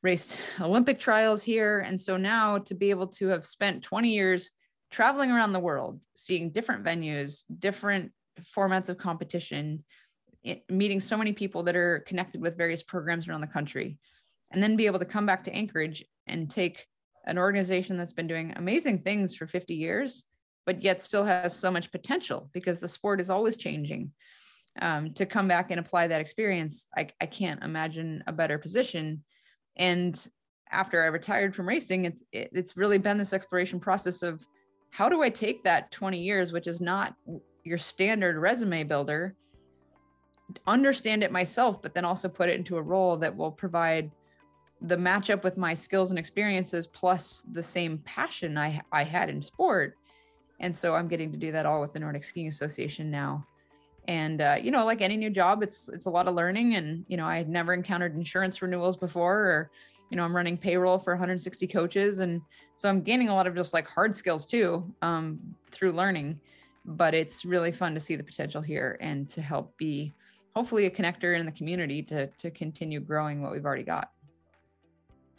raced 0.02 0.38
Olympic 0.62 1.00
trials 1.00 1.43
here. 1.43 1.80
And 1.80 2.00
so 2.00 2.17
now 2.17 2.58
to 2.60 2.76
be 2.76 2.89
able 2.89 3.08
to 3.08 3.28
have 3.28 3.45
spent 3.45 3.84
20 3.84 4.10
years 4.10 4.52
traveling 4.91 5.32
around 5.32 5.54
the 5.54 5.60
world, 5.60 6.02
seeing 6.13 6.52
different 6.52 6.84
venues, 6.84 7.43
different 7.60 8.12
formats 8.56 8.89
of 8.89 8.98
competition, 8.98 9.84
meeting 10.69 11.00
so 11.00 11.17
many 11.17 11.34
people 11.34 11.63
that 11.63 11.76
are 11.76 12.00
connected 12.08 12.41
with 12.41 12.58
various 12.58 12.82
programs 12.82 13.28
around 13.28 13.41
the 13.41 13.48
country, 13.48 13.98
and 14.52 14.63
then 14.63 14.78
be 14.78 14.86
able 14.86 15.00
to 15.00 15.06
come 15.06 15.26
back 15.26 15.43
to 15.43 15.54
Anchorage 15.54 16.04
and 16.28 16.50
take 16.50 16.88
an 17.26 17.38
organization 17.38 17.98
that's 17.98 18.13
been 18.13 18.28
doing 18.28 18.54
amazing 18.56 19.00
things 19.00 19.36
for 19.36 19.45
50 19.45 19.76
years, 19.76 20.24
but 20.69 20.84
yet 20.84 21.01
still 21.01 21.25
has 21.25 21.58
so 21.58 21.71
much 21.71 21.91
potential 21.91 22.47
because 22.53 22.77
the 22.77 22.88
sport 22.88 23.19
is 23.19 23.32
always 23.32 23.58
changing. 23.58 24.12
Um, 24.79 25.15
to 25.15 25.25
come 25.25 25.47
back 25.47 25.71
and 25.71 25.79
apply 25.79 26.05
that 26.05 26.21
experience, 26.21 26.86
I, 26.95 27.08
I 27.19 27.25
can't 27.25 27.63
imagine 27.63 28.23
a 28.27 28.32
better 28.32 28.60
position 28.60 29.23
and 29.77 30.29
after 30.69 31.01
I 31.01 31.08
retired 31.08 31.55
from 31.55 31.67
racing, 31.67 32.05
it's 32.05 32.21
it, 32.32 32.51
it's 32.53 32.77
really 32.77 32.99
been 32.99 33.17
this 33.17 33.34
exploration 33.34 33.79
process 33.79 34.21
of 34.21 34.45
how 34.91 35.10
do 35.10 35.23
I 35.23 35.32
take 35.32 35.63
that 35.63 35.89
20 35.89 36.19
years, 36.19 36.51
which 36.51 36.67
is 36.67 36.79
not 36.79 37.15
your 37.63 37.79
standard 37.79 38.38
resume 38.38 38.84
builder, 38.84 39.34
understand 40.67 41.23
it 41.23 41.32
myself, 41.32 41.82
but 41.82 41.95
then 41.95 42.05
also 42.05 42.29
put 42.29 42.47
it 42.49 42.58
into 42.58 42.77
a 42.77 42.82
role 42.84 43.17
that 43.17 43.36
will 43.36 43.51
provide 43.51 44.12
the 44.82 44.97
matchup 44.97 45.41
with 45.41 45.58
my 45.58 45.73
skills 45.73 46.12
and 46.12 46.19
experiences 46.19 46.86
plus 46.86 47.43
the 47.53 47.63
same 47.63 47.97
passion 48.05 48.55
I, 48.55 48.82
I 48.91 49.03
had 49.03 49.32
in 49.32 49.41
sport. 49.41 49.95
And 50.60 50.76
so 50.76 50.95
I'm 50.95 51.08
getting 51.08 51.32
to 51.32 51.38
do 51.38 51.52
that 51.52 51.65
all 51.65 51.82
with 51.82 51.93
the 51.93 52.00
Nordic 52.00 52.24
Skiing 52.24 52.48
Association 52.48 53.10
now. 53.10 53.45
And 54.08 54.41
uh, 54.41 54.58
you 54.62 54.72
know 54.72 54.86
like 54.86 55.02
any 55.02 55.17
new 55.17 55.30
job 55.30 55.62
it's 55.62 55.88
it's 55.89 56.06
a 56.06 56.10
lot 56.10 56.28
of 56.28 56.36
learning. 56.36 56.76
And 56.76 57.06
you 57.08 57.17
know 57.17 57.26
i 57.26 57.38
had 57.38 57.50
never 57.50 57.74
encountered 57.74 58.15
insurance 58.15 58.62
renewals 58.62 58.98
before 58.98 59.39
or 59.39 59.72
you 60.10 60.17
know 60.17 60.24
i'm 60.24 60.36
running 60.36 60.58
payroll 60.58 60.98
for 60.98 61.13
160 61.13 61.67
coaches. 61.67 62.19
And 62.19 62.41
so 62.76 62.89
i'm 62.89 63.02
gaining 63.02 63.30
a 63.30 63.36
lot 63.36 63.48
of 63.48 63.56
just 63.56 63.74
like 63.74 63.88
hard 63.88 64.15
skills 64.15 64.45
too 64.45 64.91
um, 65.02 65.39
through 65.72 65.91
learning. 65.91 66.39
But 66.86 67.13
it's 67.13 67.45
really 67.45 67.72
fun 67.72 67.93
to 67.93 68.00
see 68.00 68.15
the 68.15 68.24
potential 68.24 68.62
here 68.62 68.98
and 69.00 69.30
to 69.30 69.41
help 69.41 69.78
be 69.78 70.13
hopefully 70.56 70.88
a 70.88 70.89
connector 70.89 71.39
in 71.39 71.45
the 71.45 71.52
community 71.52 72.02
to 72.04 72.28
to 72.28 72.50
continue 72.50 73.00
growing 73.00 73.41
what 73.41 73.52
we've 73.52 73.65
already 73.65 73.84
got. 73.84 74.12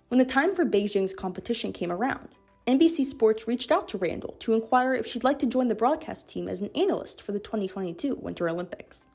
When 0.08 0.18
the 0.18 0.24
time 0.24 0.54
for 0.54 0.64
beijing's 0.64 1.14
competition 1.14 1.72
came 1.72 1.90
around 1.92 2.28
NBC 2.66 3.04
Sports 3.04 3.48
reached 3.48 3.72
out 3.72 3.88
to 3.88 3.98
Randall 3.98 4.36
to 4.40 4.52
inquire 4.52 4.94
if 4.94 5.06
she'd 5.06 5.24
like 5.24 5.38
to 5.40 5.46
join 5.46 5.68
the 5.68 5.74
broadcast 5.74 6.28
team 6.28 6.48
as 6.48 6.60
an 6.60 6.70
analyst 6.74 7.22
for 7.22 7.32
the 7.32 7.40
2022 7.40 8.14
Winter 8.16 8.48
Olympics. 8.48 9.08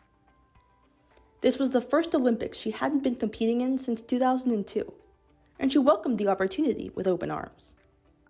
This 1.41 1.59
was 1.59 1.69
the 1.69 1.81
first 1.81 2.15
Olympics 2.15 2.57
she 2.57 2.71
hadn't 2.71 3.03
been 3.03 3.15
competing 3.15 3.61
in 3.61 3.77
since 3.77 4.01
2002, 4.01 4.91
and 5.59 5.71
she 5.71 5.77
welcomed 5.77 6.17
the 6.17 6.27
opportunity 6.27 6.91
with 6.95 7.07
open 7.07 7.29
arms. 7.29 7.75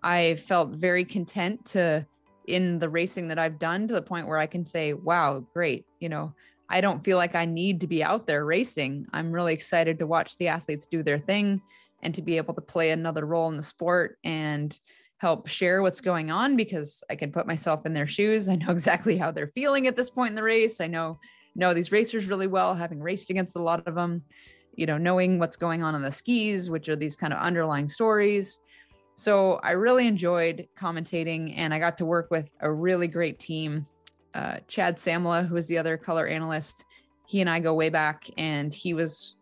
I 0.02 0.34
felt 0.34 0.70
very 0.70 1.04
content 1.04 1.64
to 1.66 2.06
in 2.46 2.78
the 2.78 2.88
racing 2.88 3.28
that 3.28 3.38
I've 3.38 3.58
done 3.58 3.88
to 3.88 3.94
the 3.94 4.02
point 4.02 4.28
where 4.28 4.38
I 4.38 4.46
can 4.46 4.64
say, 4.64 4.92
wow, 4.92 5.44
great. 5.52 5.84
You 5.98 6.08
know, 6.08 6.34
I 6.68 6.80
don't 6.80 7.02
feel 7.02 7.16
like 7.16 7.34
I 7.34 7.44
need 7.44 7.80
to 7.80 7.86
be 7.86 8.04
out 8.04 8.26
there 8.26 8.44
racing. 8.44 9.06
I'm 9.12 9.32
really 9.32 9.52
excited 9.52 9.98
to 9.98 10.06
watch 10.06 10.36
the 10.36 10.48
athletes 10.48 10.86
do 10.86 11.02
their 11.02 11.18
thing 11.18 11.60
and 12.02 12.14
to 12.14 12.22
be 12.22 12.36
able 12.36 12.54
to 12.54 12.60
play 12.60 12.90
another 12.90 13.26
role 13.26 13.48
in 13.48 13.56
the 13.56 13.62
sport 13.62 14.18
and 14.22 14.78
help 15.18 15.46
share 15.46 15.82
what's 15.82 16.00
going 16.00 16.30
on 16.30 16.56
because 16.56 17.02
I 17.08 17.16
can 17.16 17.32
put 17.32 17.46
myself 17.46 17.86
in 17.86 17.94
their 17.94 18.06
shoes. 18.06 18.48
I 18.48 18.56
know 18.56 18.70
exactly 18.70 19.16
how 19.16 19.30
they're 19.30 19.52
feeling 19.54 19.86
at 19.86 19.96
this 19.96 20.10
point 20.10 20.30
in 20.30 20.34
the 20.34 20.42
race. 20.42 20.80
I 20.80 20.86
know 20.86 21.18
know 21.54 21.72
these 21.72 21.90
racers 21.90 22.26
really 22.26 22.46
well, 22.46 22.74
having 22.74 23.00
raced 23.00 23.30
against 23.30 23.56
a 23.56 23.62
lot 23.62 23.86
of 23.86 23.94
them, 23.94 24.22
you 24.74 24.84
know, 24.84 24.98
knowing 24.98 25.38
what's 25.38 25.56
going 25.56 25.82
on 25.82 25.94
on 25.94 26.02
the 26.02 26.12
skis, 26.12 26.68
which 26.68 26.88
are 26.90 26.96
these 26.96 27.16
kind 27.16 27.32
of 27.32 27.38
underlying 27.38 27.88
stories. 27.88 28.60
So 29.14 29.54
I 29.62 29.70
really 29.70 30.06
enjoyed 30.06 30.68
commentating 30.78 31.54
and 31.56 31.72
I 31.72 31.78
got 31.78 31.96
to 31.98 32.04
work 32.04 32.30
with 32.30 32.50
a 32.60 32.70
really 32.70 33.08
great 33.08 33.38
team. 33.38 33.86
Uh, 34.34 34.58
Chad 34.68 34.98
Salmela, 34.98 35.48
who 35.48 35.56
is 35.56 35.66
the 35.66 35.78
other 35.78 35.96
color 35.96 36.26
analyst, 36.26 36.84
he 37.26 37.40
and 37.40 37.48
I 37.48 37.58
go 37.58 37.74
way 37.74 37.88
back, 37.88 38.28
and 38.36 38.72
he 38.72 38.94
was 38.94 39.36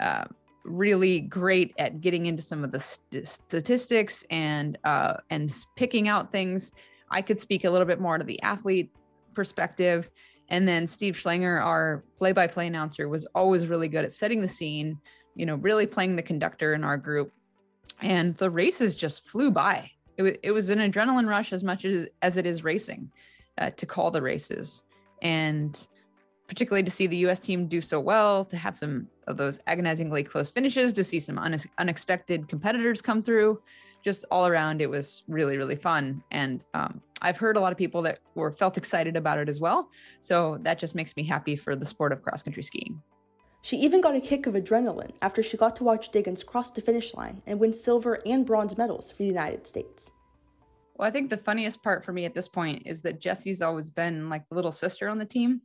uh, 0.00 0.24
really 0.64 1.20
great 1.20 1.74
at 1.78 2.00
getting 2.00 2.26
into 2.26 2.42
some 2.42 2.64
of 2.64 2.72
the 2.72 2.80
st- 2.80 3.26
statistics 3.26 4.24
and 4.30 4.78
uh, 4.84 5.14
and 5.30 5.54
picking 5.76 6.08
out 6.08 6.32
things. 6.32 6.72
I 7.10 7.22
could 7.22 7.38
speak 7.38 7.64
a 7.64 7.70
little 7.70 7.86
bit 7.86 8.00
more 8.00 8.18
to 8.18 8.24
the 8.24 8.40
athlete 8.42 8.90
perspective. 9.34 10.10
And 10.48 10.66
then 10.66 10.86
Steve 10.86 11.14
Schlanger, 11.14 11.64
our 11.64 12.04
play-by-play 12.16 12.66
announcer, 12.66 13.08
was 13.08 13.24
always 13.34 13.66
really 13.66 13.88
good 13.88 14.04
at 14.04 14.12
setting 14.12 14.40
the 14.40 14.48
scene. 14.48 14.98
You 15.36 15.46
know, 15.46 15.54
really 15.54 15.86
playing 15.86 16.16
the 16.16 16.22
conductor 16.22 16.74
in 16.74 16.82
our 16.82 16.96
group, 16.96 17.32
and 18.02 18.36
the 18.36 18.50
races 18.50 18.96
just 18.96 19.28
flew 19.28 19.50
by. 19.50 19.90
It, 20.16 20.22
w- 20.22 20.38
it 20.42 20.50
was 20.50 20.70
an 20.70 20.80
adrenaline 20.80 21.28
rush 21.28 21.52
as 21.52 21.62
much 21.62 21.84
as 21.84 22.08
as 22.20 22.36
it 22.36 22.46
is 22.46 22.64
racing 22.64 23.10
uh, 23.56 23.70
to 23.70 23.86
call 23.86 24.10
the 24.10 24.20
races, 24.20 24.82
and 25.22 25.86
particularly 26.50 26.82
to 26.82 26.90
see 26.90 27.06
the 27.06 27.18
U.S. 27.18 27.38
team 27.38 27.68
do 27.68 27.80
so 27.80 28.00
well, 28.00 28.44
to 28.44 28.56
have 28.56 28.76
some 28.76 29.06
of 29.28 29.36
those 29.36 29.60
agonizingly 29.68 30.24
close 30.24 30.50
finishes, 30.50 30.92
to 30.94 31.04
see 31.04 31.20
some 31.20 31.38
un- 31.38 31.56
unexpected 31.78 32.48
competitors 32.48 33.00
come 33.00 33.22
through. 33.22 33.62
Just 34.02 34.24
all 34.32 34.48
around, 34.48 34.82
it 34.82 34.90
was 34.90 35.22
really, 35.28 35.56
really 35.56 35.76
fun. 35.76 36.24
And 36.32 36.64
um, 36.74 37.00
I've 37.22 37.36
heard 37.36 37.56
a 37.56 37.60
lot 37.60 37.70
of 37.70 37.78
people 37.78 38.02
that 38.02 38.18
were 38.34 38.50
felt 38.50 38.76
excited 38.76 39.14
about 39.14 39.38
it 39.38 39.48
as 39.48 39.60
well. 39.60 39.90
So 40.18 40.58
that 40.62 40.76
just 40.76 40.96
makes 40.96 41.16
me 41.16 41.22
happy 41.22 41.54
for 41.54 41.76
the 41.76 41.84
sport 41.84 42.10
of 42.10 42.20
cross 42.20 42.42
country 42.42 42.64
skiing. 42.64 43.00
She 43.62 43.76
even 43.76 44.00
got 44.00 44.16
a 44.16 44.20
kick 44.20 44.48
of 44.48 44.54
adrenaline 44.54 45.14
after 45.22 45.44
she 45.44 45.56
got 45.56 45.76
to 45.76 45.84
watch 45.84 46.10
Diggins 46.10 46.42
cross 46.42 46.72
the 46.72 46.80
finish 46.80 47.14
line 47.14 47.42
and 47.46 47.60
win 47.60 47.72
silver 47.72 48.18
and 48.26 48.44
bronze 48.44 48.76
medals 48.76 49.12
for 49.12 49.18
the 49.18 49.26
United 49.26 49.68
States. 49.68 50.10
Well, 50.96 51.06
I 51.06 51.12
think 51.12 51.30
the 51.30 51.36
funniest 51.36 51.80
part 51.80 52.04
for 52.04 52.12
me 52.12 52.24
at 52.24 52.34
this 52.34 52.48
point 52.48 52.82
is 52.86 53.02
that 53.02 53.20
Jessie's 53.20 53.62
always 53.62 53.88
been 53.90 54.28
like 54.28 54.48
the 54.48 54.56
little 54.56 54.72
sister 54.72 55.08
on 55.08 55.18
the 55.18 55.24
team 55.24 55.60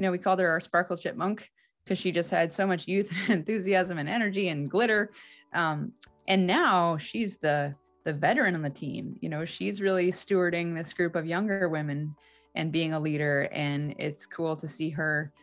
you 0.00 0.06
know, 0.06 0.10
we 0.10 0.16
called 0.16 0.38
her 0.38 0.48
our 0.48 0.60
sparkle 0.60 0.96
chipmunk 0.96 1.50
because 1.84 1.98
she 1.98 2.10
just 2.10 2.30
had 2.30 2.54
so 2.54 2.66
much 2.66 2.88
youth 2.88 3.12
and 3.28 3.30
enthusiasm 3.40 3.98
and 3.98 4.08
energy 4.08 4.48
and 4.48 4.70
glitter. 4.70 5.10
Um, 5.52 5.92
and 6.26 6.46
now 6.46 6.96
she's 6.96 7.36
the 7.36 7.74
the 8.04 8.14
veteran 8.14 8.54
on 8.54 8.62
the 8.62 8.70
team. 8.70 9.18
You 9.20 9.28
know, 9.28 9.44
she's 9.44 9.82
really 9.82 10.10
stewarding 10.10 10.74
this 10.74 10.94
group 10.94 11.16
of 11.16 11.26
younger 11.26 11.68
women 11.68 12.16
and 12.54 12.72
being 12.72 12.94
a 12.94 12.98
leader. 12.98 13.46
And 13.52 13.94
it's 13.98 14.24
cool 14.24 14.56
to 14.56 14.66
see 14.66 14.88
her 14.88 15.34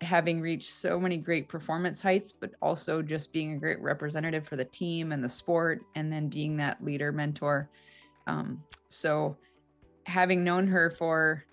having 0.00 0.40
reached 0.40 0.72
so 0.72 0.98
many 0.98 1.18
great 1.18 1.46
performance 1.46 2.00
heights, 2.00 2.32
but 2.32 2.52
also 2.62 3.02
just 3.02 3.30
being 3.30 3.52
a 3.52 3.58
great 3.58 3.78
representative 3.82 4.48
for 4.48 4.56
the 4.56 4.64
team 4.64 5.12
and 5.12 5.22
the 5.22 5.28
sport, 5.28 5.82
and 5.96 6.10
then 6.10 6.30
being 6.30 6.56
that 6.56 6.82
leader 6.82 7.12
mentor. 7.12 7.68
Um, 8.26 8.62
so, 8.88 9.36
having 10.06 10.42
known 10.42 10.66
her 10.66 10.88
for 10.88 11.44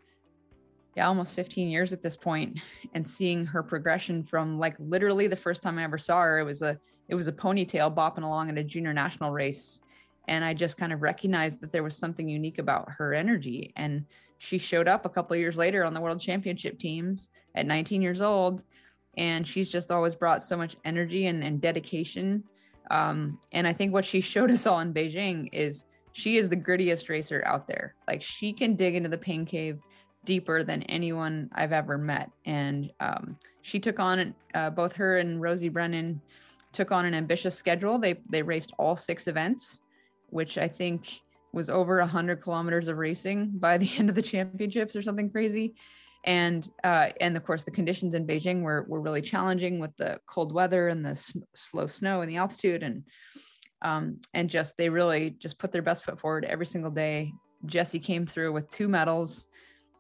yeah, 0.95 1.07
almost 1.07 1.35
15 1.35 1.69
years 1.69 1.91
at 1.91 2.01
this 2.01 2.15
point 2.15 2.59
and 2.93 3.07
seeing 3.07 3.45
her 3.45 3.63
progression 3.63 4.23
from 4.23 4.59
like 4.59 4.75
literally 4.79 5.27
the 5.27 5.35
first 5.35 5.63
time 5.63 5.79
I 5.79 5.83
ever 5.83 5.97
saw 5.97 6.21
her, 6.21 6.39
it 6.39 6.43
was 6.43 6.61
a 6.61 6.77
it 7.09 7.15
was 7.15 7.27
a 7.27 7.33
ponytail 7.33 7.93
bopping 7.93 8.23
along 8.23 8.49
at 8.49 8.57
a 8.57 8.63
junior 8.63 8.93
national 8.93 9.31
race. 9.31 9.81
And 10.27 10.43
I 10.45 10.53
just 10.53 10.77
kind 10.77 10.93
of 10.93 11.01
recognized 11.01 11.59
that 11.61 11.71
there 11.71 11.83
was 11.83 11.97
something 11.97 12.27
unique 12.27 12.59
about 12.59 12.89
her 12.91 13.13
energy. 13.13 13.73
And 13.75 14.05
she 14.37 14.57
showed 14.57 14.87
up 14.87 15.05
a 15.05 15.09
couple 15.09 15.35
years 15.35 15.57
later 15.57 15.83
on 15.83 15.93
the 15.93 15.99
world 15.99 16.21
championship 16.21 16.79
teams 16.79 17.29
at 17.55 17.65
19 17.65 18.01
years 18.01 18.21
old. 18.21 18.61
And 19.17 19.45
she's 19.45 19.67
just 19.67 19.91
always 19.91 20.15
brought 20.15 20.41
so 20.41 20.55
much 20.55 20.77
energy 20.85 21.27
and, 21.27 21.43
and 21.43 21.59
dedication. 21.59 22.43
Um, 22.89 23.37
and 23.51 23.67
I 23.67 23.73
think 23.73 23.91
what 23.91 24.05
she 24.05 24.21
showed 24.33 24.51
us 24.51 24.65
all 24.65 24.79
in 24.79 24.93
Beijing 24.93 25.49
is 25.51 25.85
she 26.13 26.37
is 26.37 26.47
the 26.47 26.55
grittiest 26.55 27.09
racer 27.09 27.43
out 27.45 27.67
there. 27.67 27.95
Like 28.07 28.23
she 28.23 28.53
can 28.53 28.75
dig 28.75 28.95
into 28.95 29.09
the 29.09 29.17
pain 29.17 29.45
cave 29.45 29.79
deeper 30.25 30.63
than 30.63 30.83
anyone 30.83 31.49
I've 31.53 31.73
ever 31.73 31.97
met. 31.97 32.29
And 32.45 32.91
um, 32.99 33.37
she 33.61 33.79
took 33.79 33.99
on 33.99 34.33
uh, 34.53 34.69
both 34.69 34.93
her 34.93 35.17
and 35.17 35.41
Rosie 35.41 35.69
Brennan 35.69 36.21
took 36.71 36.91
on 36.91 37.05
an 37.05 37.13
ambitious 37.13 37.55
schedule. 37.55 37.99
They 37.99 38.19
they 38.29 38.41
raced 38.41 38.73
all 38.77 38.95
six 38.95 39.27
events, 39.27 39.81
which 40.29 40.57
I 40.57 40.67
think 40.67 41.21
was 41.53 41.69
over 41.69 41.99
a 41.99 42.07
hundred 42.07 42.41
kilometers 42.41 42.87
of 42.87 42.97
racing 42.97 43.51
by 43.55 43.77
the 43.77 43.89
end 43.97 44.09
of 44.09 44.15
the 44.15 44.21
championships 44.21 44.95
or 44.95 45.01
something 45.01 45.29
crazy. 45.29 45.75
And 46.25 46.67
uh, 46.83 47.09
and 47.21 47.35
of 47.37 47.45
course 47.45 47.63
the 47.63 47.71
conditions 47.71 48.15
in 48.15 48.25
Beijing 48.25 48.61
were 48.61 48.85
were 48.87 49.01
really 49.01 49.21
challenging 49.21 49.79
with 49.79 49.95
the 49.97 50.19
cold 50.25 50.53
weather 50.53 50.87
and 50.87 51.05
the 51.05 51.11
s- 51.11 51.37
slow 51.53 51.87
snow 51.87 52.21
and 52.21 52.29
the 52.29 52.37
altitude 52.37 52.81
and 52.81 53.03
um, 53.81 54.19
and 54.33 54.49
just 54.49 54.77
they 54.77 54.89
really 54.89 55.31
just 55.31 55.59
put 55.59 55.71
their 55.71 55.81
best 55.81 56.05
foot 56.05 56.19
forward 56.19 56.45
every 56.45 56.65
single 56.65 56.91
day. 56.91 57.33
Jessie 57.65 57.99
came 57.99 58.25
through 58.25 58.53
with 58.53 58.69
two 58.69 58.87
medals 58.87 59.47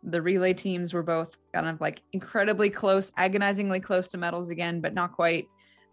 the 0.03 0.21
relay 0.21 0.53
teams 0.53 0.93
were 0.93 1.03
both 1.03 1.37
kind 1.53 1.67
of 1.67 1.79
like 1.79 2.01
incredibly 2.11 2.69
close, 2.69 3.11
agonizingly 3.17 3.79
close 3.79 4.07
to 4.09 4.17
medals 4.17 4.49
again, 4.49 4.81
but 4.81 4.93
not 4.93 5.13
quite. 5.13 5.47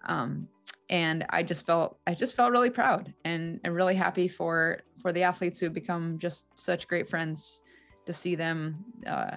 Um, 0.04 0.48
and 0.88 1.24
I 1.30 1.42
just 1.42 1.66
felt 1.66 1.98
I 2.06 2.14
just 2.14 2.34
felt 2.34 2.50
really 2.50 2.70
proud 2.70 3.14
and, 3.24 3.60
and 3.62 3.74
really 3.74 3.94
happy 3.94 4.26
for 4.26 4.80
for 5.00 5.12
the 5.12 5.22
athletes 5.22 5.60
who 5.60 5.66
have 5.66 5.74
become 5.74 6.18
just 6.18 6.46
such 6.58 6.88
great 6.88 7.08
friends 7.08 7.62
to 8.06 8.12
see 8.12 8.34
them 8.34 8.84
uh, 9.06 9.36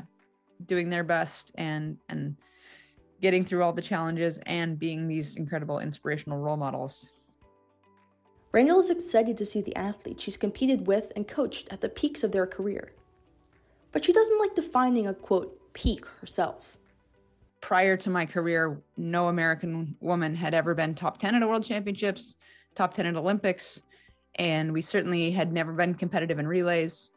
doing 0.66 0.90
their 0.90 1.04
best 1.04 1.52
and 1.56 1.98
and 2.10 2.36
getting 3.22 3.46
through 3.46 3.64
all 3.64 3.72
the 3.72 3.82
challenges 3.82 4.40
and 4.48 4.80
being 4.80 5.08
these 5.08 5.36
incredible 5.36 5.80
inspirational 5.80 6.40
role 6.40 6.58
models. 6.58 7.12
Randall 8.52 8.80
is 8.80 8.90
excited 8.90 9.38
to 9.38 9.46
see 9.46 9.62
the 9.62 9.76
athletes 9.76 10.24
she's 10.24 10.38
competed 10.38 10.88
with 10.88 11.12
and 11.16 11.28
coached 11.28 11.68
at 11.72 11.82
the 11.82 11.90
peaks 11.90 12.24
of 12.24 12.32
their 12.32 12.46
career 12.46 12.94
but 13.94 14.04
she 14.04 14.12
doesn't 14.12 14.40
like 14.40 14.56
defining 14.56 15.08
a 15.08 15.14
quote 15.14 15.58
peak 15.74 16.06
herself. 16.20 16.78
Prior 17.62 17.96
to 17.96 18.10
my 18.10 18.26
career, 18.26 18.82
no 18.98 19.30
American 19.30 19.96
woman 20.02 20.36
had 20.36 20.54
ever 20.54 20.76
been 20.76 20.94
top 20.94 21.18
10 21.18 21.36
at 21.36 21.44
a 21.44 21.48
world 21.48 21.64
championships, 21.64 22.36
top 22.76 22.94
10 22.94 23.06
at 23.06 23.16
Olympics, 23.16 23.84
and 24.36 24.74
we 24.74 24.82
certainly 24.82 25.32
had 25.32 25.54
never 25.54 25.72
been 25.72 25.94
competitive 25.94 26.40
in 26.40 26.48
relays. 26.48 27.12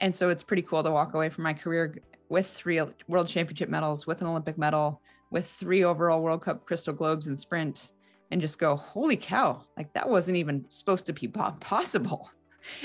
And 0.00 0.12
so 0.12 0.30
it's 0.30 0.42
pretty 0.42 0.62
cool 0.62 0.82
to 0.82 0.90
walk 0.90 1.14
away 1.14 1.28
from 1.28 1.44
my 1.44 1.52
career 1.52 2.02
with 2.28 2.48
three 2.48 2.80
world 3.06 3.28
championship 3.28 3.68
medals, 3.68 4.06
with 4.06 4.22
an 4.22 4.26
Olympic 4.26 4.58
medal, 4.58 5.00
with 5.30 5.46
three 5.48 5.84
overall 5.84 6.22
World 6.22 6.42
Cup 6.42 6.64
crystal 6.64 6.94
globes 6.94 7.28
in 7.28 7.36
sprint, 7.36 7.92
and 8.30 8.40
just 8.40 8.58
go, 8.58 8.74
holy 8.74 9.16
cow, 9.16 9.62
like 9.76 9.92
that 9.92 10.08
wasn't 10.08 10.36
even 10.36 10.64
supposed 10.68 11.06
to 11.06 11.12
be 11.12 11.28
possible. 11.28 12.30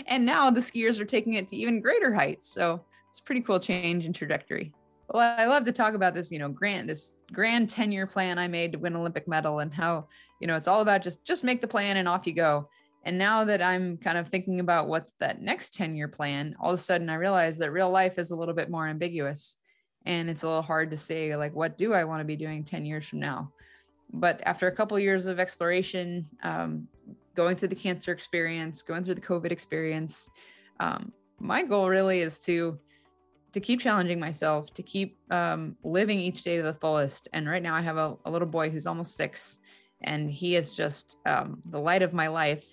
And 0.07 0.25
now 0.25 0.49
the 0.49 0.59
skiers 0.59 0.99
are 0.99 1.05
taking 1.05 1.35
it 1.35 1.49
to 1.49 1.55
even 1.55 1.81
greater 1.81 2.11
heights. 2.11 2.49
So 2.49 2.81
it's 3.09 3.19
pretty 3.19 3.41
cool 3.41 3.59
change 3.59 4.05
in 4.05 4.13
trajectory. 4.13 4.73
Well, 5.09 5.35
I 5.39 5.45
love 5.45 5.63
to 5.65 5.71
talk 5.71 5.93
about 5.93 6.13
this, 6.13 6.31
you 6.31 6.39
know, 6.39 6.49
grand 6.49 6.89
this 6.89 7.17
grand 7.31 7.69
10 7.69 7.91
year 7.91 8.05
plan 8.05 8.37
I 8.37 8.47
made 8.47 8.73
to 8.73 8.79
win 8.79 8.95
Olympic 8.95 9.27
medal 9.27 9.59
and 9.59 9.73
how, 9.73 10.07
you 10.41 10.47
know, 10.47 10.57
it's 10.57 10.67
all 10.67 10.81
about 10.81 11.01
just 11.01 11.23
just 11.23 11.43
make 11.43 11.61
the 11.61 11.67
plan 11.67 11.97
and 11.97 12.07
off 12.07 12.27
you 12.27 12.33
go. 12.33 12.69
And 13.03 13.17
now 13.17 13.45
that 13.45 13.61
I'm 13.61 13.97
kind 13.97 14.17
of 14.17 14.27
thinking 14.27 14.59
about 14.59 14.89
what's 14.89 15.13
that 15.19 15.41
next 15.41 15.73
10 15.75 15.95
year 15.95 16.09
plan, 16.09 16.55
all 16.59 16.71
of 16.71 16.79
a 16.79 16.81
sudden 16.81 17.09
I 17.09 17.15
realize 17.15 17.57
that 17.59 17.71
real 17.71 17.89
life 17.89 18.19
is 18.19 18.31
a 18.31 18.35
little 18.35 18.53
bit 18.53 18.69
more 18.69 18.85
ambiguous 18.85 19.57
and 20.05 20.29
it's 20.29 20.43
a 20.43 20.47
little 20.47 20.61
hard 20.61 20.91
to 20.91 20.97
say 20.97 21.35
like 21.37 21.55
what 21.55 21.77
do 21.77 21.93
I 21.93 22.03
want 22.03 22.19
to 22.19 22.25
be 22.25 22.35
doing 22.35 22.65
10 22.65 22.85
years 22.85 23.05
from 23.07 23.19
now. 23.19 23.51
But 24.11 24.41
after 24.45 24.67
a 24.67 24.75
couple 24.75 24.99
years 24.99 25.25
of 25.25 25.39
exploration, 25.39 26.27
um, 26.43 26.87
going 27.35 27.55
through 27.55 27.67
the 27.69 27.75
cancer 27.75 28.11
experience, 28.11 28.81
going 28.81 29.03
through 29.03 29.15
the 29.15 29.21
COVID 29.21 29.51
experience, 29.51 30.29
um, 30.79 31.13
my 31.39 31.63
goal 31.63 31.89
really 31.89 32.19
is 32.19 32.39
to 32.39 32.79
to 33.53 33.59
keep 33.59 33.79
challenging 33.79 34.19
myself, 34.19 34.73
to 34.73 34.83
keep 34.83 35.17
um, 35.31 35.75
living 35.83 36.19
each 36.19 36.43
day 36.43 36.57
to 36.57 36.63
the 36.63 36.73
fullest. 36.73 37.27
And 37.33 37.47
right 37.47 37.63
now, 37.63 37.75
I 37.75 37.81
have 37.81 37.97
a, 37.97 38.15
a 38.25 38.31
little 38.31 38.47
boy 38.47 38.69
who's 38.69 38.87
almost 38.87 39.15
six, 39.15 39.59
and 40.01 40.29
he 40.29 40.55
is 40.55 40.71
just 40.71 41.17
um, 41.25 41.61
the 41.69 41.79
light 41.79 42.01
of 42.01 42.13
my 42.13 42.27
life. 42.27 42.65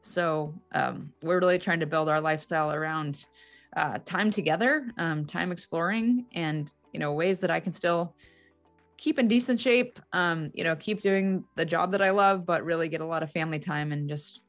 So 0.00 0.54
um, 0.72 1.12
we're 1.22 1.38
really 1.38 1.58
trying 1.58 1.80
to 1.80 1.86
build 1.86 2.08
our 2.08 2.20
lifestyle 2.20 2.72
around 2.72 3.26
uh, 3.76 3.98
time 4.04 4.30
together, 4.30 4.90
um, 4.98 5.24
time 5.24 5.52
exploring, 5.52 6.26
and 6.34 6.72
you 6.92 7.00
know 7.00 7.12
ways 7.12 7.38
that 7.40 7.50
I 7.50 7.60
can 7.60 7.72
still 7.72 8.14
keep 8.98 9.18
in 9.18 9.28
decent 9.28 9.60
shape. 9.60 9.98
Um, 10.12 10.50
you 10.54 10.64
know, 10.64 10.76
keep 10.76 11.00
doing 11.00 11.44
the 11.56 11.64
job 11.64 11.92
that 11.92 12.02
I 12.02 12.10
love, 12.10 12.44
but 12.44 12.64
really 12.64 12.88
get 12.88 13.00
a 13.00 13.06
lot 13.06 13.22
of 13.22 13.30
family 13.30 13.58
time 13.58 13.92
and 13.92 14.08
just 14.08 14.42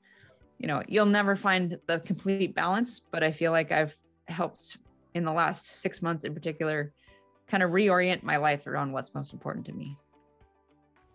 you 0.63 0.67
know 0.67 0.81
you'll 0.87 1.05
never 1.05 1.35
find 1.35 1.77
the 1.87 1.99
complete 1.99 2.55
balance 2.55 3.01
but 3.11 3.21
i 3.21 3.31
feel 3.31 3.51
like 3.51 3.71
i've 3.71 3.95
helped 4.27 4.77
in 5.13 5.25
the 5.25 5.31
last 5.31 5.67
six 5.67 6.01
months 6.01 6.23
in 6.23 6.33
particular 6.33 6.93
kind 7.47 7.63
of 7.63 7.71
reorient 7.71 8.23
my 8.23 8.37
life 8.37 8.67
around 8.67 8.91
what's 8.91 9.13
most 9.13 9.33
important 9.33 9.65
to 9.65 9.73
me. 9.73 9.97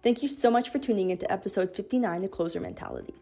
Thank 0.03 0.23
you 0.23 0.29
so 0.29 0.51
much 0.51 0.71
for 0.71 0.79
tuning 0.79 1.11
into 1.11 1.31
episode 1.33 1.75
59 1.75 2.25
of 2.25 2.31
Closer 2.31 2.61
Mentality. 2.61 3.15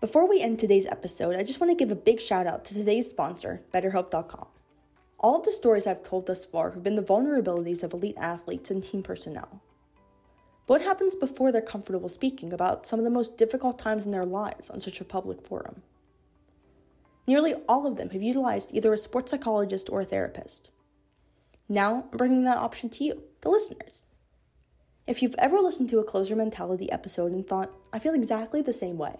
Before 0.00 0.28
we 0.28 0.40
end 0.40 0.58
today's 0.58 0.86
episode, 0.86 1.36
I 1.36 1.42
just 1.42 1.60
want 1.60 1.70
to 1.70 1.76
give 1.76 1.92
a 1.92 1.96
big 1.96 2.20
shout 2.20 2.46
out 2.46 2.64
to 2.66 2.74
today's 2.74 3.08
sponsor, 3.08 3.62
BetterHelp.com. 3.72 4.46
All 5.20 5.36
of 5.36 5.44
the 5.44 5.52
stories 5.52 5.86
I've 5.86 6.02
told 6.02 6.26
thus 6.26 6.44
far 6.44 6.72
have 6.72 6.82
been 6.82 6.96
the 6.96 7.02
vulnerabilities 7.02 7.82
of 7.82 7.92
elite 7.92 8.16
athletes 8.18 8.70
and 8.70 8.82
team 8.82 9.02
personnel. 9.02 9.62
What 10.66 10.80
happens 10.80 11.14
before 11.14 11.52
they're 11.52 11.62
comfortable 11.62 12.08
speaking 12.08 12.52
about 12.52 12.86
some 12.86 12.98
of 12.98 13.04
the 13.04 13.10
most 13.10 13.36
difficult 13.36 13.78
times 13.78 14.06
in 14.06 14.10
their 14.10 14.24
lives 14.24 14.70
on 14.70 14.80
such 14.80 15.00
a 15.00 15.04
public 15.04 15.42
forum? 15.42 15.82
Nearly 17.26 17.54
all 17.68 17.86
of 17.86 17.96
them 17.96 18.10
have 18.10 18.22
utilized 18.22 18.74
either 18.74 18.92
a 18.92 18.98
sports 18.98 19.30
psychologist 19.30 19.88
or 19.90 20.00
a 20.00 20.04
therapist. 20.04 20.70
Now, 21.68 22.04
I'm 22.12 22.18
bringing 22.18 22.44
that 22.44 22.58
option 22.58 22.90
to 22.90 23.04
you, 23.04 23.22
the 23.40 23.48
listeners. 23.48 24.04
If 25.06 25.22
you've 25.22 25.34
ever 25.38 25.58
listened 25.58 25.88
to 25.90 25.98
a 25.98 26.04
closer 26.04 26.36
mentality 26.36 26.90
episode 26.90 27.32
and 27.32 27.46
thought, 27.46 27.72
I 27.92 27.98
feel 27.98 28.14
exactly 28.14 28.60
the 28.62 28.72
same 28.72 28.98
way, 28.98 29.16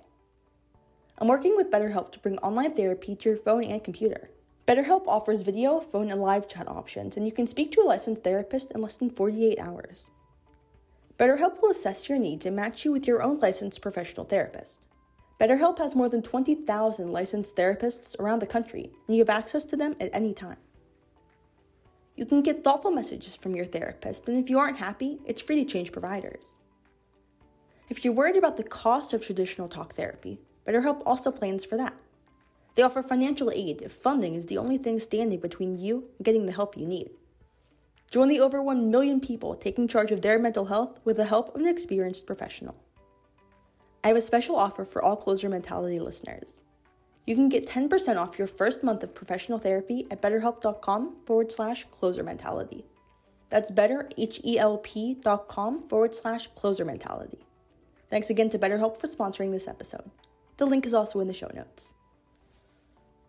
I'm 1.19 1.29
working 1.29 1.57
with 1.57 1.71
BetterHelp 1.71 2.11
to 2.13 2.19
bring 2.19 2.39
online 2.39 2.75
therapy 2.75 3.15
to 3.15 3.29
your 3.29 3.39
phone 3.39 3.65
and 3.65 3.85
computer. 3.85 4.31
BetterHelp 4.67 5.07
offers 5.07 5.43
video, 5.43 5.79
phone, 5.81 6.11
and 6.11 6.21
live 6.21 6.49
chat 6.49 6.67
options, 6.69 7.17
and 7.17 7.25
you 7.25 7.33
can 7.33 7.47
speak 7.47 7.71
to 7.73 7.81
a 7.81 7.85
licensed 7.85 8.25
therapist 8.25 8.73
in 8.73 8.81
less 8.81 8.97
than 8.97 9.11
48 9.11 9.59
hours. 9.61 10.11
BetterHelp 11.19 11.63
will 11.63 11.71
assess 11.71 12.09
your 12.09 12.19
needs 12.19 12.47
and 12.47 12.57
match 12.57 12.85
you 12.85 12.91
with 12.91 13.07
your 13.07 13.23
own 13.23 13.39
licensed 13.39 13.81
professional 13.81 14.25
therapist. 14.27 14.85
BetterHelp 15.41 15.79
has 15.79 15.97
more 15.97 16.09
than 16.09 16.23
20,000 16.23 17.13
licensed 17.13 17.57
therapists 17.57 18.19
around 18.21 18.41
the 18.41 18.47
country, 18.47 18.93
and 19.07 19.17
you 19.17 19.23
have 19.23 19.31
access 19.31 19.65
to 19.65 19.77
them 19.77 19.97
at 20.01 20.11
any 20.13 20.33
time. 20.33 20.59
You 22.17 22.25
can 22.25 22.43
get 22.43 22.63
thoughtful 22.63 22.93
messages 22.93 23.35
from 23.35 23.57
your 23.57 23.65
therapist, 23.65 24.29
and 24.29 24.39
if 24.39 24.49
you 24.49 24.59
aren't 24.59 24.79
happy, 24.79 25.19
it's 25.25 25.41
free 25.41 25.57
to 25.57 25.71
change 25.71 25.91
providers. 25.91 26.59
If 27.89 28.05
you're 28.05 28.15
worried 28.15 28.37
about 28.37 28.57
the 28.57 28.63
cost 28.63 29.13
of 29.13 29.25
traditional 29.25 29.69
talk 29.69 29.95
therapy, 29.95 30.41
BetterHelp 30.67 31.03
also 31.05 31.33
plans 31.33 31.65
for 31.65 31.77
that. 31.77 31.95
They 32.77 32.83
offer 32.83 33.03
financial 33.03 33.51
aid 33.51 33.83
if 33.83 33.93
funding 33.93 34.35
is 34.35 34.47
the 34.47 34.59
only 34.59 34.79
thing 34.79 35.01
standing 35.01 35.41
between 35.41 35.79
you 35.79 36.09
and 36.17 36.25
getting 36.25 36.47
the 36.47 36.53
help 36.53 36.77
you 36.77 36.87
need. 36.87 37.11
Join 38.11 38.29
the 38.29 38.41
over 38.41 38.63
1 38.63 38.91
million 38.91 39.21
people 39.21 39.57
taking 39.57 39.89
charge 39.89 40.13
of 40.13 40.23
their 40.23 40.39
mental 40.39 40.67
health 40.67 41.01
with 41.05 41.17
the 41.17 41.25
help 41.25 41.55
of 41.55 41.61
an 41.61 41.67
experienced 41.67 42.27
professional. 42.27 42.77
I 44.05 44.09
have 44.09 44.17
a 44.19 44.21
special 44.21 44.57
offer 44.57 44.85
for 44.85 45.03
all 45.03 45.17
Closer 45.17 45.49
Mentality 45.49 45.99
listeners. 45.99 46.61
You 47.27 47.35
can 47.35 47.49
get 47.49 47.67
10% 47.67 48.19
off 48.19 48.39
your 48.39 48.47
first 48.47 48.85
month 48.85 49.03
of 49.03 49.15
professional 49.15 49.59
therapy 49.59 50.07
at 50.11 50.21
betterhelp.com 50.21 51.17
forward 51.25 51.51
slash 51.51 51.87
closer 51.91 52.23
mentality. 52.23 52.85
That's 53.49 53.71
betterhelp.com 53.71 55.89
forward 55.89 56.15
slash 56.15 56.49
closer 56.49 56.85
mentality. 56.85 57.47
Thanks 58.11 58.29
again 58.29 58.51
to 58.51 58.59
BetterHelp 58.59 58.99
for 58.99 59.07
sponsoring 59.07 59.53
this 59.53 59.67
episode. 59.67 60.11
The 60.59 60.67
link 60.67 60.85
is 60.85 60.93
also 60.93 61.21
in 61.21 61.27
the 61.27 61.33
show 61.33 61.51
notes. 61.55 61.95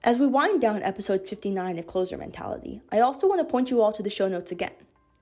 As 0.03 0.19
we 0.19 0.28
wind 0.28 0.59
down 0.59 0.84
episode 0.84 1.26
59 1.26 1.80
of 1.80 1.88
Closer 1.88 2.17
Mentality, 2.17 2.82
I 2.91 2.99
also 2.99 3.30
want 3.30 3.39
to 3.39 3.45
point 3.45 3.71
you 3.71 3.82
all 3.82 3.93
to 3.93 4.03
the 4.03 4.09
show 4.09 4.28
notes 4.28 4.51
again. 4.51 4.73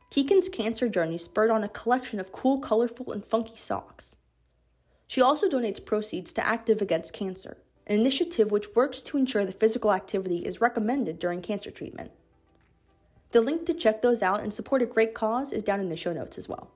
Kikkan's 0.10 0.50
cancer 0.50 0.90
journey 0.90 1.20
spurred 1.20 1.52
on 1.52 1.64
a 1.64 1.70
collection 1.70 2.20
of 2.20 2.32
cool, 2.32 2.58
colorful, 2.58 3.12
and 3.12 3.24
funky 3.24 3.56
socks. 3.56 4.18
She 5.14 5.22
also 5.22 5.48
donates 5.48 5.86
proceeds 5.86 6.34
to 6.34 6.44
Active 6.44 6.82
Against 6.82 7.14
Cancer, 7.14 7.58
an 7.86 8.00
initiative 8.00 8.50
which 8.50 8.74
works 8.74 9.04
to 9.04 9.18
ensure 9.18 9.46
that 9.46 9.60
physical 9.60 9.94
activity 9.94 10.38
is 10.38 10.60
recommended 10.60 11.20
during 11.20 11.40
cancer 11.40 11.70
treatment. 11.70 12.10
The 13.30 13.42
link 13.42 13.68
to 13.68 13.76
check 13.76 14.02
those 14.02 14.24
out 14.24 14.42
and 14.42 14.52
support 14.52 14.82
a 14.82 14.88
great 14.88 15.14
cause 15.14 15.54
is 15.54 15.62
down 15.62 15.80
in 15.80 15.90
the 15.90 15.96
show 15.96 16.14
notes 16.14 16.40
as 16.40 16.50
well. 16.50 16.72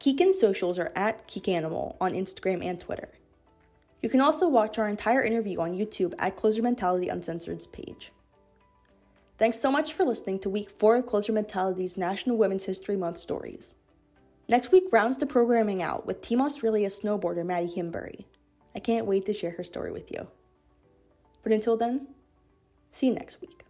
Kikkan's 0.00 0.38
socials 0.38 0.78
are 0.78 0.92
at 0.94 1.26
Kikkanimal 1.26 1.96
on 1.98 2.12
Instagram 2.12 2.62
and 2.62 2.78
Twitter. 2.78 3.08
You 4.02 4.10
can 4.10 4.20
also 4.20 4.46
watch 4.46 4.78
our 4.78 4.90
entire 4.90 5.22
interview 5.22 5.60
on 5.60 5.72
YouTube 5.72 6.12
at 6.18 6.36
Closer 6.36 6.60
Mentality 6.60 7.08
Uncensored's 7.08 7.66
page. 7.66 8.12
Thanks 9.38 9.58
so 9.58 9.72
much 9.72 9.94
for 9.94 10.04
listening 10.04 10.40
to 10.40 10.50
week 10.50 10.68
four 10.68 10.96
of 10.96 11.06
Closer 11.06 11.32
Mentality's 11.32 11.96
National 11.96 12.36
Women's 12.36 12.66
History 12.66 12.98
Month 12.98 13.16
stories. 13.16 13.76
Next 14.46 14.72
week 14.72 14.84
rounds 14.92 15.16
the 15.16 15.26
programming 15.26 15.82
out 15.82 16.06
with 16.06 16.20
Team 16.20 16.42
Australia 16.42 16.88
snowboarder 16.88 17.46
Maddie 17.46 17.72
Himbury. 17.72 18.26
I 18.74 18.78
can't 18.78 19.06
wait 19.06 19.24
to 19.26 19.32
share 19.32 19.52
her 19.52 19.64
story 19.64 19.90
with 19.90 20.10
you. 20.10 20.28
But 21.42 21.52
until 21.52 21.76
then, 21.76 22.08
see 22.92 23.06
you 23.06 23.14
next 23.14 23.40
week. 23.40 23.63